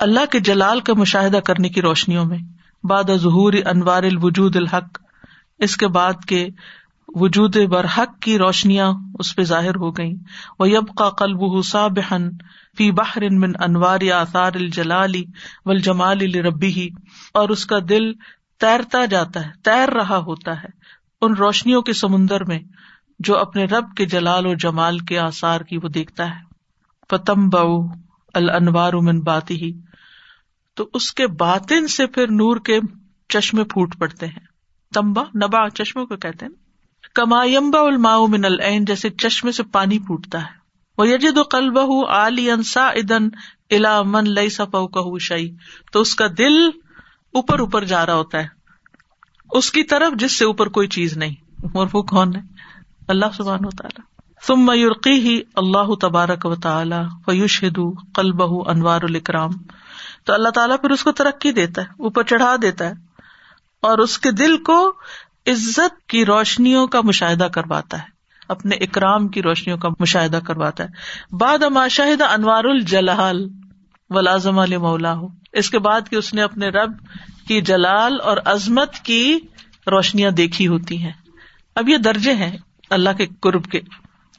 اللہ 0.00 0.26
کے 0.30 0.40
جلال 0.40 0.80
کا 0.80 0.94
مشاہدہ 0.94 1.36
کرنے 1.36 1.68
کی 1.68 1.82
روشنیوں 1.82 2.24
میں۔ 2.24 2.38
باد 2.84 3.04
ظہور 3.16 3.52
انوار 3.52 4.02
الوجود 4.02 4.56
الحق۔ 4.56 4.98
اس 5.58 5.76
کے 5.76 5.88
بعد 5.88 6.24
کے 6.28 6.48
وجود 7.08 7.56
برحق 7.56 8.18
کی 8.20 8.38
روشنیاں 8.38 8.92
اس 9.18 9.36
پہ 9.36 9.42
ظاہر 9.42 9.76
ہو 9.76 9.90
گئی 9.90 10.14
وہ 10.58 10.70
یب 10.70 10.94
کا 10.96 11.10
قلب 11.10 11.38
حسا 11.58 11.86
فی 12.78 12.90
باہر 12.90 13.30
من 13.30 13.52
انوار 13.60 14.10
آثار 14.14 14.52
الجلالی 14.54 15.24
و 15.66 15.70
الجمال 15.70 16.34
ربی 16.34 16.68
ہی 16.68 16.88
اور 17.34 17.48
اس 17.48 17.66
کا 17.66 17.78
دل 17.88 18.12
تیرتا 18.60 19.04
جاتا 19.04 19.46
ہے، 19.46 19.50
تیر 19.64 19.92
رہا 19.92 20.16
ہوتا 20.16 20.62
ہے 20.62 20.68
ان 21.20 21.34
روشنیوں 21.34 21.82
کے 21.82 21.92
سمندر 21.92 22.44
میں 22.44 22.58
جو 23.18 23.38
اپنے 23.38 23.64
رب 23.64 23.96
کے 23.96 24.04
جلال 24.04 24.46
اور 24.46 24.56
جمال 24.56 24.98
کے 24.98 25.18
آثار 25.18 25.60
کی 25.60 25.76
وہ 25.76 25.88
دیکھتا 25.88 26.30
ہے۔ 26.30 26.40
پتم 27.08 27.48
بو 27.48 27.92
الانوار 28.34 28.92
من 28.92 29.20
باتی 29.20 29.62
ہی 29.62 29.72
تو 30.74 30.88
اس 30.94 31.12
کے 31.12 31.26
باطن 31.26 31.88
سے 31.88 32.06
پھر 32.06 32.26
نور 32.26 32.56
کے 32.56 32.80
چشمے 33.28 33.64
پھوٹ 33.64 33.96
پڑتے 33.98 34.26
ہیں۔ 34.26 34.44
تمبا 34.94 35.22
نبا 35.22 35.68
چشموں 35.70 36.06
کو 36.06 36.16
کہتے 36.16 36.46
ہیں۔ 36.46 36.52
کمایمبا 37.14 37.80
الما 37.80 38.26
من 38.26 38.44
العین، 38.44 38.84
جیسے 38.84 39.10
چشمے 39.10 39.52
سے 39.52 39.62
پانی 39.62 39.98
پھوٹتا 39.98 40.40
ہے۔ 40.40 40.59
وہ 41.00 41.08
یجد 41.08 41.38
و 41.38 41.42
قلب 41.42 41.78
علی 42.08 42.50
انسا 42.50 42.88
ادن 42.88 43.28
الا 43.70 44.02
من 44.02 44.24
لئی 44.24 44.48
سفا 44.48 44.86
کہ 44.86 45.18
شعی 45.18 45.50
تو 45.92 46.00
اس 46.00 46.14
کا 46.14 46.26
دل 46.38 46.66
اوپر 47.32 47.58
اوپر 47.58 47.84
جا 47.84 48.06
رہا 48.06 48.14
ہوتا 48.14 48.38
ہے۔ 48.38 48.48
اس 49.52 49.72
کی 49.72 49.82
طرف 49.82 50.18
جس 50.18 50.38
سے 50.38 50.44
اوپر 50.44 50.68
کوئی 50.68 50.88
چیز 50.88 51.16
نہیں۔ 51.16 51.34
اور 51.74 51.86
وہ 51.92 52.02
کون 52.02 52.36
ہے؟ 52.36 52.40
اللہ 53.08 53.26
سبحان 53.34 53.64
و 53.64 53.70
تعالیٰ۔ 53.70 54.04
تم 54.46 54.66
میورقی 54.66 55.12
ہی 55.12 55.40
اللہ 55.54 55.94
تبارک 55.94 56.46
و 56.46 56.54
تعالیٰ 56.54 57.06
فیوش 57.24 57.64
ہدو 57.64 57.92
قلب 58.14 58.42
انوار 58.42 59.02
الکرام 59.02 59.50
تو 60.24 60.32
اللہ 60.32 60.48
تعالیٰ 60.48 60.76
پھر 60.80 60.90
اس 60.90 61.04
کو 61.04 61.12
ترقی 61.12 61.52
دیتا 61.52 61.82
ہے، 61.82 61.86
اوپر 61.98 62.22
چڑھا 62.22 62.56
دیتا 62.62 62.86
ہے 62.86 62.92
اور 63.82 63.98
اس 63.98 64.18
کے 64.18 64.30
دل 64.30 64.56
کو 64.62 64.92
عزت 65.46 66.08
کی 66.08 66.24
روشنیوں 66.24 66.86
کا 66.86 67.00
مشاہدہ 67.00 67.44
کرواتا 67.44 67.98
ہے۔ 67.98 68.19
اپنے 68.50 68.76
اکرام 68.76 69.28
کی 69.28 69.42
روشنیوں 69.42 69.78
کا 69.78 69.88
مشاہدہ 70.00 70.40
کرواتا 70.46 70.84
ہے۔ 70.84 70.88
بعد 71.36 71.62
اما 71.62 71.88
شاہد 71.88 72.22
انوار 72.22 72.64
الجلال 72.64 73.48
و 74.10 74.20
لازم 74.20 74.58
علیہ 74.58 74.78
مولا 74.78 75.14
ہو 75.14 75.28
اس 75.52 75.70
کے 75.70 75.78
بعد 75.78 76.00
کہ 76.10 76.16
اس 76.16 76.34
نے 76.34 76.42
اپنے 76.42 76.68
رب 76.68 76.92
کی 77.48 77.60
جلال 77.60 78.20
اور 78.20 78.36
عظمت 78.44 78.94
کی 78.94 79.38
روشنیاں 79.86 80.30
دیکھی 80.30 80.68
ہوتی 80.68 81.02
ہیں۔ 81.02 81.12
اب 81.74 81.88
یہ 81.88 81.96
درجے 81.96 82.34
ہیں 82.34 82.56
اللہ 82.90 83.10
کے 83.18 83.26
قرب 83.40 83.64
کے۔ 83.64 83.80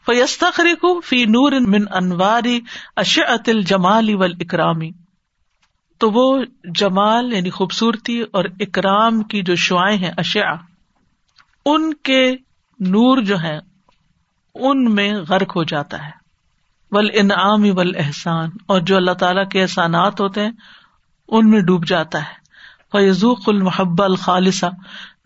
فیستخری 0.05 0.76
کو 0.76 1.01
فی 1.01 1.26
نور 1.26 1.51
من 1.51 1.84
انواری 1.93 2.59
اشعت 2.95 3.49
الجمال 3.49 4.16
ول 4.16 4.34
اکرامی 4.39 4.91
تو 5.97 6.12
وہ 6.12 6.43
جمال 6.76 7.34
یعنی 7.34 7.49
خوبصورتی 7.49 8.22
اور 8.22 8.45
اکرام 8.59 9.22
کی 9.24 9.41
جو 9.41 9.55
شعائیں 9.55 9.97
ہیں 9.97 10.12
اشیا 10.18 10.53
ان 11.66 11.93
کے 11.93 12.32
نور 12.80 13.22
جو 13.22 13.41
ہے 13.41 13.59
ان 14.56 14.95
میں 14.95 15.14
غرق 15.14 15.56
ہو 15.56 15.64
جاتا 15.64 16.06
ہے۔ 16.06 16.12
ول 16.91 17.10
انعام 17.14 17.64
ول 17.64 17.95
احسان 17.97 18.49
اور 18.66 18.82
جو 18.82 18.95
اللہ 18.95 19.12
تعالی 19.12 19.41
کے 19.52 19.62
احسانات 19.62 20.22
ہوتے 20.22 20.41
ہیں، 20.41 20.52
ان 21.28 21.49
میں 21.49 21.62
ڈوب 21.62 21.88
جاتا 21.88 22.20
ہے۔ 22.20 22.41
فیضوق 22.91 23.39
المحب 23.47 24.04
الخالصہ 24.04 24.66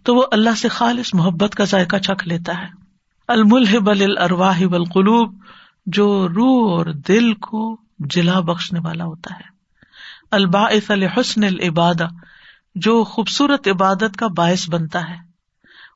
تو 0.04 0.16
وہ 0.16 0.24
اللہ 0.32 0.56
سے 0.58 0.68
خالص 0.68 1.14
محبت 1.14 1.56
کا 1.56 1.64
ذائقہ 1.64 1.98
چکھ 1.98 2.28
لیتا 2.28 2.62
ہے۔ 2.62 2.68
الملحب 3.28 3.90
الرواہ 3.90 4.62
والقلوب، 4.64 5.36
جو 5.86 6.28
روح 6.28 6.72
اور 6.72 6.86
دل 6.86 7.34
کو 7.34 7.78
جلا 8.00 8.40
بخشنے 8.40 8.80
والا 8.80 9.06
ہوتا 9.06 9.36
ہے۔ 9.36 9.56
الباعث 10.32 10.92
الحسن 10.92 11.44
العباد 11.44 12.02
جو 12.76 13.04
خوبصورت 13.04 13.68
عبادت 13.68 14.18
کا 14.20 14.28
باعث 14.28 14.70
بنتا 14.70 15.10
ہے۔ 15.10 15.35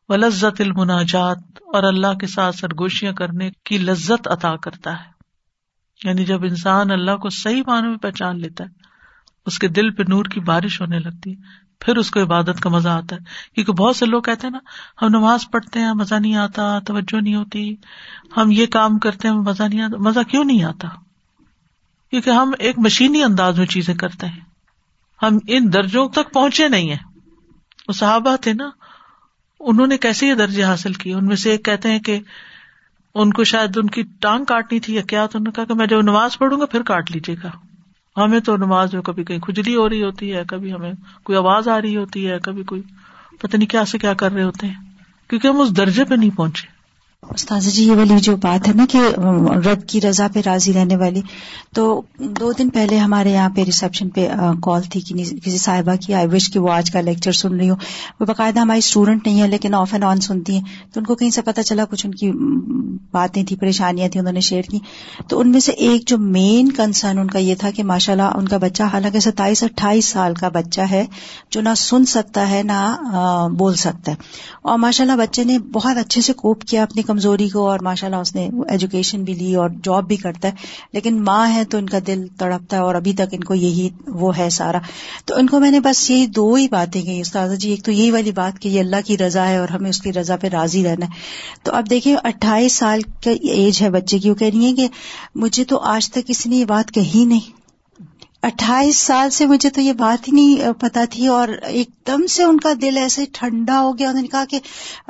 وہ 0.09 0.17
لذت 0.17 0.61
المناجات 0.61 1.37
اور 1.73 1.83
اللہ 1.83 2.13
کے 2.13 2.27
ساتھ 2.27 2.55
سرگوشیاں 2.55 3.13
کرنے 3.13 3.51
کی 3.65 3.77
لذت 3.77 4.27
عطا 4.27 4.55
کرتا 4.55 4.99
ہے۔ 4.99 5.19
یعنی 6.03 6.25
جب 6.25 6.43
انسان 6.43 6.91
اللہ 6.91 7.15
کو 7.15 7.29
صحیح 7.29 7.63
معنی 7.67 7.87
میں 7.87 7.97
پہچان 7.97 8.39
لیتا 8.39 8.63
ہے، 8.63 8.69
اس 9.45 9.59
کے 9.59 9.67
دل 9.67 9.91
پہ 9.91 10.03
نور 10.07 10.25
کی 10.25 10.39
بارش 10.39 10.81
ہونے 10.81 10.99
لگتی 10.99 11.31
ہے، 11.31 11.35
پھر 11.79 11.97
اس 11.97 12.11
کو 12.11 12.21
عبادت 12.21 12.61
کا 12.61 12.69
مزہ 12.69 12.89
آتا 12.89 13.15
ہے۔ 13.15 13.19
کیونکہ 13.55 13.73
بہت 13.73 13.95
سے 13.95 14.05
لوگ 14.05 14.21
کہتے 14.21 14.47
ہیں 14.47 14.51
نا، 14.51 14.59
ہم 15.01 15.07
نماز 15.07 15.51
پڑھتے 15.51 15.79
ہیں، 15.79 15.93
مزہ 15.93 16.15
نہیں 16.15 16.35
آتا، 16.35 16.79
توجہ 16.79 17.21
نہیں 17.21 17.35
ہوتی، 17.35 17.75
ہم 18.37 18.51
یہ 18.51 18.65
کام 18.65 18.99
کرتے 18.99 19.27
ہیں، 19.27 19.35
مزہ 19.35 19.63
نہیں 19.63 19.81
آتا، 19.81 19.97
مزہ 19.97 20.19
کیوں 20.27 20.43
نہیں 20.43 20.63
آتا؟ 20.63 20.87
کیونکہ 22.11 22.29
ہم 22.29 22.51
ایک 22.59 22.79
مشینی 22.79 23.23
انداز 23.23 23.59
میں 23.59 23.67
چیزیں 23.67 23.95
کرتے 23.95 24.27
ہیں۔ 24.27 24.39
ہم 25.21 25.37
ان 25.47 25.73
درجوں 25.73 26.09
تک 26.09 26.33
پہنچے 26.33 26.67
نہیں 26.67 26.89
ہیں۔ 26.89 27.19
وہ 27.87 27.93
صحابہ 27.93 28.35
تھے 28.35 28.53
نا 28.53 28.69
انہوں 29.59 29.87
نے 29.87 29.97
کیسے 29.97 30.27
یہ 30.27 30.33
درجے 30.33 30.63
حاصل 30.63 30.93
کیے؟ 30.93 31.13
ان 31.13 31.25
میں 31.25 31.35
سے 31.35 31.51
ایک 31.51 31.65
کہتے 31.65 31.91
ہیں 31.91 31.99
کہ 31.99 32.19
ان 33.15 33.33
کو 33.33 33.43
شاید 33.43 33.77
ان 33.77 33.87
کی 33.89 34.03
ٹانگ 34.19 34.45
کاٹنی 34.45 34.79
تھی 34.79 34.95
یا 34.95 35.01
کیا، 35.01 35.25
تو 35.25 35.37
انہوں 35.37 35.47
نے 35.47 35.55
کہا 35.55 35.63
کہ 35.63 35.73
میں 35.73 35.87
جب 35.87 36.01
نماز 36.01 36.37
پڑھوں 36.37 36.59
گا 36.59 36.65
پھر 36.65 36.81
کاٹ 36.81 37.11
لیجیے 37.11 37.35
گا۔ 37.43 37.49
ہمیں 38.23 38.39
تو 38.39 38.57
نماز 38.57 38.93
میں 38.93 39.01
کبھی 39.01 39.23
کہیں 39.23 39.39
کھجلی 39.39 39.75
ہو 39.75 39.89
رہی 39.89 40.03
ہوتی 40.03 40.33
ہے، 40.33 40.43
کبھی 40.47 40.73
ہمیں 40.73 40.91
کوئی 41.23 41.37
آواز 41.37 41.67
آ 41.67 41.81
رہی 41.81 41.95
ہوتی 41.95 42.29
ہے، 42.29 42.39
کبھی 42.39 42.63
کوئی 42.63 42.81
پتہ 43.39 43.57
نہیں 43.57 43.67
کیا 43.67 43.85
سے 43.85 43.97
کیا 43.97 44.13
کر 44.13 44.31
رہے 44.31 44.43
ہوتے 44.43 44.67
ہیں، 44.67 44.73
کیونکہ 45.27 45.47
ہم 45.47 45.59
اس 45.59 45.77
درجے 45.77 46.03
پہ 46.03 46.15
نہیں 46.15 46.37
پہنچے۔ 46.37 46.78
استاذ 47.23 47.67
جی 47.67 47.83
یہ 47.83 47.91
والی 47.91 48.19
جو 48.19 48.35
بات 48.35 48.67
ہے 48.67 48.73
نا 48.73 48.85
کہ 48.89 48.99
رب 49.67 49.87
کی 49.87 50.01
رضا 50.01 50.27
پہ 50.33 50.41
راضی 50.45 50.73
رہنے 50.73 50.95
والی، 50.95 51.21
تو 51.75 52.01
دو 52.19 52.51
دن 52.51 52.69
پہلے 52.69 52.97
ہمارے 52.97 53.31
یہاں 53.31 53.49
پہ 53.49 53.63
ریسپشن 53.63 54.09
پہ 54.09 54.27
کال 54.63 54.81
تھی 54.81 55.01
کسی 55.45 55.57
صاحبہ 55.57 55.95
کی 55.95 56.13
آئی 56.13 56.27
وش 56.27 56.49
کہ 56.51 56.59
وہ 56.59 56.71
آج 56.71 56.91
کا 56.91 57.01
لیکچر 57.01 57.31
سن 57.31 57.55
رہی 57.55 57.69
ہو. 57.69 57.75
وہ 58.19 58.25
باقاعدہ 58.25 58.59
ہماری 58.59 58.79
اسٹوڈنٹ 58.79 59.27
نہیں 59.27 59.41
ہے، 59.41 59.47
لیکن 59.47 59.73
آف 59.73 59.89
اینڈ 59.91 60.03
آن 60.03 60.21
سنتی 60.21 60.53
ہیں۔ 60.53 60.63
تو 60.93 60.99
ان 60.99 61.05
کو 61.05 61.15
کہیں 61.15 61.29
سے 61.29 61.41
پتا 61.41 61.63
چلا، 61.63 61.85
کچھ 61.85 62.05
ان 62.05 62.15
کی 62.15 62.31
باتیں 63.11 63.43
تھیں، 63.43 63.59
پریشانیاں 63.59 64.09
تھیں 64.09 64.19
انہوں 64.21 64.33
نے 64.33 64.39
شیئر 64.39 64.61
کی۔ 64.61 64.79
تو 65.27 65.39
ان 65.39 65.51
میں 65.51 65.59
سے 65.59 65.71
ایک 65.71 66.07
جو 66.07 66.17
مین 66.17 66.71
کنسرن 66.71 67.19
ان 67.19 67.27
کا 67.27 67.39
یہ 67.39 67.55
تھا 67.55 67.71
کہ 67.71 67.83
ماشاء 67.83 68.13
اللہ 68.13 68.37
ان 68.37 68.47
کا 68.47 68.57
بچہ 68.57 68.83
حالانکہ 68.83 69.19
ستائیس، 69.19 69.63
اٹھائیس 69.63 70.05
سال 70.05 70.33
کا 70.33 70.49
بچہ 70.49 70.81
ہے، 70.81 71.05
جو 71.49 71.61
نہ 71.61 71.73
سن 71.77 72.05
سکتا 72.05 72.49
ہے، 72.49 72.61
نہ 72.63 73.49
بول 73.57 73.75
سکتا 73.75 74.11
ہے۔ 74.11 74.17
اور 74.61 74.77
ماشاء 74.77 75.05
اللہ 75.05 75.15
بچے 75.15 75.43
نے 75.43 75.59
بہت 75.59 75.97
اچھے 75.97 76.21
سے 76.21 76.33
کوپ 76.33 76.63
کیا 76.63 76.83
اپنی 76.83 77.01
کمزوری 77.09 77.49
کو 77.49 77.69
اور 77.69 77.79
ماشاء 77.79 78.07
اللہ 78.07 78.19
اس 78.19 78.35
نے 78.35 78.49
ایجوکیشن 78.69 79.23
بھی 79.23 79.33
لی 79.33 79.55
اور 79.55 79.69
جاب 79.83 80.07
بھی 80.07 80.15
کرتا 80.15 80.47
ہے۔ 80.47 80.53
لیکن 80.93 81.23
ماں 81.23 81.53
ہے 81.53 81.63
تو 81.63 81.77
ان 81.77 81.89
کا 81.89 81.97
دل 82.07 82.27
تڑپتا 82.37 82.77
ہے 82.77 82.81
اور 82.81 82.95
ابھی 82.95 83.13
تک 83.13 83.29
ان 83.31 83.43
کو 83.43 83.53
یہی 83.53 83.89
وہ 84.07 84.37
ہے 84.37 84.49
سارا۔ 84.49 84.77
تو 85.25 85.35
ان 85.35 85.47
کو 85.47 85.59
میں 85.59 85.71
نے 85.71 85.79
بس 85.79 86.09
یہی 86.09 86.25
دو 86.25 86.53
ہی 86.53 86.67
باتیں 86.71 87.01
کہی۔ 87.01 87.21
استاذہ 87.21 87.55
جی 87.55 87.69
ایک 87.69 87.85
تو 87.85 87.91
یہی 87.91 88.11
والی 88.11 88.31
بات 88.31 88.59
کہ 88.59 88.69
یہ 88.69 88.79
اللہ 88.79 88.95
کی 89.05 89.17
رضا 89.17 89.47
ہے 89.47 89.57
اور 89.57 89.69
ہمیں 89.69 89.89
اس 89.89 90.01
کی 90.01 90.13
رضا 90.13 90.35
پہ 90.37 90.47
راضی 90.47 90.83
رہنا 90.83 91.05
ہے۔ 91.05 91.11
تو 91.63 91.71
اب 91.73 91.89
دیکھیں، 91.89 92.15
اٹھائیس 92.23 92.73
سال 92.73 93.01
کا 93.01 93.31
ایج 93.31 93.81
ہے 93.81 93.89
بچے 93.89 94.19
کی۔ 94.19 94.29
وہ 94.29 94.35
کہہ 94.35 94.47
رہی 94.47 94.65
ہے 94.65 94.73
کہ 94.73 94.87
مجھے 95.35 95.63
تو 95.63 95.79
آج 95.79 96.11
تک 96.11 96.27
کسی 96.27 96.49
نے 96.49 96.55
یہ 96.55 96.65
بات 96.65 96.91
کہی 96.91 97.25
نہیں۔ 97.25 97.58
اٹھائیس 98.43 98.97
سال 98.97 99.29
سے 99.29 99.45
مجھے 99.45 99.69
تو 99.69 99.81
یہ 99.81 99.93
بات 99.93 100.27
ہی 100.27 100.33
نہیں 100.33 100.79
پتا 100.79 101.03
تھی 101.09 101.27
اور 101.27 101.47
ایک 101.47 101.89
دم 102.07 102.27
سے 102.27 102.43
ان 102.43 102.59
کا 102.59 102.69
دل 102.81 102.97
ایسے 102.97 103.25
ٹھنڈا 103.33 103.79
ہو 103.79 103.97
گیا 103.97 104.09
انہوں 104.09 104.21
نے 104.21 104.27
کہا 104.27 104.43
کہ 104.49 104.59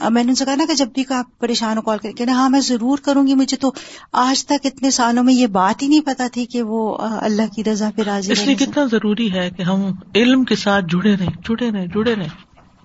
میں 0.10 0.24
نے 0.24 0.30
ان 0.30 0.36
سے 0.36 0.46
کہا 0.46 0.56
نا 0.56 0.64
کہ 0.68 0.74
جب 0.74 0.88
بھی 0.94 1.04
آپ 1.10 1.40
پریشان 1.40 1.78
ہو 1.78 1.82
کال 1.82 1.98
کر 1.98 2.12
کے 2.12 2.24
ہاں 2.24 2.50
میں 2.50 2.60
ضرور 2.60 2.98
کروں 2.98 3.28
گی 3.28 3.36
مجھے 3.36 3.58
تو 3.58 3.72
آج 4.12 4.46
تک 4.46 4.66
اتنے 4.66 4.92
سالوں 4.92 5.24
میں 5.24 5.34
یہ 5.34 5.48
بات 5.48 5.82
ہی 5.82 5.88
نہیں 5.88 6.02
پتا 6.02 6.28
تھی 6.34 6.46
کہ 6.46 6.62
وہ 6.62 6.98
اللہ 7.22 7.54
کی 7.56 7.64
رضا 7.64 7.90
پہ 7.96 8.02
راضی 8.02 8.32
اس 8.32 8.46
لیے 8.46 8.56
کتنا 8.56 8.86
ضروری 8.86 9.34
ہے 9.34 9.50
کہ 9.50 9.62
ہم 9.62 9.82
علم 10.16 10.44
کے 10.44 10.56
ساتھ 10.56 10.86
جڑے 10.90 11.16
رہیں 11.16 11.34
جڑے 11.50 11.72
رہیں 11.72 11.88
جڑے 11.88 12.16
رہیں۔ 12.16 12.30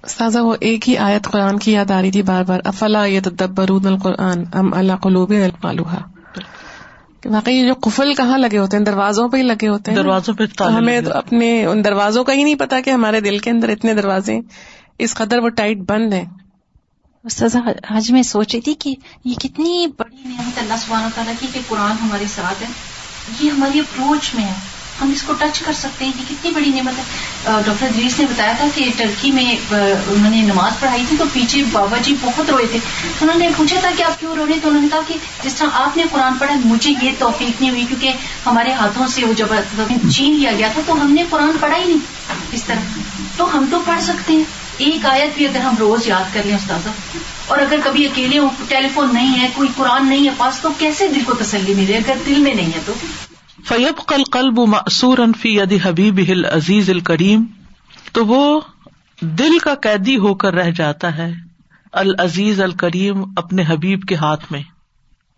سازا 0.07 0.43
وہ 0.43 0.55
ایک 0.61 0.89
ہی 0.89 0.97
آیت 0.99 1.25
قرآن 1.25 1.59
کی 1.59 1.73
یاد 1.73 1.91
آ 1.91 2.03
رہی 2.03 2.11
تھی 2.11 2.23
بار 2.23 2.45
بار 2.45 2.61
افلا 2.65 3.05
یہ 3.05 3.21
تدبرون 3.21 3.87
القرآن 3.87 4.45
ام 4.53 4.75
اللہ 4.75 4.93
قلوب 5.03 5.33
المالوحا 7.25 7.39
واقعی 7.39 7.67
جو 7.67 7.75
قفل 7.83 8.15
کہاں 8.15 8.39
لگے 8.39 8.59
ہوتے 8.59 8.77
ہیں؟ 8.77 8.85
دروازوں 8.85 9.29
پہ 9.29 9.37
ہی 9.37 9.43
لگے 9.43 9.69
ہوتے 9.69 9.91
ہیں 9.91 9.99
دروازوں 9.99 10.35
پہ 10.35 10.63
ہمیں 10.63 11.01
تو 11.01 11.13
اپنے 11.13 11.67
ان 11.67 11.85
دروازوں 11.85 12.25
کا 12.25 12.33
ہی 12.33 12.45
نہیں 12.45 12.55
پتا 12.55 12.81
کہ 12.81 12.91
ہمارے 12.91 13.21
دل 13.21 13.39
کے 13.39 13.51
اندر 13.51 13.69
اتنے 13.69 13.95
دروازے 13.95 14.41
اس 14.99 15.15
قدر 15.15 15.39
وہ 15.39 15.49
ٹائٹ 15.49 15.77
بند 15.77 16.13
ہیں۔ 16.13 16.25
آج 17.89 18.13
میں 18.13 18.23
سوچ 18.23 18.55
رہی 18.55 18.61
تھی 18.61 18.75
کہ 18.75 18.95
یہ 19.25 19.35
کتنی 19.35 19.87
بڑی 19.99 20.29
نعمت 20.29 20.59
اللہ 20.59 20.75
سبحانہ 20.79 21.09
تعالیٰ 21.15 21.35
کی 21.41 21.47
کہ 21.53 21.61
قرآن 21.69 21.93
ہمارے 22.03 22.25
ساتھ 22.35 22.63
ہے۔ 22.63 22.69
یہ 23.41 23.51
ہماری 23.51 23.79
اپروچ 23.79 24.35
میں 24.35 24.45
ہے۔ 24.45 24.74
ہم 25.03 25.11
اس 25.11 25.23
کو 25.23 25.33
ٹچ 25.33 25.61
کر 25.61 25.73
سکتے 25.73 26.05
ہیں۔ 26.05 26.13
یہ 26.19 26.25
کتنی 26.29 26.51
بڑی 26.51 26.71
نعمت 26.71 26.99
ہے۔ 26.99 27.03
ڈاکٹر 27.67 27.87
دریس 27.97 28.19
نے 28.19 28.27
بتایا 28.27 28.53
تھا 28.53 28.67
کہ 28.75 28.91
ٹرکی 28.97 29.31
میں 29.31 29.57
انہوں 30.09 30.31
نے 30.31 30.43
نماز 30.43 30.81
پڑھائی 30.81 31.05
تھی 31.09 31.17
تو 31.17 31.25
پیچھے 31.33 31.63
بابا 31.73 31.97
جی 32.03 32.15
بہت 32.21 32.51
روئے 32.51 32.67
تھے۔ 32.67 32.79
انہوں 33.21 33.39
نے 33.39 33.49
پوچھا 33.57 33.81
تھا 33.81 33.91
کہ 33.97 34.03
آپ 34.03 34.21
کیوں 34.21 34.37
رو 34.37 34.47
رہے 34.47 34.55
تو 34.63 34.69
انہوں 34.69 34.83
نے 34.83 34.89
کہا 34.93 35.01
کہ 35.07 35.15
جس 35.43 35.55
طرح 35.55 35.69
آپ 35.73 35.97
نے 35.97 36.05
قرآن 36.13 36.33
پڑھا، 36.39 36.55
مجھے 36.65 36.93
یہ 37.03 37.11
توفیق 37.19 37.61
نہیں 37.61 37.71
ہوئی 37.71 37.85
کیونکہ 37.89 38.13
ہمارے 38.47 38.73
ہاتھوں 38.73 39.07
سے 39.07 39.27
وہ 39.27 39.33
جب 39.33 39.47
چین 40.13 40.35
لیا 40.35 40.53
گیا 40.59 40.69
تھا، 40.75 40.83
تو 40.87 40.93
ہم 40.93 41.13
نے 41.13 41.25
قرآن 41.31 41.51
پڑھا 41.61 41.77
ہی 41.77 41.85
نہیں۔ 41.85 41.99
اس 42.53 42.65
طرح۔ 42.65 42.99
تو 43.37 43.59
ہم 43.59 43.65
تو 43.71 43.81
پڑھ 43.85 44.03
سکتے 44.03 44.33
ہیں۔ 44.33 44.45
ایک 44.79 45.07
آیت 45.07 45.37
بھی 45.37 45.47
اگر 45.47 45.61
ہم 45.61 45.75
روز 45.79 46.09
یاد 46.09 46.35
کر 46.35 46.43
لیں 46.45 46.57
استاذہ۔ 46.57 46.89
اور 47.47 47.59
اگر 47.59 47.77
کبھی 47.85 48.05
اکیلے 48.05 48.39
ہوں، 48.39 48.49
ٹیلی 48.69 48.89
فون 48.95 49.09
نہیں 49.13 49.41
ہے، 49.41 49.49
کوئی 49.55 49.69
قرآن 49.77 50.09
نہیں 50.09 50.25
ہے 50.25 50.31
پاس، 50.37 50.61
تو 50.61 50.69
کیسے 50.79 51.09
دل 51.09 51.21
کو 51.27 51.35
تسلی 51.35 51.75
ملے؟ 51.75 51.97
اگر 51.97 52.15
دل 52.27 52.35
میں 52.35 52.55
نہیں 52.55 52.67
ہے 52.67 52.81
تو۔ 52.87 52.93
فیب 53.69 54.07
قل 54.07 54.23
قلب 54.33 54.59
معصور 54.59 55.19
فی 55.41 55.57
ید 55.57 55.75
حبیب 55.85 56.19
ہل 56.19 56.45
عزیز 56.45 56.91
الکریم۔ 56.91 57.45
تو 58.13 58.27
وہ 58.27 58.61
دل 59.21 59.59
کا 59.59 59.75
قیدی 59.75 60.17
ہو 60.17 60.35
کر 60.35 60.55
رہ 60.55 60.71
جاتا 60.71 61.17
ہے 61.19 61.33
العزیز 61.93 62.61
الکریم 62.61 63.23
اپنے 63.37 63.65
حبیب 63.69 64.03
کے 64.03 64.15
ہاتھ 64.15 64.53
میں۔ 64.53 64.63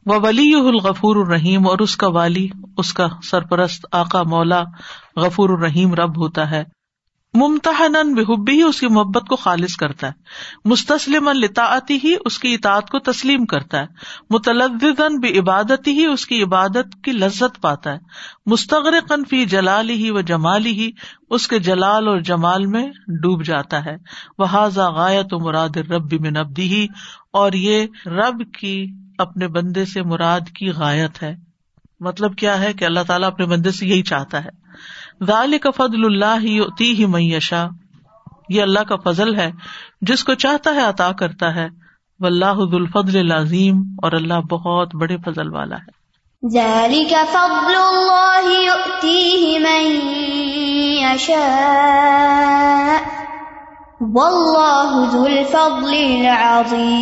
وہ 0.06 0.14
ولی 0.20 0.54
الغفور 0.54 1.16
الرحیم 1.16 1.68
اور 1.68 1.78
اس 1.78 1.96
کا 1.96 2.08
والی، 2.08 2.48
اس 2.76 2.92
کا 2.92 3.06
سرپرست 3.22 3.86
آقا 3.92 4.22
مولا 4.22 4.64
غفور 5.16 5.50
الرحیم 5.50 5.94
رب 5.94 6.18
ہوتا 6.18 6.50
ہے۔ 6.50 6.64
ممتحن 7.37 8.14
بحبی 8.14 8.53
ہی 8.53 8.62
اس 8.62 8.80
کی 8.80 8.87
محبت 8.87 9.28
کو 9.28 9.37
خالص 9.37 9.76
کرتا 9.76 10.07
ہے۔ 10.07 10.12
مستسلم 10.64 11.28
لطاعتی 11.28 11.99
ہی 12.05 12.14
اس 12.24 12.39
کی 12.39 12.55
اطاعت 12.55 12.91
کو 12.91 12.99
تسلیم 12.99 13.47
کرتا 13.47 13.80
ہے۔ 13.80 13.87
متلدن 14.30 15.18
بھی 15.18 15.39
عبادت 15.39 15.89
ہی 15.89 16.07
اس 16.07 16.26
کی 16.26 16.43
عبادت 16.43 17.05
کی 17.05 17.12
لذت 17.12 17.61
پاتا 17.61 17.93
ہے۔ 17.93 17.99
مستغرقن 18.47 19.24
فی 19.24 19.45
جلال 19.45 19.91
ہی 19.91 20.11
و 20.11 20.20
جمالی 20.20 20.72
ہی 20.72 20.91
اس 21.30 21.49
کے 21.49 21.59
جلال 21.59 22.09
اور 22.09 22.18
جمال 22.18 22.66
میں 22.66 22.87
ڈوب 23.22 23.45
جاتا 23.45 23.84
ہے۔ 23.84 23.97
وہ 24.39 24.45
حاضا 24.45 24.91
غایت 24.91 25.34
و 25.34 25.39
مراد 25.39 25.76
رب 25.76 26.12
من 26.20 26.37
ابدی 26.37 26.62
ہی 26.62 26.87
اور 27.32 27.53
یہ 27.53 27.87
رب 28.07 28.55
کی 28.61 28.93
اپنے 29.18 29.49
بندے 29.49 29.84
سے 29.84 30.03
مراد 30.03 30.41
کی 30.41 30.68
غایت 30.68 31.22
ہے۔ 31.22 31.37
مطلب 32.01 32.37
کیا 32.37 32.61
ہے 32.61 32.72
کہ 32.72 32.84
اللہ 32.84 33.01
تعالیٰ 33.07 33.28
اپنے 33.28 33.47
بندے 33.47 33.70
سے 33.70 33.87
یہی 33.87 34.03
چاہتا 34.03 34.45
ہے۔ 34.45 34.66
ذالک 35.22 35.66
فضل 35.76 36.04
اللہ 36.04 36.68
تی 36.78 36.92
ہی 36.92 37.06
میشا 37.06 37.66
یہ 38.48 38.62
اللہ 38.62 38.80
کا 38.80 38.96
فضل 38.96 39.34
ہے 39.34 39.52
جس 40.00 40.24
کو 40.24 40.34
چاہتا 40.34 40.74
ہے 40.74 40.80
عطا 40.80 41.12
کرتا 41.12 41.54
ہے۔ 41.54 41.68
واللہ 42.20 42.54
ذو 42.54 42.76
الفضل 42.76 43.18
العظیم 43.18 43.82
اور 44.02 44.12
اللہ 44.12 44.40
بہت 44.40 44.94
بڑے 44.94 45.16
فضل 45.16 45.48
والا 45.48 45.76
ہے۔ 45.76 46.06
ذلك 46.52 47.14
فضل 47.32 47.74
الله 47.74 48.48
يؤتيه 48.62 49.58
من 49.58 49.96
والله 54.00 55.06
ذو 55.12 55.24
الفضل 55.24 56.26
العظيم 56.26 56.96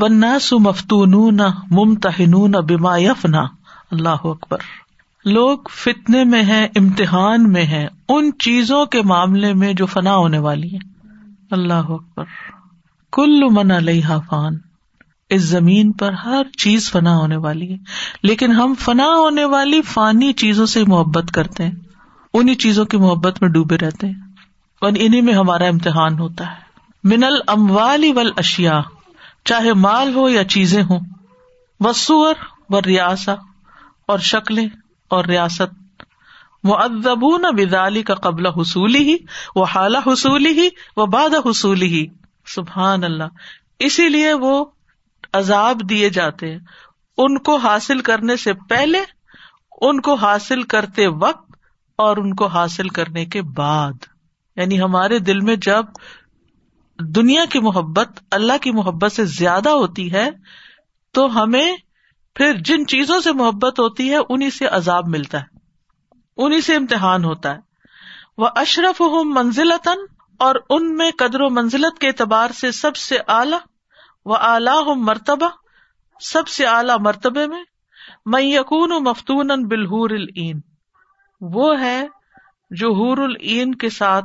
والناس 0.00 0.52
مفتونون 0.52 1.40
ممتحنون 1.70 2.52
بما 2.52 2.98
يفنى 2.98 3.44
اللہ 3.90 4.24
اکبر۔ 4.24 4.58
لوگ 5.24 5.58
فتنے 5.70 6.24
میں 6.24 6.42
ہیں، 6.42 6.68
امتحان 6.76 7.52
میں 7.52 7.64
ہیں، 7.64 7.86
ان 8.08 8.30
چیزوں 8.38 8.86
کے 8.86 9.02
معاملے 9.02 9.54
میں 9.54 9.72
جو 9.72 9.86
فنا 9.86 10.16
ہونے 10.16 10.38
والی 10.38 10.72
ہیں۔ 10.72 11.06
اللہ 11.50 11.72
اکبر۔ 11.74 12.24
کل 13.12 13.48
من 13.50 13.70
علیہ 13.70 14.06
فان۔ 14.30 14.58
اس 15.30 15.42
زمین 15.42 15.92
پر 15.92 16.12
ہر 16.12 16.42
چیز 16.58 16.90
فنا 16.90 17.16
ہونے 17.16 17.36
والی 17.36 17.72
ہے۔ 17.72 17.76
لیکن 18.22 18.52
ہم 18.52 18.74
فنا 18.78 19.06
ہونے 19.06 19.44
والی 19.44 19.82
فانی 19.82 20.32
چیزوں 20.32 20.66
سے 20.66 20.84
محبت 20.86 21.32
کرتے 21.32 21.64
ہیں۔ 21.64 21.74
انہیں 22.34 22.54
چیزوں 22.54 22.84
کی 22.84 22.96
محبت 22.96 23.42
میں 23.42 23.50
ڈوبے 23.50 23.78
رہتے 23.78 24.06
ہیں۔ 24.06 24.14
اور 24.80 24.92
انہیں 24.98 25.22
میں 25.22 25.34
ہمارا 25.34 25.64
امتحان 25.64 26.18
ہوتا 26.18 26.50
ہے۔ 26.50 26.56
من 27.04 27.24
الموالی 27.24 28.12
ول 28.12 28.30
اشیا 28.36 28.80
چاہے 29.44 29.72
مال 29.72 30.14
ہو 30.14 30.28
یا 30.28 30.44
چیزیں 30.44 30.82
ہوں۔ 30.82 31.00
وسور 31.80 32.34
و 32.70 32.80
ریاسا 32.82 33.34
اور 34.08 34.18
شکلیں۔ 34.18 34.68
اور 35.10 35.24
ریاست۔ 35.24 36.02
وہ 36.64 36.76
ادبون 36.76 37.44
بدالی 37.56 38.02
کا 38.02 38.14
قبل 38.14 38.46
حصولی 38.46 38.98
ہی 38.98 39.16
وہ 39.56 39.64
حال 39.64 39.96
حصولی 39.96 40.62
ہی 40.62 40.68
وہ 40.96 41.06
باد 41.06 41.46
حصولی 41.50 41.86
ہی 41.86 42.06
سبحان 42.46 43.04
اللہ 43.04 43.24
اسی 43.78 44.08
لیے 44.08 44.32
وہ 44.32 44.64
عذاب 45.32 45.80
دیے 45.88 46.10
جاتے 46.10 46.52
ہیں۔ 46.52 46.58
ان 47.18 47.38
کو 47.38 47.56
حاصل 47.56 48.00
کرنے 48.00 48.36
سے 48.36 48.52
پہلے، 48.52 49.00
ان 49.80 50.00
کو 50.00 50.14
حاصل 50.14 50.62
کرتے 50.62 51.06
وقت 51.06 51.50
اور 51.96 52.16
ان 52.16 52.34
کو 52.34 52.46
حاصل 52.46 52.88
کرنے 52.88 53.24
کے 53.24 53.42
بعد۔ 53.42 53.92
یعنی 54.56 54.80
ہمارے 54.80 55.18
دل 55.18 55.40
میں 55.40 55.56
جب 55.56 55.84
دنیا 57.00 57.44
کی 57.44 57.58
محبت، 57.58 58.08
اللہ 58.30 58.52
کی 58.60 58.70
محبت 58.70 59.12
سے 59.12 59.24
زیادہ 59.24 59.68
ہوتی 59.68 60.12
ہے، 60.12 60.28
تو 61.12 61.42
ہمیں 61.42 61.76
پھر 62.34 62.54
جن 62.54 62.86
چیزوں 62.86 63.20
سے 63.20 63.32
محبت 63.32 63.78
ہوتی 63.78 64.10
ہے 64.10 64.16
انہیں 64.28 64.50
سے 64.50 64.66
عذاب 64.66 65.08
ملتا 65.08 65.40
ہے۔ 65.40 65.58
انہیں 66.36 66.60
سے 66.60 66.76
امتحان 66.76 67.24
ہوتا 67.24 67.54
ہے۔ 67.54 67.60
وہ 68.38 68.48
اشرف 68.56 69.00
ہوں 69.00 69.24
منزلتاً، 69.24 69.98
اور 70.38 70.54
ان 70.70 70.96
میں 70.96 71.10
قدر 71.18 71.40
و 71.40 71.50
منزلت 71.50 71.98
کے 71.98 72.08
اعتبار 72.08 72.50
سے 72.50 72.72
سب 72.72 72.96
سے 72.96 73.18
اعلی 73.28 73.56
و 74.24 74.34
اعلی 74.34 74.82
ہوں 74.86 74.94
مرتبہ، 74.94 75.48
سب 76.20 76.48
سے 76.48 76.66
اعلی 76.66 76.92
مرتبے 77.00 77.46
میں 77.46 77.64
میں 78.26 78.42
یقون 78.42 78.92
و 78.92 79.00
مفتون 79.00 79.46
بالحور 79.46 80.10
العین۔ 80.10 80.60
وہ 81.40 81.80
ہے 81.80 82.06
جو 82.70 82.92
حور 82.92 83.18
العین 83.18 83.74
کے 83.74 83.90
ساتھ 83.90 84.24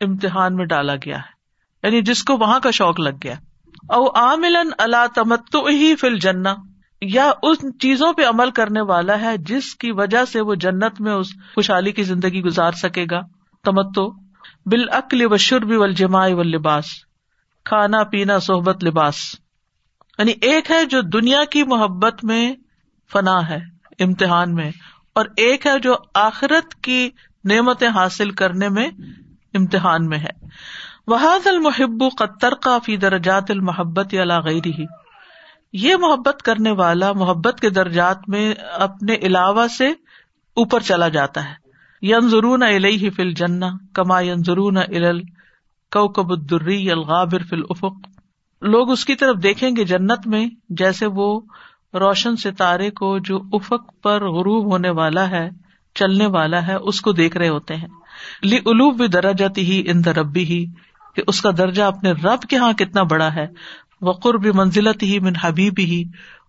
امتحان 0.00 0.56
میں 0.56 0.64
ڈالا 0.64 0.94
گیا 0.94 1.16
ہے۔ 1.16 1.40
یعنی 1.82 2.02
جس 2.02 2.24
کو 2.24 2.36
وہاں 2.36 2.60
کا 2.60 2.70
شوق 2.70 3.00
لگ 3.00 3.16
گیا۔ 3.24 3.34
او 3.88 4.10
عامل 4.10 4.56
اللہ 4.78 5.06
تمت 5.14 5.56
ہی 5.56 5.96
فل 5.96 6.18
جنا 6.18 6.54
یا 7.00 7.32
ان 7.42 7.78
چیزوں 7.78 8.12
پہ 8.12 8.22
عمل 8.24 8.50
کرنے 8.50 8.80
والا 8.80 9.20
ہے 9.20 9.36
جس 9.36 9.74
کی 9.74 9.92
وجہ 9.92 10.24
سے 10.24 10.40
وہ 10.40 10.54
جنت 10.54 11.00
میں 11.00 11.12
اس 11.12 11.26
خوشحالی 11.54 11.92
کی 11.92 12.02
زندگی 12.02 12.42
گزار 12.42 12.72
سکے 12.72 13.06
گا؟ 13.10 13.20
تمتو 13.64 14.10
بالعقل 14.66 15.24
و 15.24 15.36
شربی 15.36 15.76
و 15.76 15.86
جماع 15.86 16.28
و 16.28 16.42
لباس 16.42 16.84
کھانا، 17.64 18.04
پینا، 18.04 18.38
صحبت، 18.38 18.84
لباس۔ 18.84 19.16
یعنی 20.18 20.32
ایک 20.40 20.70
ہے 20.70 20.84
جو 20.84 21.00
دنیا 21.00 21.44
کی 21.44 21.62
محبت 21.62 22.24
میں 22.24 22.54
فنا 23.12 23.48
ہے، 23.48 23.58
امتحان 23.98 24.54
میں، 24.54 24.70
اور 25.14 25.24
ایک 25.36 25.66
ہے 25.66 25.78
جو 25.78 25.96
آخرت 26.14 26.74
کی 26.74 27.10
نعمتیں 27.44 27.88
حاصل 27.88 28.30
کرنے 28.30 28.68
میں 28.68 28.88
امتحان 29.54 30.06
میں 30.06 30.18
ہے۔ 30.18 30.46
وحاد 31.06 31.46
المحب 31.46 32.04
قطر 32.18 32.54
کا 32.54 32.78
فی 32.78 32.96
درجات 32.96 33.50
المحبت 33.50 34.14
یا 34.14 34.40
غیری 34.40 34.70
ہی 34.70 34.99
یہ 35.72 35.96
محبت 35.96 36.42
کرنے 36.42 36.70
والا 36.70 37.12
محبت 37.12 37.60
کے 37.60 37.70
درجات 37.70 38.28
میں 38.28 38.54
اپنے 38.72 39.14
علاوہ 39.14 39.66
سے 39.66 39.88
اوپر 40.54 40.80
چلا 40.80 41.08
جاتا 41.08 41.44
ہے۔ 41.44 41.54
ین 42.02 42.28
ضرون 42.28 42.62
علیہ 42.62 43.10
فل 43.10 43.32
جنا 43.32 43.68
کما 43.92 44.20
ین 44.20 44.42
ضرون 44.46 44.76
کوکب 45.90 46.30
الدری 46.30 46.90
الغابر 46.90 47.42
فل 47.48 47.62
افق 47.70 48.08
لوگ 48.62 48.90
اس 48.90 49.04
کی 49.04 49.14
طرف 49.14 49.42
دیکھیں 49.42 49.76
گے 49.76 49.84
جنت 49.84 50.26
میں، 50.26 50.48
جیسے 50.68 51.06
وہ 51.06 51.40
روشن 51.94 52.36
ستارے 52.36 52.90
کو 52.90 53.18
جو 53.18 53.40
افق 53.52 54.02
پر 54.02 54.24
غروب 54.24 54.72
ہونے 54.72 54.90
والا 54.90 55.30
ہے، 55.30 55.50
چلنے 55.94 56.26
والا 56.26 56.66
ہے، 56.66 56.74
اس 56.74 57.00
کو 57.00 57.12
دیکھ 57.12 57.36
رہے 57.36 57.48
ہوتے 57.48 57.76
ہیں۔ 57.76 57.88
لی 58.42 58.56
الوب 58.56 58.96
بھی 58.96 59.06
درجاتی 59.06 59.60
ہی 59.60 59.90
ان 59.90 60.04
دربی 60.04 60.44
ہی، 60.44 60.64
کہ 61.16 61.22
اس 61.26 61.40
کا 61.40 61.50
درجہ 61.58 61.82
اپنے 61.82 62.12
رب 62.12 62.42
کے 62.42 62.56
یہاں 62.56 62.72
کتنا 62.72 63.02
بڑا 63.02 63.34
ہے۔ 63.34 63.46
وقر 64.02 64.34
بھی 64.34 64.52
منزلت 64.52 65.02
ہی 65.02 65.18
من 65.18 65.32
حبیب 65.42 65.74
ہی 65.78 66.04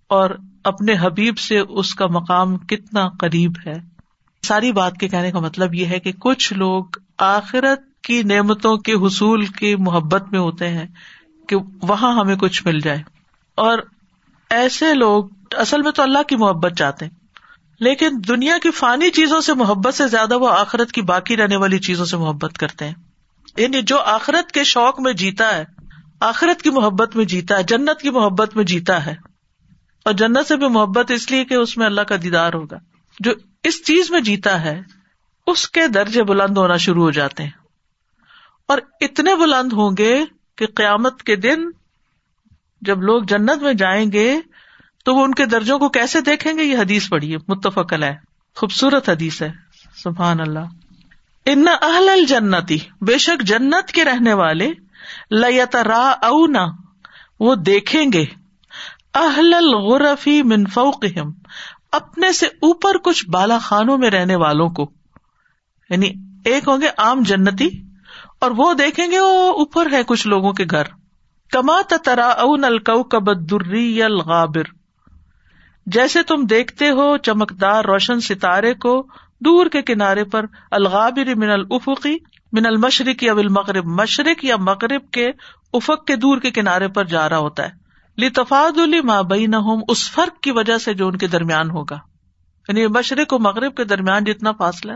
اور 0.08 0.30
اپنے 0.64 0.93
حبیب 1.02 1.38
سے 1.38 1.60
اس 1.60 1.95
کا 1.95 2.08
مقام 2.08 2.58
کتنا 2.58 3.10
قریب 3.10 3.52
ہے۔ 3.68 3.74
ساری 4.43 4.72
بات 4.72 4.97
کے 4.97 5.08
کہنے 5.08 5.32
کا 5.32 5.39
مطلب 5.39 5.74
یہ 5.74 5.86
ہے 5.86 5.99
کہ 5.99 6.12
کچھ 6.12 6.54
لوگ 6.54 6.86
آخرت 7.18 8.04
کی 8.04 8.24
نعمتوں 8.24 8.78
کے 8.78 8.93
حصول 8.93 9.45
کی 9.45 9.76
محبت 9.76 10.24
میں 10.32 10.39
ہوتے 10.39 10.68
ہیں 10.68 10.86
کہ 11.47 11.56
وہاں 11.82 12.14
ہمیں 12.14 12.36
کچھ 12.36 12.68
مل 12.68 12.80
جائے۔ 12.80 13.04
اور 13.56 13.80
ایسے 14.49 14.93
لوگ 14.93 15.24
اصل 15.54 15.82
میں 15.82 15.91
تو 15.91 16.04
اللہ 16.04 16.24
کی 16.24 16.36
محبت 16.36 16.72
چاہتے 16.78 17.06
ہیں، 17.06 17.12
لیکن 17.80 18.10
دنیا 18.28 18.58
کی 18.64 18.72
فانی 18.72 19.10
چیزوں 19.10 19.41
سے 19.41 19.54
محبت 19.54 19.93
سے 19.93 20.08
زیادہ 20.08 20.38
وہ 20.38 20.49
آخرت 20.49 20.91
کی 20.91 21.02
باقی 21.02 21.38
رہنے 21.38 21.56
والی 21.56 21.80
چیزوں 21.80 22.06
سے 22.06 22.18
محبت 22.18 22.58
کرتے 22.58 22.86
ہیں۔ 22.86 22.93
یعنی 23.58 23.82
جو 23.82 23.99
آخرت 23.99 24.52
کے 24.52 24.64
شوق 24.64 24.99
میں 24.99 25.14
جیتا 25.14 25.58
ہے 25.58 25.80
آخرت 26.22 26.61
کی 26.61 26.69
محبت 26.69 27.15
میں 27.15 27.26
جیتا 27.26 27.57
ہے، 27.57 27.63
جنت 27.63 28.01
کی 28.01 28.09
محبت 28.09 28.55
میں 28.55 28.63
جیتا 28.63 29.05
ہے۔ 29.05 29.15
اور 30.05 30.13
جنت 30.13 30.47
سے 30.47 30.57
بھی 30.57 30.67
محبت 30.67 31.11
اس 31.11 31.32
لیے 31.32 31.45
کہ 31.45 31.53
اس 31.53 31.78
میں 31.78 31.86
اللہ 31.86 32.01
کا 32.01 32.15
دیدار 32.24 32.53
ہوگا۔ 32.53 32.78
جو 33.19 33.32
اس 33.63 33.86
چیز 33.86 34.11
میں 34.11 34.19
جیتا 34.19 34.61
ہے، 34.61 34.82
اس 35.47 35.69
کے 35.69 35.88
درجے 35.88 36.24
بلند 36.24 36.57
ہونا 36.57 36.78
شروع 36.78 37.03
ہو 37.03 37.11
جاتے 37.11 37.43
ہیں۔ 37.43 37.49
اور 38.67 38.78
اتنے 39.01 39.36
بلند 39.36 39.74
ہوں 39.74 39.91
گے 39.97 40.24
کہ 40.55 40.65
قیامت 40.65 41.24
کے 41.24 41.36
دن 41.36 41.69
جب 42.82 43.01
لوگ 43.01 43.24
جنت 43.24 43.61
میں 43.61 43.74
جائیں 43.74 44.11
گے، 44.11 44.39
تو 45.05 45.15
وہ 45.15 45.24
ان 45.24 45.34
کے 45.34 45.45
درجوں 45.45 45.80
کو 45.80 45.89
کیسے 45.89 46.22
دیکھیں 46.22 46.53
گے؟ 46.57 46.63
یہ 46.63 46.78
حدیث 46.78 47.09
پڑھیے 47.09 47.38
متفق 47.47 47.93
ہے 47.93 48.15
خوبصورت 48.55 49.09
حدیث 49.09 49.41
ہے، 49.41 49.51
سبحان 49.95 50.39
اللہ۔ 50.39 50.65
ان 51.45 51.65
اہل 51.82 52.09
الجنتی، 52.09 52.78
بے 53.01 53.17
شک 53.17 53.43
جنت 53.43 53.91
کے 53.91 54.05
رہنے 54.05 54.34
والے 54.34 54.72
لترا 55.32 56.16
اونا 56.22 56.66
وہ 57.39 57.56
دیکھیں 57.56 58.06
گے۔ 58.14 58.26
اہل 59.14 59.54
الغرفی 59.54 60.43
من 60.43 60.66
فوقہم، 60.66 61.32
اپنے 61.91 62.32
سے 62.32 62.45
اوپر 62.45 62.97
کچھ 62.97 63.30
بالا 63.30 63.58
خانوں 63.58 63.97
میں 63.97 64.10
رہنے 64.10 64.36
والوں 64.36 64.70
کو۔ 64.70 64.91
یعنی 65.89 66.12
ایک 66.45 66.68
ہوں 66.68 66.82
گے 66.82 66.88
عام 66.97 67.22
جنتی، 67.22 67.70
اور 68.41 68.52
وہ 68.52 68.74
دیکھیں 68.74 69.12
گے 69.12 69.20
وہ 69.20 69.52
اوپر 69.54 69.91
ہے 69.91 70.04
کچھ 70.04 70.28
لوگوں 70.28 70.54
کے 70.54 70.66
گھر۔ 70.72 70.84
کما 71.52 71.82
ترا 72.04 72.28
اون 72.28 72.64
الکوکبری 72.64 74.04
الغابر۔ 74.04 74.64
جیسے 75.86 76.24
تم 76.24 76.45
دیکھتے 76.45 76.89
ہو 76.89 77.18
چمکدار 77.18 77.84
روشن 77.84 78.20
ستارے 78.20 78.74
کو 78.74 79.08
دور 79.39 79.66
کے 79.66 79.82
کنارے 79.82 80.24
پر، 80.24 80.45
الغابر 80.72 81.36
من 81.36 81.49
الافقی 81.49 82.16
من 82.52 82.66
المشرق 82.66 83.24
یا 83.24 83.32
المغرب، 83.32 83.86
مشرق 83.86 84.45
یا 84.45 84.56
مغرب 84.56 85.10
کے 85.12 85.32
افق 85.74 86.06
کے 86.06 86.16
دور 86.16 86.38
کے 86.38 86.52
کنارے 86.52 86.88
پر 86.88 87.06
جا 87.06 87.30
رہا 87.30 87.38
ہوتا 87.38 87.64
ہے۔ 87.64 87.82
لتفاد 88.26 88.78
ماں 89.04 89.24
بین 89.24 89.54
اس 89.88 90.12
فرق 90.12 90.39
کی 90.43 90.52
وجہ 90.52 90.78
سے 90.78 90.93
جو 90.93 91.08
ان 91.08 91.18
کے 91.18 91.28
درمیان 91.28 91.72
ہوگا۔ 91.72 91.99
یعنی 92.68 92.88
مشرق 92.88 93.34
و 93.34 93.39
مغرب 93.39 93.76
کے 93.76 93.84
درمیان 93.84 94.24
جتنا 94.24 94.52
فاصلہ 94.52 94.91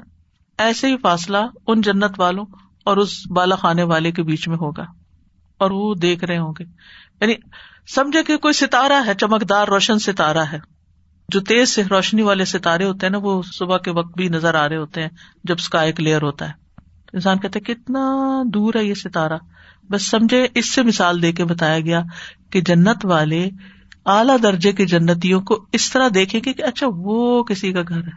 ایسے 0.57 0.87
ہی 0.87 0.97
فاصلہ 0.97 1.37
ان 1.67 1.81
جنت 1.81 2.11
والوں 2.17 2.45
اور 2.85 2.97
اس 2.97 3.31
بالا 3.35 3.55
خانے 3.55 3.83
والے 3.83 4.11
کے 4.11 4.23
بیچ 4.23 4.47
میں 4.47 4.57
ہوگا۔ 4.57 4.83
اور 5.57 5.71
وہ 5.71 5.95
دیکھ 5.95 6.23
رہے 6.23 6.37
ہوں 6.37 6.53
گے۔ 6.59 6.63
یعنی 7.21 7.33
سمجھے 7.95 8.23
کہ 8.23 8.37
کوئی 8.37 8.53
ستارہ 8.53 9.05
ہے، 9.05 9.13
چمکدار 9.13 9.67
روشن 9.67 9.99
ستارہ 9.99 10.37
ہے۔ 10.37 10.59
جو 11.29 11.39
تیز 11.39 11.69
سے 11.69 11.83
روشنی 11.83 12.21
والے 12.21 12.45
ستارے 12.45 12.85
ہوتے 12.85 13.05
ہیں 13.05 13.11
نا، 13.11 13.17
وہ 13.17 13.41
صبح 13.53 13.77
کے 13.77 13.91
وقت 13.91 14.17
بھی 14.17 14.29
نظر 14.29 14.55
آ 14.55 14.69
رہے 14.69 14.77
ہوتے 14.77 15.01
ہیں 15.01 15.09
جب 15.43 15.55
اسکائی 15.59 15.91
کلیئر 15.91 16.21
ہوتا 16.21 16.49
ہے۔ 16.49 16.64
انسان 17.15 17.39
کہتے 17.39 17.59
کتنا 17.59 18.09
دور 18.45 18.73
ہے 18.73 18.83
یہ 18.83 18.93
ستارہ۔ 18.93 19.37
بس 19.89 20.09
سمجھے، 20.09 20.47
اس 20.55 20.73
سے 20.73 20.83
مثال 20.83 21.21
دے 21.21 21.31
کے 21.31 21.45
بتایا 21.45 21.79
گیا 21.79 22.01
کہ 22.49 22.61
جنت 22.61 23.05
والے 23.05 23.49
اعلی 24.05 24.33
درجے 24.43 24.71
کے 24.71 24.85
جنتیوں 24.85 25.41
کو 25.41 25.65
اس 25.73 25.91
طرح 25.91 26.07
دیکھیں 26.13 26.41
گے 26.45 26.53
کہ 26.53 26.63
اچھا 26.63 26.87
وہ 26.89 27.43
کسی 27.43 27.73
کا 27.73 27.81
گھر 27.87 27.97
ہے، 27.97 28.11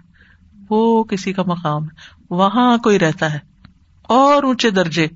وہ 0.70 1.04
کسی 1.04 1.32
کا 1.32 1.42
مقام 1.46 1.84
ہے، 1.84 1.88
وہاں 2.30 2.78
کوئی 2.78 2.98
رہتا 2.98 3.34
ہے۔ 3.34 3.38
اور 4.02 4.42
اونچے 4.42 4.70
درجے۔ 4.70 5.06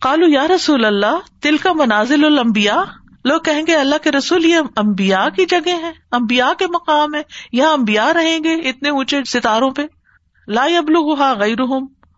کالو 0.00 0.26
یا 0.28 0.46
رسول 0.56 0.84
اللہ 0.84 1.18
تل 1.40 1.56
کا 1.56 1.72
منازل 1.72 2.24
المبیا 2.24 2.84
لوگ 3.24 3.40
کہیں 3.40 3.62
گے، 3.66 3.74
اللہ 3.74 3.94
کے 4.02 4.12
رسول 4.12 4.44
یہ 4.44 4.56
امبیا 4.76 5.28
کی 5.36 5.44
جگہ 5.46 5.80
ہے 5.82 5.92
امبیا 6.10 6.52
کے 6.58 6.66
مقام 6.66 7.14
ہے 7.14 7.22
یہاں 7.52 7.72
امبیا 7.72 8.12
رہیں 8.14 8.44
گے 8.44 8.54
اتنے 8.54 8.90
اونچے 8.90 9.20
ستاروں 9.26 9.70
پہ۔ 9.70 9.82
لا 10.48 10.62
ابلو 10.62 11.14
ہا 11.14 11.32
غیر 11.32 11.60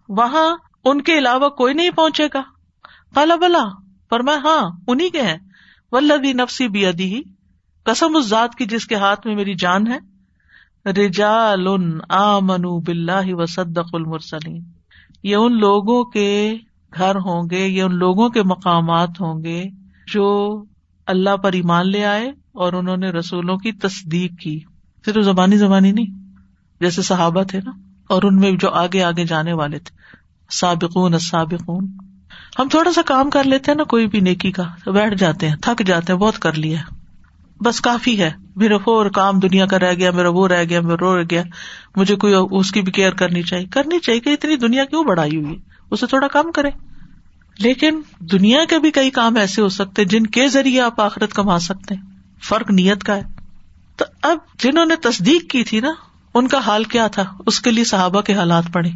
وہاں 0.09 0.70
ان 0.85 1.03
کے 1.03 1.19
علاوہ 1.19 1.49
کوئی 1.49 1.75
نہیں 1.75 1.91
پہنچے 1.91 2.27
گا۔ 2.35 2.43
کالا 3.15 3.37
بلا 3.37 3.65
پر 4.09 4.21
میں 4.21 4.37
ہاں 4.37 4.71
انہیں 4.87 5.11
کے 5.11 5.23
ہیں۔ 5.23 5.37
ولدی 5.93 6.33
نفسی 6.33 6.69
بھی 6.69 6.87
ادی 6.87 7.15
ہی 7.15 7.23
قسم 7.83 8.17
اس 8.17 8.27
ذات 8.27 8.55
کی 8.55 8.65
جس 8.65 8.87
کے 8.87 8.95
ہاتھ 8.95 9.27
میں 9.27 9.35
میری 9.35 9.55
جان 9.55 9.87
ہے۔ 9.87 9.99
رجا 10.91 11.55
آ 12.09 12.39
منو 12.39 12.81
بلّہ 12.81 13.45
المرسلین۔ 13.93 14.65
یہ 15.23 15.37
ان 15.37 15.59
لوگوں 15.59 16.05
کے 16.05 16.55
گھر 16.97 17.15
ہوں 17.15 17.51
گے، 17.51 17.67
یہ 17.67 17.83
ان 17.83 17.95
لوگوں 17.95 18.29
کے 18.29 18.43
مقامات 18.43 19.09
ہوں 19.09 19.45
گے 19.45 19.65
جو 20.07 20.57
اللہ 21.07 21.37
پر 21.37 21.53
ایمان 21.53 21.91
لے 21.91 22.05
آئے 22.05 22.33
اور 22.53 22.73
انہوں 22.73 22.97
نے 22.97 23.11
رسولوں 23.11 23.57
کی 23.57 23.73
تصدیق 23.73 24.33
کی۔ 24.41 24.61
صرف 25.05 25.25
زبانی 25.25 25.57
زبانی 25.57 25.93
نہیں، 25.93 26.35
جیسے 26.81 27.03
صحابہ 27.03 27.43
تھے 27.43 27.61
نا، 27.65 27.71
اور 28.09 28.23
ان 28.23 28.37
میں 28.37 28.53
جو 28.53 28.71
آگے 28.71 29.03
آگے 29.03 29.25
جانے 29.25 29.53
والے 29.53 29.79
تھے۔ 29.79 30.20
سابقون 30.51 31.19
سابقون 31.19 31.89
ہم 32.59 32.69
تھوڑا 32.69 32.93
سا 32.93 33.03
کام 33.07 33.31
کر 33.31 33.45
لیتے 33.45 33.71
ہیں 33.71 33.77
نا، 33.77 33.85
کوئی 33.85 34.07
بھی 34.07 34.21
نیکی 34.21 34.53
کا، 34.53 34.91
بیٹھ 34.91 35.15
جاتے 35.15 35.49
ہیں، 35.49 35.57
تھک 35.57 35.83
جاتے 35.87 36.13
ہیں، 36.13 36.21
بہت 36.21 36.39
کر 36.39 36.53
لیا 36.53 36.81
بس 37.61 37.81
کافی 37.81 38.23
ہے۔ 38.23 38.31
میرا 38.57 38.75
اور 38.75 39.07
کام 39.07 39.39
دنیا 39.39 39.67
کا 39.67 39.79
رہ 39.79 39.95
گیا، 39.95 40.11
میرا 40.11 40.29
وہ 40.29 40.49
رہ 40.49 40.65
گیا، 40.69 40.81
میرا 40.81 40.97
رو 41.01 41.19
رہ 41.19 41.25
گیا۔ 41.31 41.43
مجھے 41.97 42.17
کوئی 42.17 42.35
اس 42.51 42.71
کی 42.71 42.83
بھی 42.83 42.93
کیئر 42.93 43.13
کرنی 43.13 43.43
چاہیے۔ 43.43 43.67
کرنی 43.67 43.99
چاہیے 43.99 44.21
کہ 44.21 44.29
اتنی 44.29 44.57
دنیا 44.57 44.85
کیوں 44.85 45.05
بڑھائی 45.05 45.37
ہوئی 45.37 45.59
اسے 45.91 46.07
تھوڑا 46.07 46.29
کم 46.29 46.53
کرے 46.53 46.71
لیکن 47.59 48.01
دنیا 48.19 48.65
کے 48.65 48.79
بھی 48.79 48.91
کئی 48.91 49.11
کام 49.11 49.37
ایسے 49.37 49.63
ہو 49.63 49.69
سکتے 49.69 50.05
جن 50.05 50.27
کے 50.27 50.49
ذریعے 50.49 50.81
آپ 50.81 51.01
آخرت 51.01 51.33
کما 51.33 51.59
سکتے 51.59 51.95
ہیں۔ 51.95 52.03
فرق 52.45 52.71
نیت 52.71 53.05
کا 53.05 53.17
ہے۔ 53.17 53.23
تو 53.97 54.05
اب 54.23 54.39
جنہوں 54.59 54.87
نے 54.87 54.97
تصدیق 54.97 55.51
کی 55.51 55.65
تھی 55.65 55.81
نا، 55.81 55.91
ان 56.35 56.49
کا 56.49 56.59
حال 56.59 56.85
کیا 56.85 57.07
تھا؟ 57.07 57.25
اس 57.47 57.61
کے 57.61 57.71
لیے 57.71 57.85
صحابہ 57.85 58.21
کے 58.21 58.35
حالات 58.35 58.65
پڑے 58.73 58.91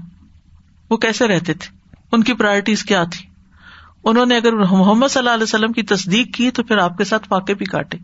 وہ 0.94 0.98
کیسے 0.98 1.28
رہتے 1.28 1.54
تھے؟ 1.54 1.78
ان 2.12 2.22
کی 2.22 2.32
پرائرٹیز 2.32 2.84
کیا 2.84 3.04
تھی؟ 3.04 3.26
انہوں 4.04 4.26
نے 4.26 4.36
اگر 4.36 4.52
محمد 4.52 5.08
صلی 5.08 5.18
اللہ 5.18 5.30
علیہ 5.30 5.42
وسلم 5.42 5.72
کی 5.72 5.82
تصدیق 5.82 6.34
کی 6.34 6.50
تو 6.50 6.62
پھر 6.62 6.78
آپ 6.78 6.98
کے 6.98 7.04
ساتھ 7.04 7.28
فاقے 7.28 7.54
بھی 7.54 7.66
کاٹے، 7.66 7.98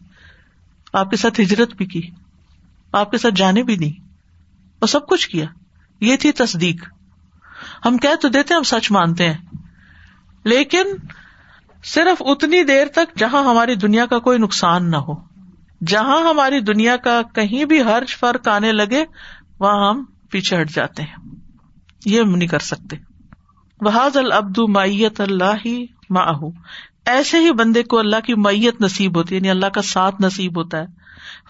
آپ 0.92 1.10
کے 1.10 1.16
ساتھ 1.16 1.40
ہجرت 1.40 1.74
بھی 1.74 1.86
کی، 1.86 2.10
آپ 2.92 3.10
کے 3.10 3.18
ساتھ 3.18 3.34
جانے 3.34 3.62
بھی 3.62 3.76
دی، 3.76 3.90
اور 4.78 4.86
سب 4.86 5.06
کچھ 5.06 5.28
کیا۔ 5.28 5.44
یہ 6.00 6.16
تھی 6.16 6.32
تصدیق۔ 6.32 6.88
ہم 7.86 7.96
کہ 7.96 8.14
تو 8.14 8.28
دیتے 8.28 8.54
ہم 8.54 8.62
سچ 8.62 8.90
مانتے 8.90 9.30
ہیں۔ 9.30 9.38
لیکن 10.44 10.84
صرف 11.84 12.22
اتنی 12.26 12.64
دیر 12.64 12.86
تک 12.86 13.18
جہاں 13.18 13.44
ہماری 13.44 13.74
دنیا 13.74 14.06
کا 14.06 14.18
کوئی 14.18 14.38
نقصان 14.38 14.90
نہ 14.90 14.96
ہو، 14.96 15.14
جہاں 15.86 16.30
ہماری 16.30 16.60
دنیا 16.60 16.96
کا 16.96 17.22
کہیں 17.34 17.64
بھی 17.64 17.82
ہرج 17.82 18.16
فرق 18.16 18.48
آنے 18.48 18.72
لگے، 18.72 19.04
وہاں 19.58 19.90
ہم 19.90 20.04
پیچھے 20.30 20.60
ہٹ 20.60 20.70
جاتے 20.70 21.02
ہیں۔ 21.02 21.39
یہ 22.04 22.20
ہم 22.20 22.36
نہیں 22.36 22.48
کر 22.48 22.58
سکتے۔ 22.58 22.96
بحاظ 23.80 24.16
العبد 24.16 24.58
معیت 24.68 25.20
اللہ 25.20 25.66
ماہ 26.10 26.32
ایسے 27.06 27.38
ہی 27.38 27.52
بندے 27.52 27.82
کو 27.82 27.98
اللہ 27.98 28.20
کی 28.26 28.34
میت 28.34 28.80
نصیب 28.80 29.16
ہوتی 29.16 29.34
ہے 29.34 29.36
یعنی 29.36 29.50
اللہ 29.50 29.66
کا 29.66 29.82
ساتھ 29.82 30.14
نصیب 30.20 30.58
ہوتا 30.58 30.78
ہے۔ 30.78 31.00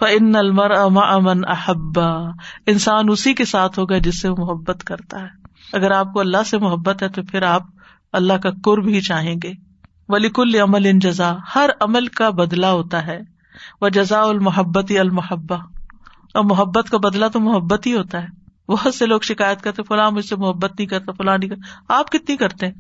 ان 0.00 0.36
المر 0.36 0.70
اما 0.70 1.00
امن 1.00 1.48
احبا 1.48 2.30
انسان 2.66 3.04
اسی 3.08 3.34
کے 3.34 3.44
ساتھ 3.44 3.78
ہوگا 3.78 3.98
جس 3.98 4.20
سے 4.20 4.28
وہ 4.28 4.36
محبت 4.38 4.84
کرتا 4.84 5.20
ہے۔ 5.20 5.28
اگر 5.72 5.90
آپ 5.90 6.12
کو 6.12 6.20
اللہ 6.20 6.42
سے 6.46 6.58
محبت 6.58 7.02
ہے 7.02 7.08
تو 7.08 7.22
پھر 7.22 7.42
آپ 7.42 7.62
اللہ 8.12 8.32
کا 8.32 8.50
قرب 8.64 8.88
ہی 8.88 9.00
چاہیں 9.00 9.36
گے۔ 9.42 9.52
ولی 10.08 10.28
کل 10.28 10.54
عمل 10.54 10.86
ان 10.86 10.98
جزا 10.98 11.34
ہر 11.54 11.70
عمل 11.80 12.06
کا 12.06 12.30
بدلا 12.30 12.72
ہوتا 12.72 13.06
ہے۔ 13.06 13.20
وہ 13.80 13.88
جزا 13.88 14.22
المحبت 14.22 14.92
المحبا 14.98 15.56
اور 16.34 16.44
محبت 16.44 16.90
کا 16.90 16.98
بدلا 16.98 17.28
تو 17.28 17.40
محبت 17.40 17.86
ہی 17.86 17.96
ہوتا 17.96 18.22
ہے۔ 18.22 18.39
بہت 18.70 18.94
سے 18.94 19.06
لوگ 19.06 19.20
شکایت 19.20 19.62
کرتے 19.62 19.82
فلاں 19.82 20.10
مجھ 20.10 20.24
سے 20.24 20.36
محبت 20.36 20.72
نہیں 20.78 20.86
کرتا، 20.86 21.12
فلاں 21.12 21.38
نہیں 21.38 21.50
کرتا۔ 21.50 21.98
آپ 21.98 22.10
کتنی 22.10 22.36
کرتے 22.36 22.66
ہیں؟ 22.66 22.74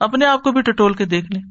اپنے 0.00 0.26
آپ 0.26 0.42
کو 0.42 0.52
بھی 0.52 0.62
ٹٹول 0.62 0.94
کے 0.94 1.04
دیکھ 1.04 1.32
لیں۔ 1.32 1.42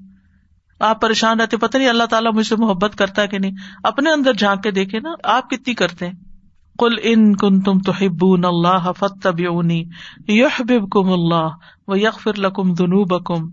آپ 0.79 1.01
پریشان 1.01 1.39
رہتے 1.39 1.57
پتہ 1.57 1.77
نہیں 1.77 1.89
اللہ 1.89 2.03
تعالیٰ 2.03 2.33
مجھ 2.33 2.47
سے 2.47 2.55
محبت 2.55 2.95
کرتا 2.95 3.21
ہے 3.21 3.27
کہ 3.27 3.39
نہیں۔ 3.39 3.51
اپنے 3.83 4.11
اندر 4.11 4.33
جھانک 4.33 4.63
کے 4.63 4.71
دیکھے 4.71 4.99
نا، 4.99 5.09
آپ 5.23 5.49
کتنی 5.49 5.73
کرتے 5.73 6.05
ہیں؟ 6.05 6.13
کل 6.79 6.95
ان 7.03 7.35
کن 7.35 7.61
تم 7.61 7.79
تو 7.79 7.91
ہبون 8.01 8.45
اللہ 8.45 8.91
فتب 8.99 9.39
یح 10.27 10.61
کم 10.91 11.11
اللہ 11.11 11.49
و 11.87 11.97
یکفر 11.97 12.33
لکم 12.37 12.73
دنو 12.73 13.03
بکم 13.03 13.49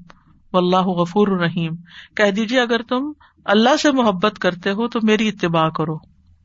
و 0.52 0.58
اللہ 0.58 0.76
غفور 0.76 1.28
الرحیم 1.28 1.76
کہہ 2.16 2.30
دیجیے 2.30 2.60
اگر 2.60 2.82
تم 2.82 3.12
اللہ 3.44 3.76
سے 3.76 3.92
محبت 3.92 4.38
کرتے 4.38 4.70
ہو 4.70 4.88
تو 4.88 4.98
میری 5.02 5.28
اتباع 5.28 5.68
کرو۔ 5.68 5.96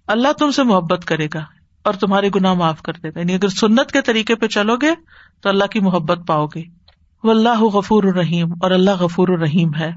اللہ 0.08 0.34
تم 0.40 0.52
سے 0.52 0.64
محبت 0.64 1.06
کرے 1.06 1.28
گا۔ 1.34 1.61
اور 1.84 1.94
تمہارے 1.94 2.30
گناہ 2.36 2.54
معاف 2.54 2.82
کر 2.82 2.94
دے 2.94 3.10
گا 3.10 3.20
یعنی 3.20 3.34
اگر 3.34 3.48
سنت 3.48 3.92
کے 3.92 4.02
طریقے 4.02 4.36
پہ 4.36 4.48
چلو 4.48 4.76
گے 4.76 4.92
تو 5.44 5.50
اللہ 5.50 5.64
کی 5.64 5.80
محبت 5.80 6.20
پاؤ 6.28 6.46
گے۔ 6.46 6.82
وہ 7.24 7.32
اللہ 7.32 7.64
غفور 7.64 8.04
الرحیم 8.04 8.48
اور 8.62 8.72
اللہ 8.72 8.92
غفور 9.00 9.28
الرحیم 9.28 9.72
ہے۔ 9.80 9.92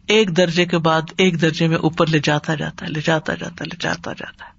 ایک 0.08 0.36
درجے 0.36 0.64
کے 0.64 0.78
بعد 0.78 1.02
ایک 1.16 1.40
درجے 1.40 1.68
میں 1.68 1.76
اوپر 1.76 2.06
لے 2.06 2.20
جاتا 2.24 2.54
جاتا 2.54 2.86
ہے، 2.86 2.90
لے 2.90 3.00
جاتا 3.04 3.34
جاتا 3.34 3.64
لے 3.64 3.76
جاتا 3.80 4.12
جاتا 4.12 4.44
ہے۔ 4.44 4.50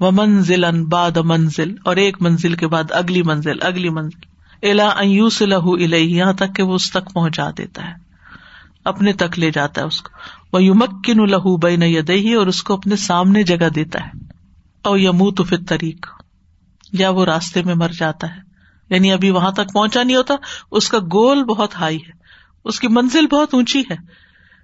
وہ 0.00 0.10
منزل 0.10 0.64
ان 0.64 0.84
باد 0.84 1.16
منزل، 1.16 1.74
اور 1.84 1.96
ایک 1.96 2.22
منزل 2.22 2.54
کے 2.54 2.68
بعد 2.68 2.84
اگلی 2.90 3.22
منزل 3.22 3.62
اگلی 3.62 3.88
منزل۔ 3.88 4.34
الا 4.70 4.88
ایوس 4.88 5.42
لہو 5.42 5.76
یہاں 5.96 6.32
تک 6.32 6.56
کہ 6.56 6.62
وہ 6.62 6.74
اس 6.74 6.90
تک 6.90 7.12
پہنچا 7.12 7.50
دیتا 7.58 7.88
ہے۔ 7.88 7.92
اپنے 8.84 9.12
تک 9.12 9.38
لے 9.38 9.50
جاتا 9.50 9.80
ہے 9.80 9.86
اس 9.86 10.02
کو۔ 10.02 10.10
وہ 10.52 10.64
یمکن 10.64 11.30
لہو 11.30 11.56
بین 11.56 11.82
یدہی 11.82 12.34
اور 12.34 12.46
اس 12.46 12.62
کو 12.62 12.74
اپنے 12.74 12.96
سامنے 12.96 13.42
جگہ 13.42 13.68
دیتا 13.68 13.98
ہے۔ 14.06 14.33
اور 14.84 14.98
یموت 14.98 15.48
فی 15.48 15.56
طریق 15.56 16.06
یا 16.92 17.10
وہ 17.10 17.24
راستے 17.24 17.62
میں 17.62 17.74
مر 17.74 17.88
جاتا 17.88 18.36
ہے۔ 18.36 18.40
یعنی 18.90 19.12
ابھی 19.12 19.30
وہاں 19.30 19.52
تک 19.52 19.72
پہنچا 19.72 20.02
نہیں 20.02 20.16
ہوتا، 20.16 20.34
اس 20.70 20.88
کا 20.88 20.98
گول 20.98 21.44
بہت 21.44 21.74
ہائی 21.74 21.96
ہے۔ 21.96 22.12
اس 22.64 22.80
کی 22.80 22.88
منزل 22.88 23.26
بہت 23.26 23.54
اونچی 23.54 23.80
ہے۔ 23.80 23.96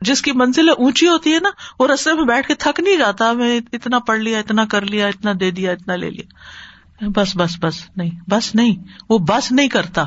جس 0.01 0.23
کی 0.23 0.33
منزل 0.33 0.69
اونچی 0.69 1.09
ہوتی 1.09 1.35
ہے 1.35 1.41
نا، 1.41 1.51
وہ 1.79 1.87
رستے 1.87 2.13
میں 2.13 2.25
بیٹھ 2.25 2.49
کے 2.49 2.55
تھک 2.55 2.81
نہیں 2.81 2.97
جاتا، 2.97 3.33
میں 3.33 3.61
اتنا 3.73 3.99
پڑھ 3.99 4.19
لیا، 4.19 4.39
اتنا 4.39 4.65
کر 4.65 4.83
لیا، 4.83 5.07
اتنا 5.07 5.33
دے 5.41 5.51
دیا، 5.51 5.73
اتنا 5.73 5.97
لے 5.97 6.11
لیا۔ 6.11 7.09
بس 7.17 7.37
بس 7.37 7.57
بس، 7.61 7.91
نہیں 7.97 8.11
بس 8.31 8.55
نہیں۔ 8.55 8.77
وہ 9.09 9.19
بس 9.19 9.53
نہیں 9.53 9.69
کرتا۔ 9.69 10.05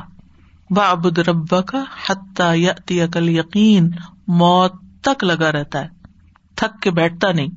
بابد 0.70 1.20
ربا 1.20 1.62
کا 1.62 1.84
حتی 2.10 3.02
عقل 3.02 3.30
یقین 3.30 3.92
موت 4.28 4.74
تک 5.02 5.24
لگا 5.24 5.52
رہتا 5.52 5.82
ہے۔ 5.82 5.88
تھک 6.56 6.82
کے 6.82 6.92
بیٹھتا 6.92 7.32
نہیں۔ 7.32 7.48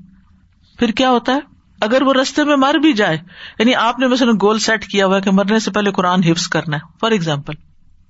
پھر 0.78 0.90
کیا 0.90 1.10
ہوتا 1.10 1.32
ہے؟ 1.32 1.55
اگر 1.80 2.02
وہ 2.02 2.12
رستے 2.12 2.44
میں 2.44 2.56
مر 2.56 2.74
بھی 2.74 2.92
جائے 2.92 3.18
یعنی 3.58 3.74
آپ 3.74 3.98
نے 3.98 4.06
مثلاً 4.06 4.36
گول 4.42 4.58
سیٹ 4.58 4.86
کیا 4.86 5.06
ہوا 5.06 5.20
کہ 5.20 5.30
مرنے 5.30 5.58
سے 5.58 5.70
پہلے 5.70 5.92
قرآن 5.92 6.22
حفظ 6.22 6.48
کرنا 6.48 6.76
ہے 6.76 6.98
فار 7.00 7.10
ایگزامپل 7.10 7.54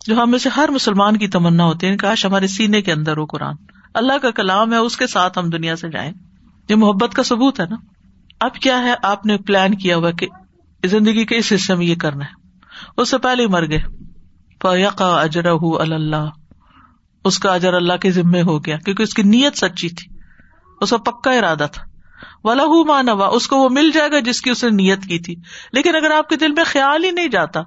جو 0.07 0.23
ہم 0.23 0.31
میں 0.31 0.39
سے 0.39 0.49
ہر 0.49 0.69
مسلمان 0.69 1.17
کی 1.17 1.29
تمنا 1.29 1.65
ہوتی 1.65 1.87
ہے 1.87 1.89
یعنی 1.89 1.97
کاش 1.97 2.27
ہمارے 2.27 2.47
سینے 2.47 2.83
کے 2.83 2.93
اندر 2.93 3.17
ہو 3.17 3.25
قرآن۔ 3.25 3.55
اللہ 3.95 4.19
کا 4.23 4.31
کلام 4.31 4.73
ہے، 4.73 4.79
اس 4.79 4.97
کے 4.97 5.07
ساتھ 5.07 5.39
ہم 5.39 5.51
دنیا 5.51 5.77
سے 5.77 5.89
جائیں۔ 5.89 6.13
یہ 6.69 6.75
محبت 6.75 7.15
کا 7.15 7.23
ثبوت 7.23 7.61
ہے 7.61 7.65
نا۔ 7.71 7.77
اب 8.41 8.55
کیا 8.55 8.83
ہے؟ 8.83 8.95
آپ 9.03 9.27
نے 9.27 9.37
پلان 9.37 9.75
کیا 9.75 9.97
ہوا 9.97 10.11
کہ 10.11 10.27
زندگی 10.85 11.25
کے 11.25 11.37
اس 11.37 11.53
حصے 11.55 11.75
میں 11.75 11.87
یہ 11.87 11.95
کرنا 11.95 12.25
ہے۔ 12.25 12.49
اس 12.97 13.11
سے 13.11 13.19
پہلے 13.19 13.43
ہی 13.43 13.49
مر 13.49 13.67
گئے۔ 13.71 13.83
اجرا 15.01 15.51
اللہ 15.73 16.29
اس 17.25 17.39
کا 17.39 17.55
اجر 17.55 17.75
اللہ 17.75 17.93
کے 17.93 18.11
ذمے 18.11 18.43
ہو 18.43 18.65
گیا، 18.65 18.77
کیونکہ 18.77 19.03
اس 19.03 19.15
کی 19.15 19.23
نیت 19.23 19.59
سچی 19.59 19.89
تھی۔ 19.89 20.19
اس 20.81 20.91
کا 20.91 20.97
پکا 20.97 21.31
ارادہ 21.31 21.67
تھا۔ 21.73 21.96
ولا 22.45 22.63
مانوا 22.89 23.27
اس 23.27 23.49
کو 23.49 23.57
وہ 23.57 23.69
مل 23.69 23.91
جائے 23.91 24.11
گا 24.11 24.21
جس 24.21 24.41
کی 24.41 24.51
اس 24.51 24.65
نے 24.65 24.71
نیت 24.71 25.03
کی 25.03 25.19
تھی۔ 25.19 25.35
لیکن 25.73 25.97
اگر 25.97 26.11
آپ 26.11 26.29
کے 26.29 26.37
دل 26.37 26.53
میں 26.53 26.65
خیال 26.67 27.05
ہی 27.05 27.11
نہیں 27.11 27.29
جاتا، 27.29 27.61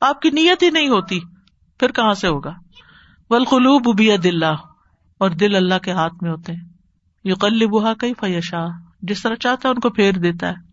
آپ 0.00 0.22
کی 0.22 0.30
نیت 0.30 0.62
ہی 0.62 0.70
نہیں 0.70 0.88
ہوتی، 0.88 1.20
پھر 1.80 1.92
کہاں 1.92 2.14
سے 2.14 2.28
ہوگا؟ 2.28 2.54
ولخلوب 3.30 3.88
ابیا 3.88 4.16
دلہ 4.22 4.54
اور 5.18 5.30
دل 5.30 5.54
اللہ 5.56 5.78
کے 5.78 5.92
ہاتھ 5.92 6.14
میں 6.22 6.30
ہوتے 6.30 6.52
ہیں۔ 6.52 6.64
یو 7.24 7.36
کل 7.36 7.66
بہا 7.66 7.94
کئی 7.94 8.12
فیشا 8.20 8.66
جس 9.02 9.22
طرح 9.22 9.34
چاہتا 9.34 9.68
ہے 9.68 9.74
ان 9.74 9.80
کو 9.80 9.90
پھیر 9.90 10.12
دیتا 10.12 10.48
ہے۔ 10.48 10.70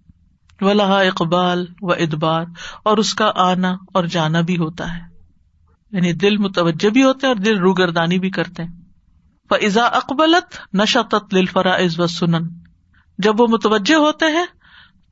ولہ 0.62 0.84
اقبال 0.84 1.66
و 1.82 1.92
ادبار 1.92 2.46
اور 2.84 2.98
اس 2.98 3.14
کا 3.14 3.32
آنا 3.36 3.76
اور 3.94 4.04
جانا 4.04 4.42
بھی 4.42 4.58
ہوتا 4.58 4.96
ہے۔ 4.96 5.02
یعنی 5.92 6.14
دل 6.14 6.38
متوجہ 6.38 6.90
بھی 6.90 7.04
ہوتے 7.04 7.28
ہیں 7.28 7.34
اور 7.34 7.44
دل 7.44 7.58
روگردانی 7.58 8.20
بھی 8.20 8.30
کرتے 8.30 8.64
ہیں۔ 8.64 8.72
فضا 9.50 9.84
اقبلت 9.84 10.76
نشت 10.76 11.16
فرائض 11.52 12.00
و 12.00 12.08
سنن 12.08 12.67
جب 13.18 13.42
وہ 13.42 13.48
متوجہ 13.48 13.96
ہوتے 13.96 14.26
ہیں 14.26 14.46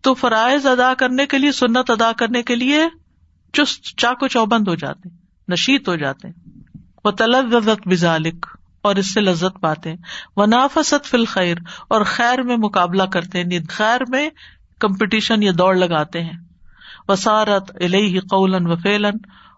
تو 0.02 0.14
فرائض 0.14 0.66
ادا 0.66 0.94
کرنے 0.94 1.26
کے 1.26 1.38
لیے، 1.38 1.52
سنت 1.52 1.90
ادا 1.90 2.12
کرنے 2.12 2.44
کے 2.44 2.56
لیے 2.56 2.84
چست 3.54 3.98
چاقو 3.98 4.28
چوبند 4.28 4.68
ہو 4.68 4.76
جاتے 4.76 5.10
نشیت 5.48 5.88
ہو 5.88 5.96
جاتے 5.96 6.28
وہ 7.06 7.12
تلزت 7.12 7.88
بزالک 7.88 8.46
اور 8.82 8.96
اس 8.96 9.14
سے 9.14 9.22
لذت 9.22 9.62
پاتے 9.62 9.94
وہ 10.36 10.46
نافست 10.46 11.06
فل 11.06 11.26
خیر 11.26 11.58
اور 11.88 12.02
خیر 12.06 12.42
میں 12.42 12.58
مقابلہ 12.58 13.04
کرتے 13.04 13.38
ہیں۔ 13.38 13.46
یعنی 13.52 13.66
خیر 13.66 14.02
میں 14.10 14.30
کمپٹیشن 14.80 15.44
یا 15.44 15.52
دوڑ 15.58 15.76
لگاتے 15.76 16.24
ہیں۔ 16.24 16.38
وسارت 17.08 17.72
الہی 17.82 18.20
قولن 18.20 18.68
و 18.68 18.76
فیلن 18.76 19.18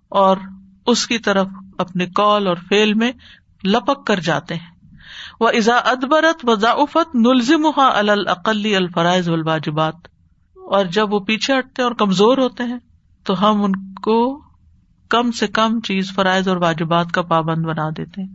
اور 0.09 0.37
اس 0.85 1.07
کی 1.07 1.19
طرف 1.19 1.47
اپنے 1.77 2.05
کال 2.05 2.47
اور 2.47 2.55
فیل 2.69 2.93
میں 2.93 3.11
لپک 3.63 4.07
کر 4.07 4.19
جاتے 4.19 4.55
ہیں۔ 4.55 4.76
وہ 5.39 5.49
ازا 5.49 5.75
ادبرت 5.75 6.49
و 6.49 6.55
ضعفت 6.55 7.15
نلزم 7.15 7.67
العقلی 7.77 8.75
الفرائض 8.75 9.29
الواجبات 9.29 9.95
اور 10.55 10.85
جب 10.85 11.13
وہ 11.13 11.19
پیچھے 11.19 11.59
ہٹتے 11.59 11.81
اور 11.81 11.91
کمزور 11.91 12.37
ہوتے 12.37 12.63
ہیں 12.63 12.77
تو 13.23 13.49
ہم 13.49 13.63
ان 13.63 13.93
کو 13.93 14.41
کم 15.09 15.31
سے 15.31 15.47
کم 15.47 15.79
چیز 15.79 16.13
فرائض 16.15 16.47
اور 16.47 16.57
واجبات 16.57 17.11
کا 17.11 17.21
پابند 17.21 17.65
بنا 17.65 17.89
دیتے 17.97 18.21
ہیں۔ 18.21 18.29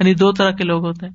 یعنی 0.00 0.14
دو 0.14 0.32
طرح 0.32 0.50
کے 0.50 0.64
لوگ 0.64 0.86
ہوتے 0.86 1.06
ہیں۔ 1.06 1.12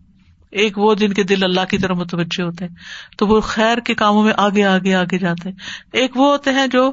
ایک 0.52 0.78
وہ 0.78 0.96
جن 0.96 1.14
کے 1.14 1.24
دل 1.24 1.44
اللہ 1.44 1.66
کی 1.70 1.78
طرح 1.78 1.94
متوجہ 1.94 2.42
ہوتے 2.42 2.68
ہیں 2.68 2.76
تو 3.18 3.28
وہ 3.28 3.42
خیر 3.42 3.78
کے 3.78 3.96
کاموں 3.96 4.24
میں 4.24 4.34
آگے 4.38 4.64
آگے 4.64 4.96
آگے 4.96 5.18
جاتے 5.18 5.50
ہیں۔ 5.50 5.56
ایک 5.94 6.18
وہ 6.18 6.32
ہوتے 6.32 6.52
ہیں 6.52 6.68
جو 6.68 6.92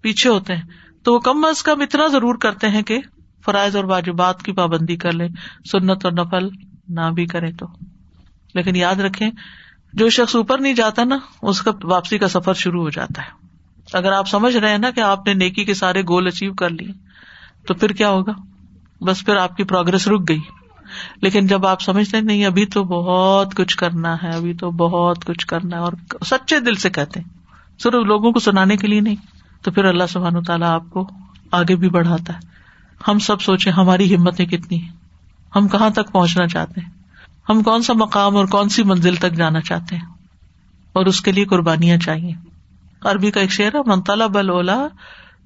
پیچھے 0.00 0.30
ہوتے 0.30 0.54
ہیں۔ 0.56 0.62
تو 1.04 1.14
وہ 1.14 1.18
کم 1.18 1.44
از 1.44 1.62
کم 1.62 1.80
اتنا 1.80 2.06
ضرور 2.06 2.34
کرتے 2.34 2.68
ہیں 2.68 2.82
کہ 2.82 3.00
فرائض 3.44 3.76
اور 3.76 3.84
واجبات 3.84 4.42
کی 4.42 4.52
پابندی 4.52 4.96
کر 4.96 5.12
لیں، 5.12 5.28
سنت 5.72 6.04
اور 6.04 6.12
نفل 6.12 6.48
نہ 6.88 7.10
بھی 7.14 7.26
کرے 7.26 7.52
تو۔ 7.52 7.66
لیکن 8.54 8.76
یاد 8.76 8.94
رکھے 8.94 9.26
جو 9.92 10.08
شخص 10.08 10.36
اوپر 10.36 10.58
نہیں 10.58 10.72
جاتا 10.72 11.04
نا، 11.04 11.18
اس 11.42 11.62
کا 11.62 11.70
واپسی 11.82 12.18
کا 12.18 12.28
سفر 12.28 12.54
شروع 12.54 12.82
ہو 12.82 12.90
جاتا 12.90 13.22
ہے۔ 13.22 13.46
اگر 13.92 14.12
آپ 14.12 14.28
سمجھ 14.28 14.56
رہے 14.56 14.70
ہیں 14.70 14.78
نا 14.78 14.90
کہ 14.90 15.00
آپ 15.00 15.26
نے 15.26 15.34
نیکی 15.34 15.64
کے 15.64 15.74
سارے 15.74 16.02
گول 16.02 16.26
اچیو 16.26 16.54
کر 16.54 16.70
لیے، 16.70 16.92
تو 17.66 17.74
پھر 17.74 17.90
کیا 17.90 18.08
ہوگا؟ 18.08 18.32
بس 19.00 19.24
پھر 19.24 19.36
آپ 19.36 19.56
کی 19.56 19.64
پروگرس 19.64 20.08
رک 20.08 20.28
گئی۔ 20.28 20.38
لیکن 21.22 21.46
جب 21.46 21.66
آپ 21.66 21.82
سمجھتے 21.82 22.20
نہیں، 22.20 22.46
ابھی 22.46 22.66
تو 22.66 22.84
بہت 22.84 23.54
کچھ 23.54 23.76
کرنا 23.76 24.16
ہے، 24.22 24.30
ابھی 24.30 24.54
تو 24.54 24.70
بہت 24.70 25.24
کچھ 25.24 25.46
کرنا 25.46 25.76
ہے، 25.76 25.82
اور 25.82 25.92
سچے 26.26 26.60
دل 26.60 26.74
سے 26.74 26.90
کہتے 26.90 27.20
ہیں، 27.20 27.28
صرف 27.78 27.94
لوگوں 27.94 28.32
کو 28.32 28.40
سنانے 28.40 28.76
کے 28.76 28.86
لیے 28.86 29.00
نہیں، 29.00 29.16
تو 29.62 29.70
پھر 29.70 29.84
اللہ 29.84 30.04
سبحان 30.08 30.42
تعالیٰ 30.42 30.68
آپ 30.68 30.82
کو 30.90 31.10
آگے 31.50 31.76
بھی 31.76 31.88
بڑھاتا 31.88 32.32
ہے۔ 32.34 32.38
ہم 33.08 33.18
سب 33.18 33.42
سوچے 33.42 33.70
ہماری 33.70 34.16
ہمتیں 34.16 34.46
کتنی 34.46 34.82
ہیں۔ 34.82 35.05
ہم 35.56 35.68
کہاں 35.68 35.90
تک 35.90 36.12
پہنچنا 36.12 36.46
چاہتے 36.46 36.80
ہیں؟ 36.80 36.90
ہم 37.48 37.62
کون 37.62 37.82
سا 37.82 37.92
مقام 37.92 38.36
اور 38.36 38.46
کون 38.46 38.68
سی 38.68 38.82
منزل 38.82 39.14
تک 39.14 39.32
جانا 39.32 39.60
چاہتے 39.60 39.96
ہیں؟ 39.96 40.06
اور 40.92 41.06
اس 41.06 41.20
کے 41.20 41.32
لیے 41.32 41.44
قربانیاں 41.44 41.96
چاہیے۔ 41.96 42.32
عربی 43.00 43.30
کا 43.30 43.40
ایک 43.40 43.50
شعر 43.50 43.74
ہے 43.74 43.80
منتلا 43.86 44.26
بل 44.26 44.50
اولا 44.50 44.86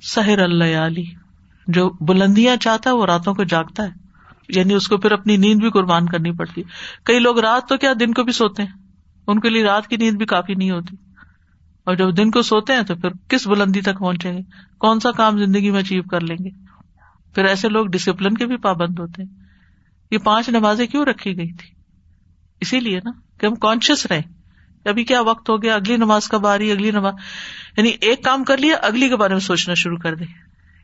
سہر 0.02 0.38
اللہ 0.38 0.76
علی 0.86 1.04
جو 1.66 1.90
بلندیاں 2.00 2.56
چاہتا 2.56 2.90
ہے، 2.90 2.94
وہ 2.94 3.06
راتوں 3.06 3.34
کو 3.34 3.44
جاگتا 3.44 3.82
ہے۔ 3.82 3.88
یعنی 4.48 4.74
اس 4.74 4.88
کو 4.88 4.96
پھر 4.96 5.12
اپنی 5.12 5.36
نیند 5.36 5.60
بھی 5.60 5.70
قربان 5.70 6.06
کرنی 6.06 6.32
پڑتی۔ 6.32 6.62
کئی 7.04 7.18
لوگ 7.18 7.38
رات 7.38 7.68
تو 7.68 7.76
کیا 7.76 7.92
دن 8.00 8.12
کو 8.12 8.22
بھی 8.22 8.32
سوتے 8.32 8.62
ہیں؟ 8.62 8.72
ان 9.26 9.40
کے 9.40 9.48
لیے 9.48 9.64
رات 9.64 9.86
کی 9.86 9.96
نیند 9.96 10.16
بھی 10.16 10.26
کافی 10.26 10.54
نہیں 10.54 10.70
ہوتی۔ 10.70 10.96
اور 11.84 11.94
جب 11.94 12.16
دن 12.16 12.30
کو 12.30 12.42
سوتے 12.42 12.72
ہیں 12.72 12.82
تو 12.82 12.94
پھر 12.94 13.08
کس 13.28 13.46
بلندی 13.46 13.80
تک 13.80 13.98
پہنچیں 13.98 14.32
گے؟ 14.32 14.42
کون 14.78 15.00
سا 15.00 15.10
کام 15.10 15.38
زندگی 15.38 15.70
میں 15.70 15.80
اچیو 15.80 16.02
کر 16.02 16.20
لیں 16.20 16.36
گے؟ 16.44 16.50
پھر 17.34 17.44
ایسے 17.44 17.68
لوگ 17.68 17.86
ڈسپلن 17.86 18.34
کے 18.34 18.46
بھی 18.46 18.56
پابند 18.56 18.98
ہوتے 18.98 19.22
ہیں۔ 19.22 19.49
یہ 20.10 20.18
پانچ 20.18 20.48
نمازیں 20.48 20.86
کیوں 20.86 21.04
رکھی 21.04 21.36
گئی 21.36 21.52
تھی؟ 21.52 21.68
اسی 22.60 22.80
لیے 22.80 23.00
نا 23.04 23.10
کہ 23.40 23.46
ہم 23.46 23.54
کانشیس 23.54 24.06
رہے 24.06 24.22
ابھی 24.84 25.04
کیا 25.04 25.20
وقت 25.20 25.50
ہو 25.50 25.62
گیا؟ 25.62 25.74
اگلی 25.74 25.96
نماز 25.96 26.28
کب 26.28 26.46
آ 26.46 26.58
رہی 26.58 26.70
اگلی 26.70 26.90
نماز۔ 26.90 27.14
یعنی 27.76 27.88
ایک 28.00 28.24
کام 28.24 28.44
کر 28.44 28.56
لیا 28.56 28.76
اگلی 28.82 29.08
کے 29.08 29.16
بارے 29.16 29.32
میں 29.32 29.40
سوچنا 29.40 29.74
شروع 29.74 29.96
کر 29.96 30.14
دیں 30.14 30.26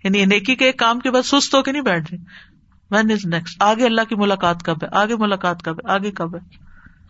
یعنی 0.04 0.24
نیکی 0.24 0.54
کے 0.54 0.64
ایک 0.64 0.78
کام 0.78 1.00
کے 1.00 1.10
بعد 1.10 1.22
سست 1.22 1.54
ہو 1.54 1.62
کے 1.62 1.72
نہیں 1.72 1.82
بیٹھ 1.82 2.10
جائیں 2.10 2.24
وین 2.90 3.12
از 3.12 3.26
نیکسٹ 3.26 3.62
آگے 3.62 3.84
اللہ 3.84 4.00
کی 4.08 4.14
ملاقات 4.14 4.62
کب 4.62 4.76
ہے؟ 4.82 4.88
آگے 4.92 5.16
ملاقات 5.16 5.62
کب 5.62 5.78
ہے؟ 5.78 5.92
آگے 5.92 6.10
کب 6.10 6.34
ہے؟ 6.34 6.40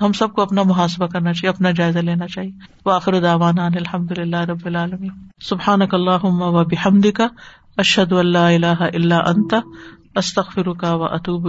ہم 0.00 0.12
سب 0.12 0.32
کو 0.32 0.42
اپنا 0.42 0.62
محاسبہ 0.62 1.06
کرنا 1.06 1.32
چاہیے، 1.32 1.48
اپنا 1.48 1.70
جائزہ 1.70 1.98
لینا 1.98 2.26
چاہیے۔ 2.26 2.52
واخر 2.86 3.20
داوان 3.20 3.58
الحمد 3.58 4.18
للہ 4.18 4.40
رب 4.40 4.66
العالمین۔ 4.66 5.10
سبحان 5.40 5.78
اللہ 5.92 6.24
و 6.24 6.64
بحمد 6.64 7.06
کا 7.14 7.26
اشد 7.76 8.12
اللہ 8.12 8.38
اللہ 8.38 8.80
اللہ 8.80 9.14
انتا 9.14 9.60
استخر 10.14 10.72
کا 10.72 10.94
و 10.94 11.04
اطوب 11.04 11.48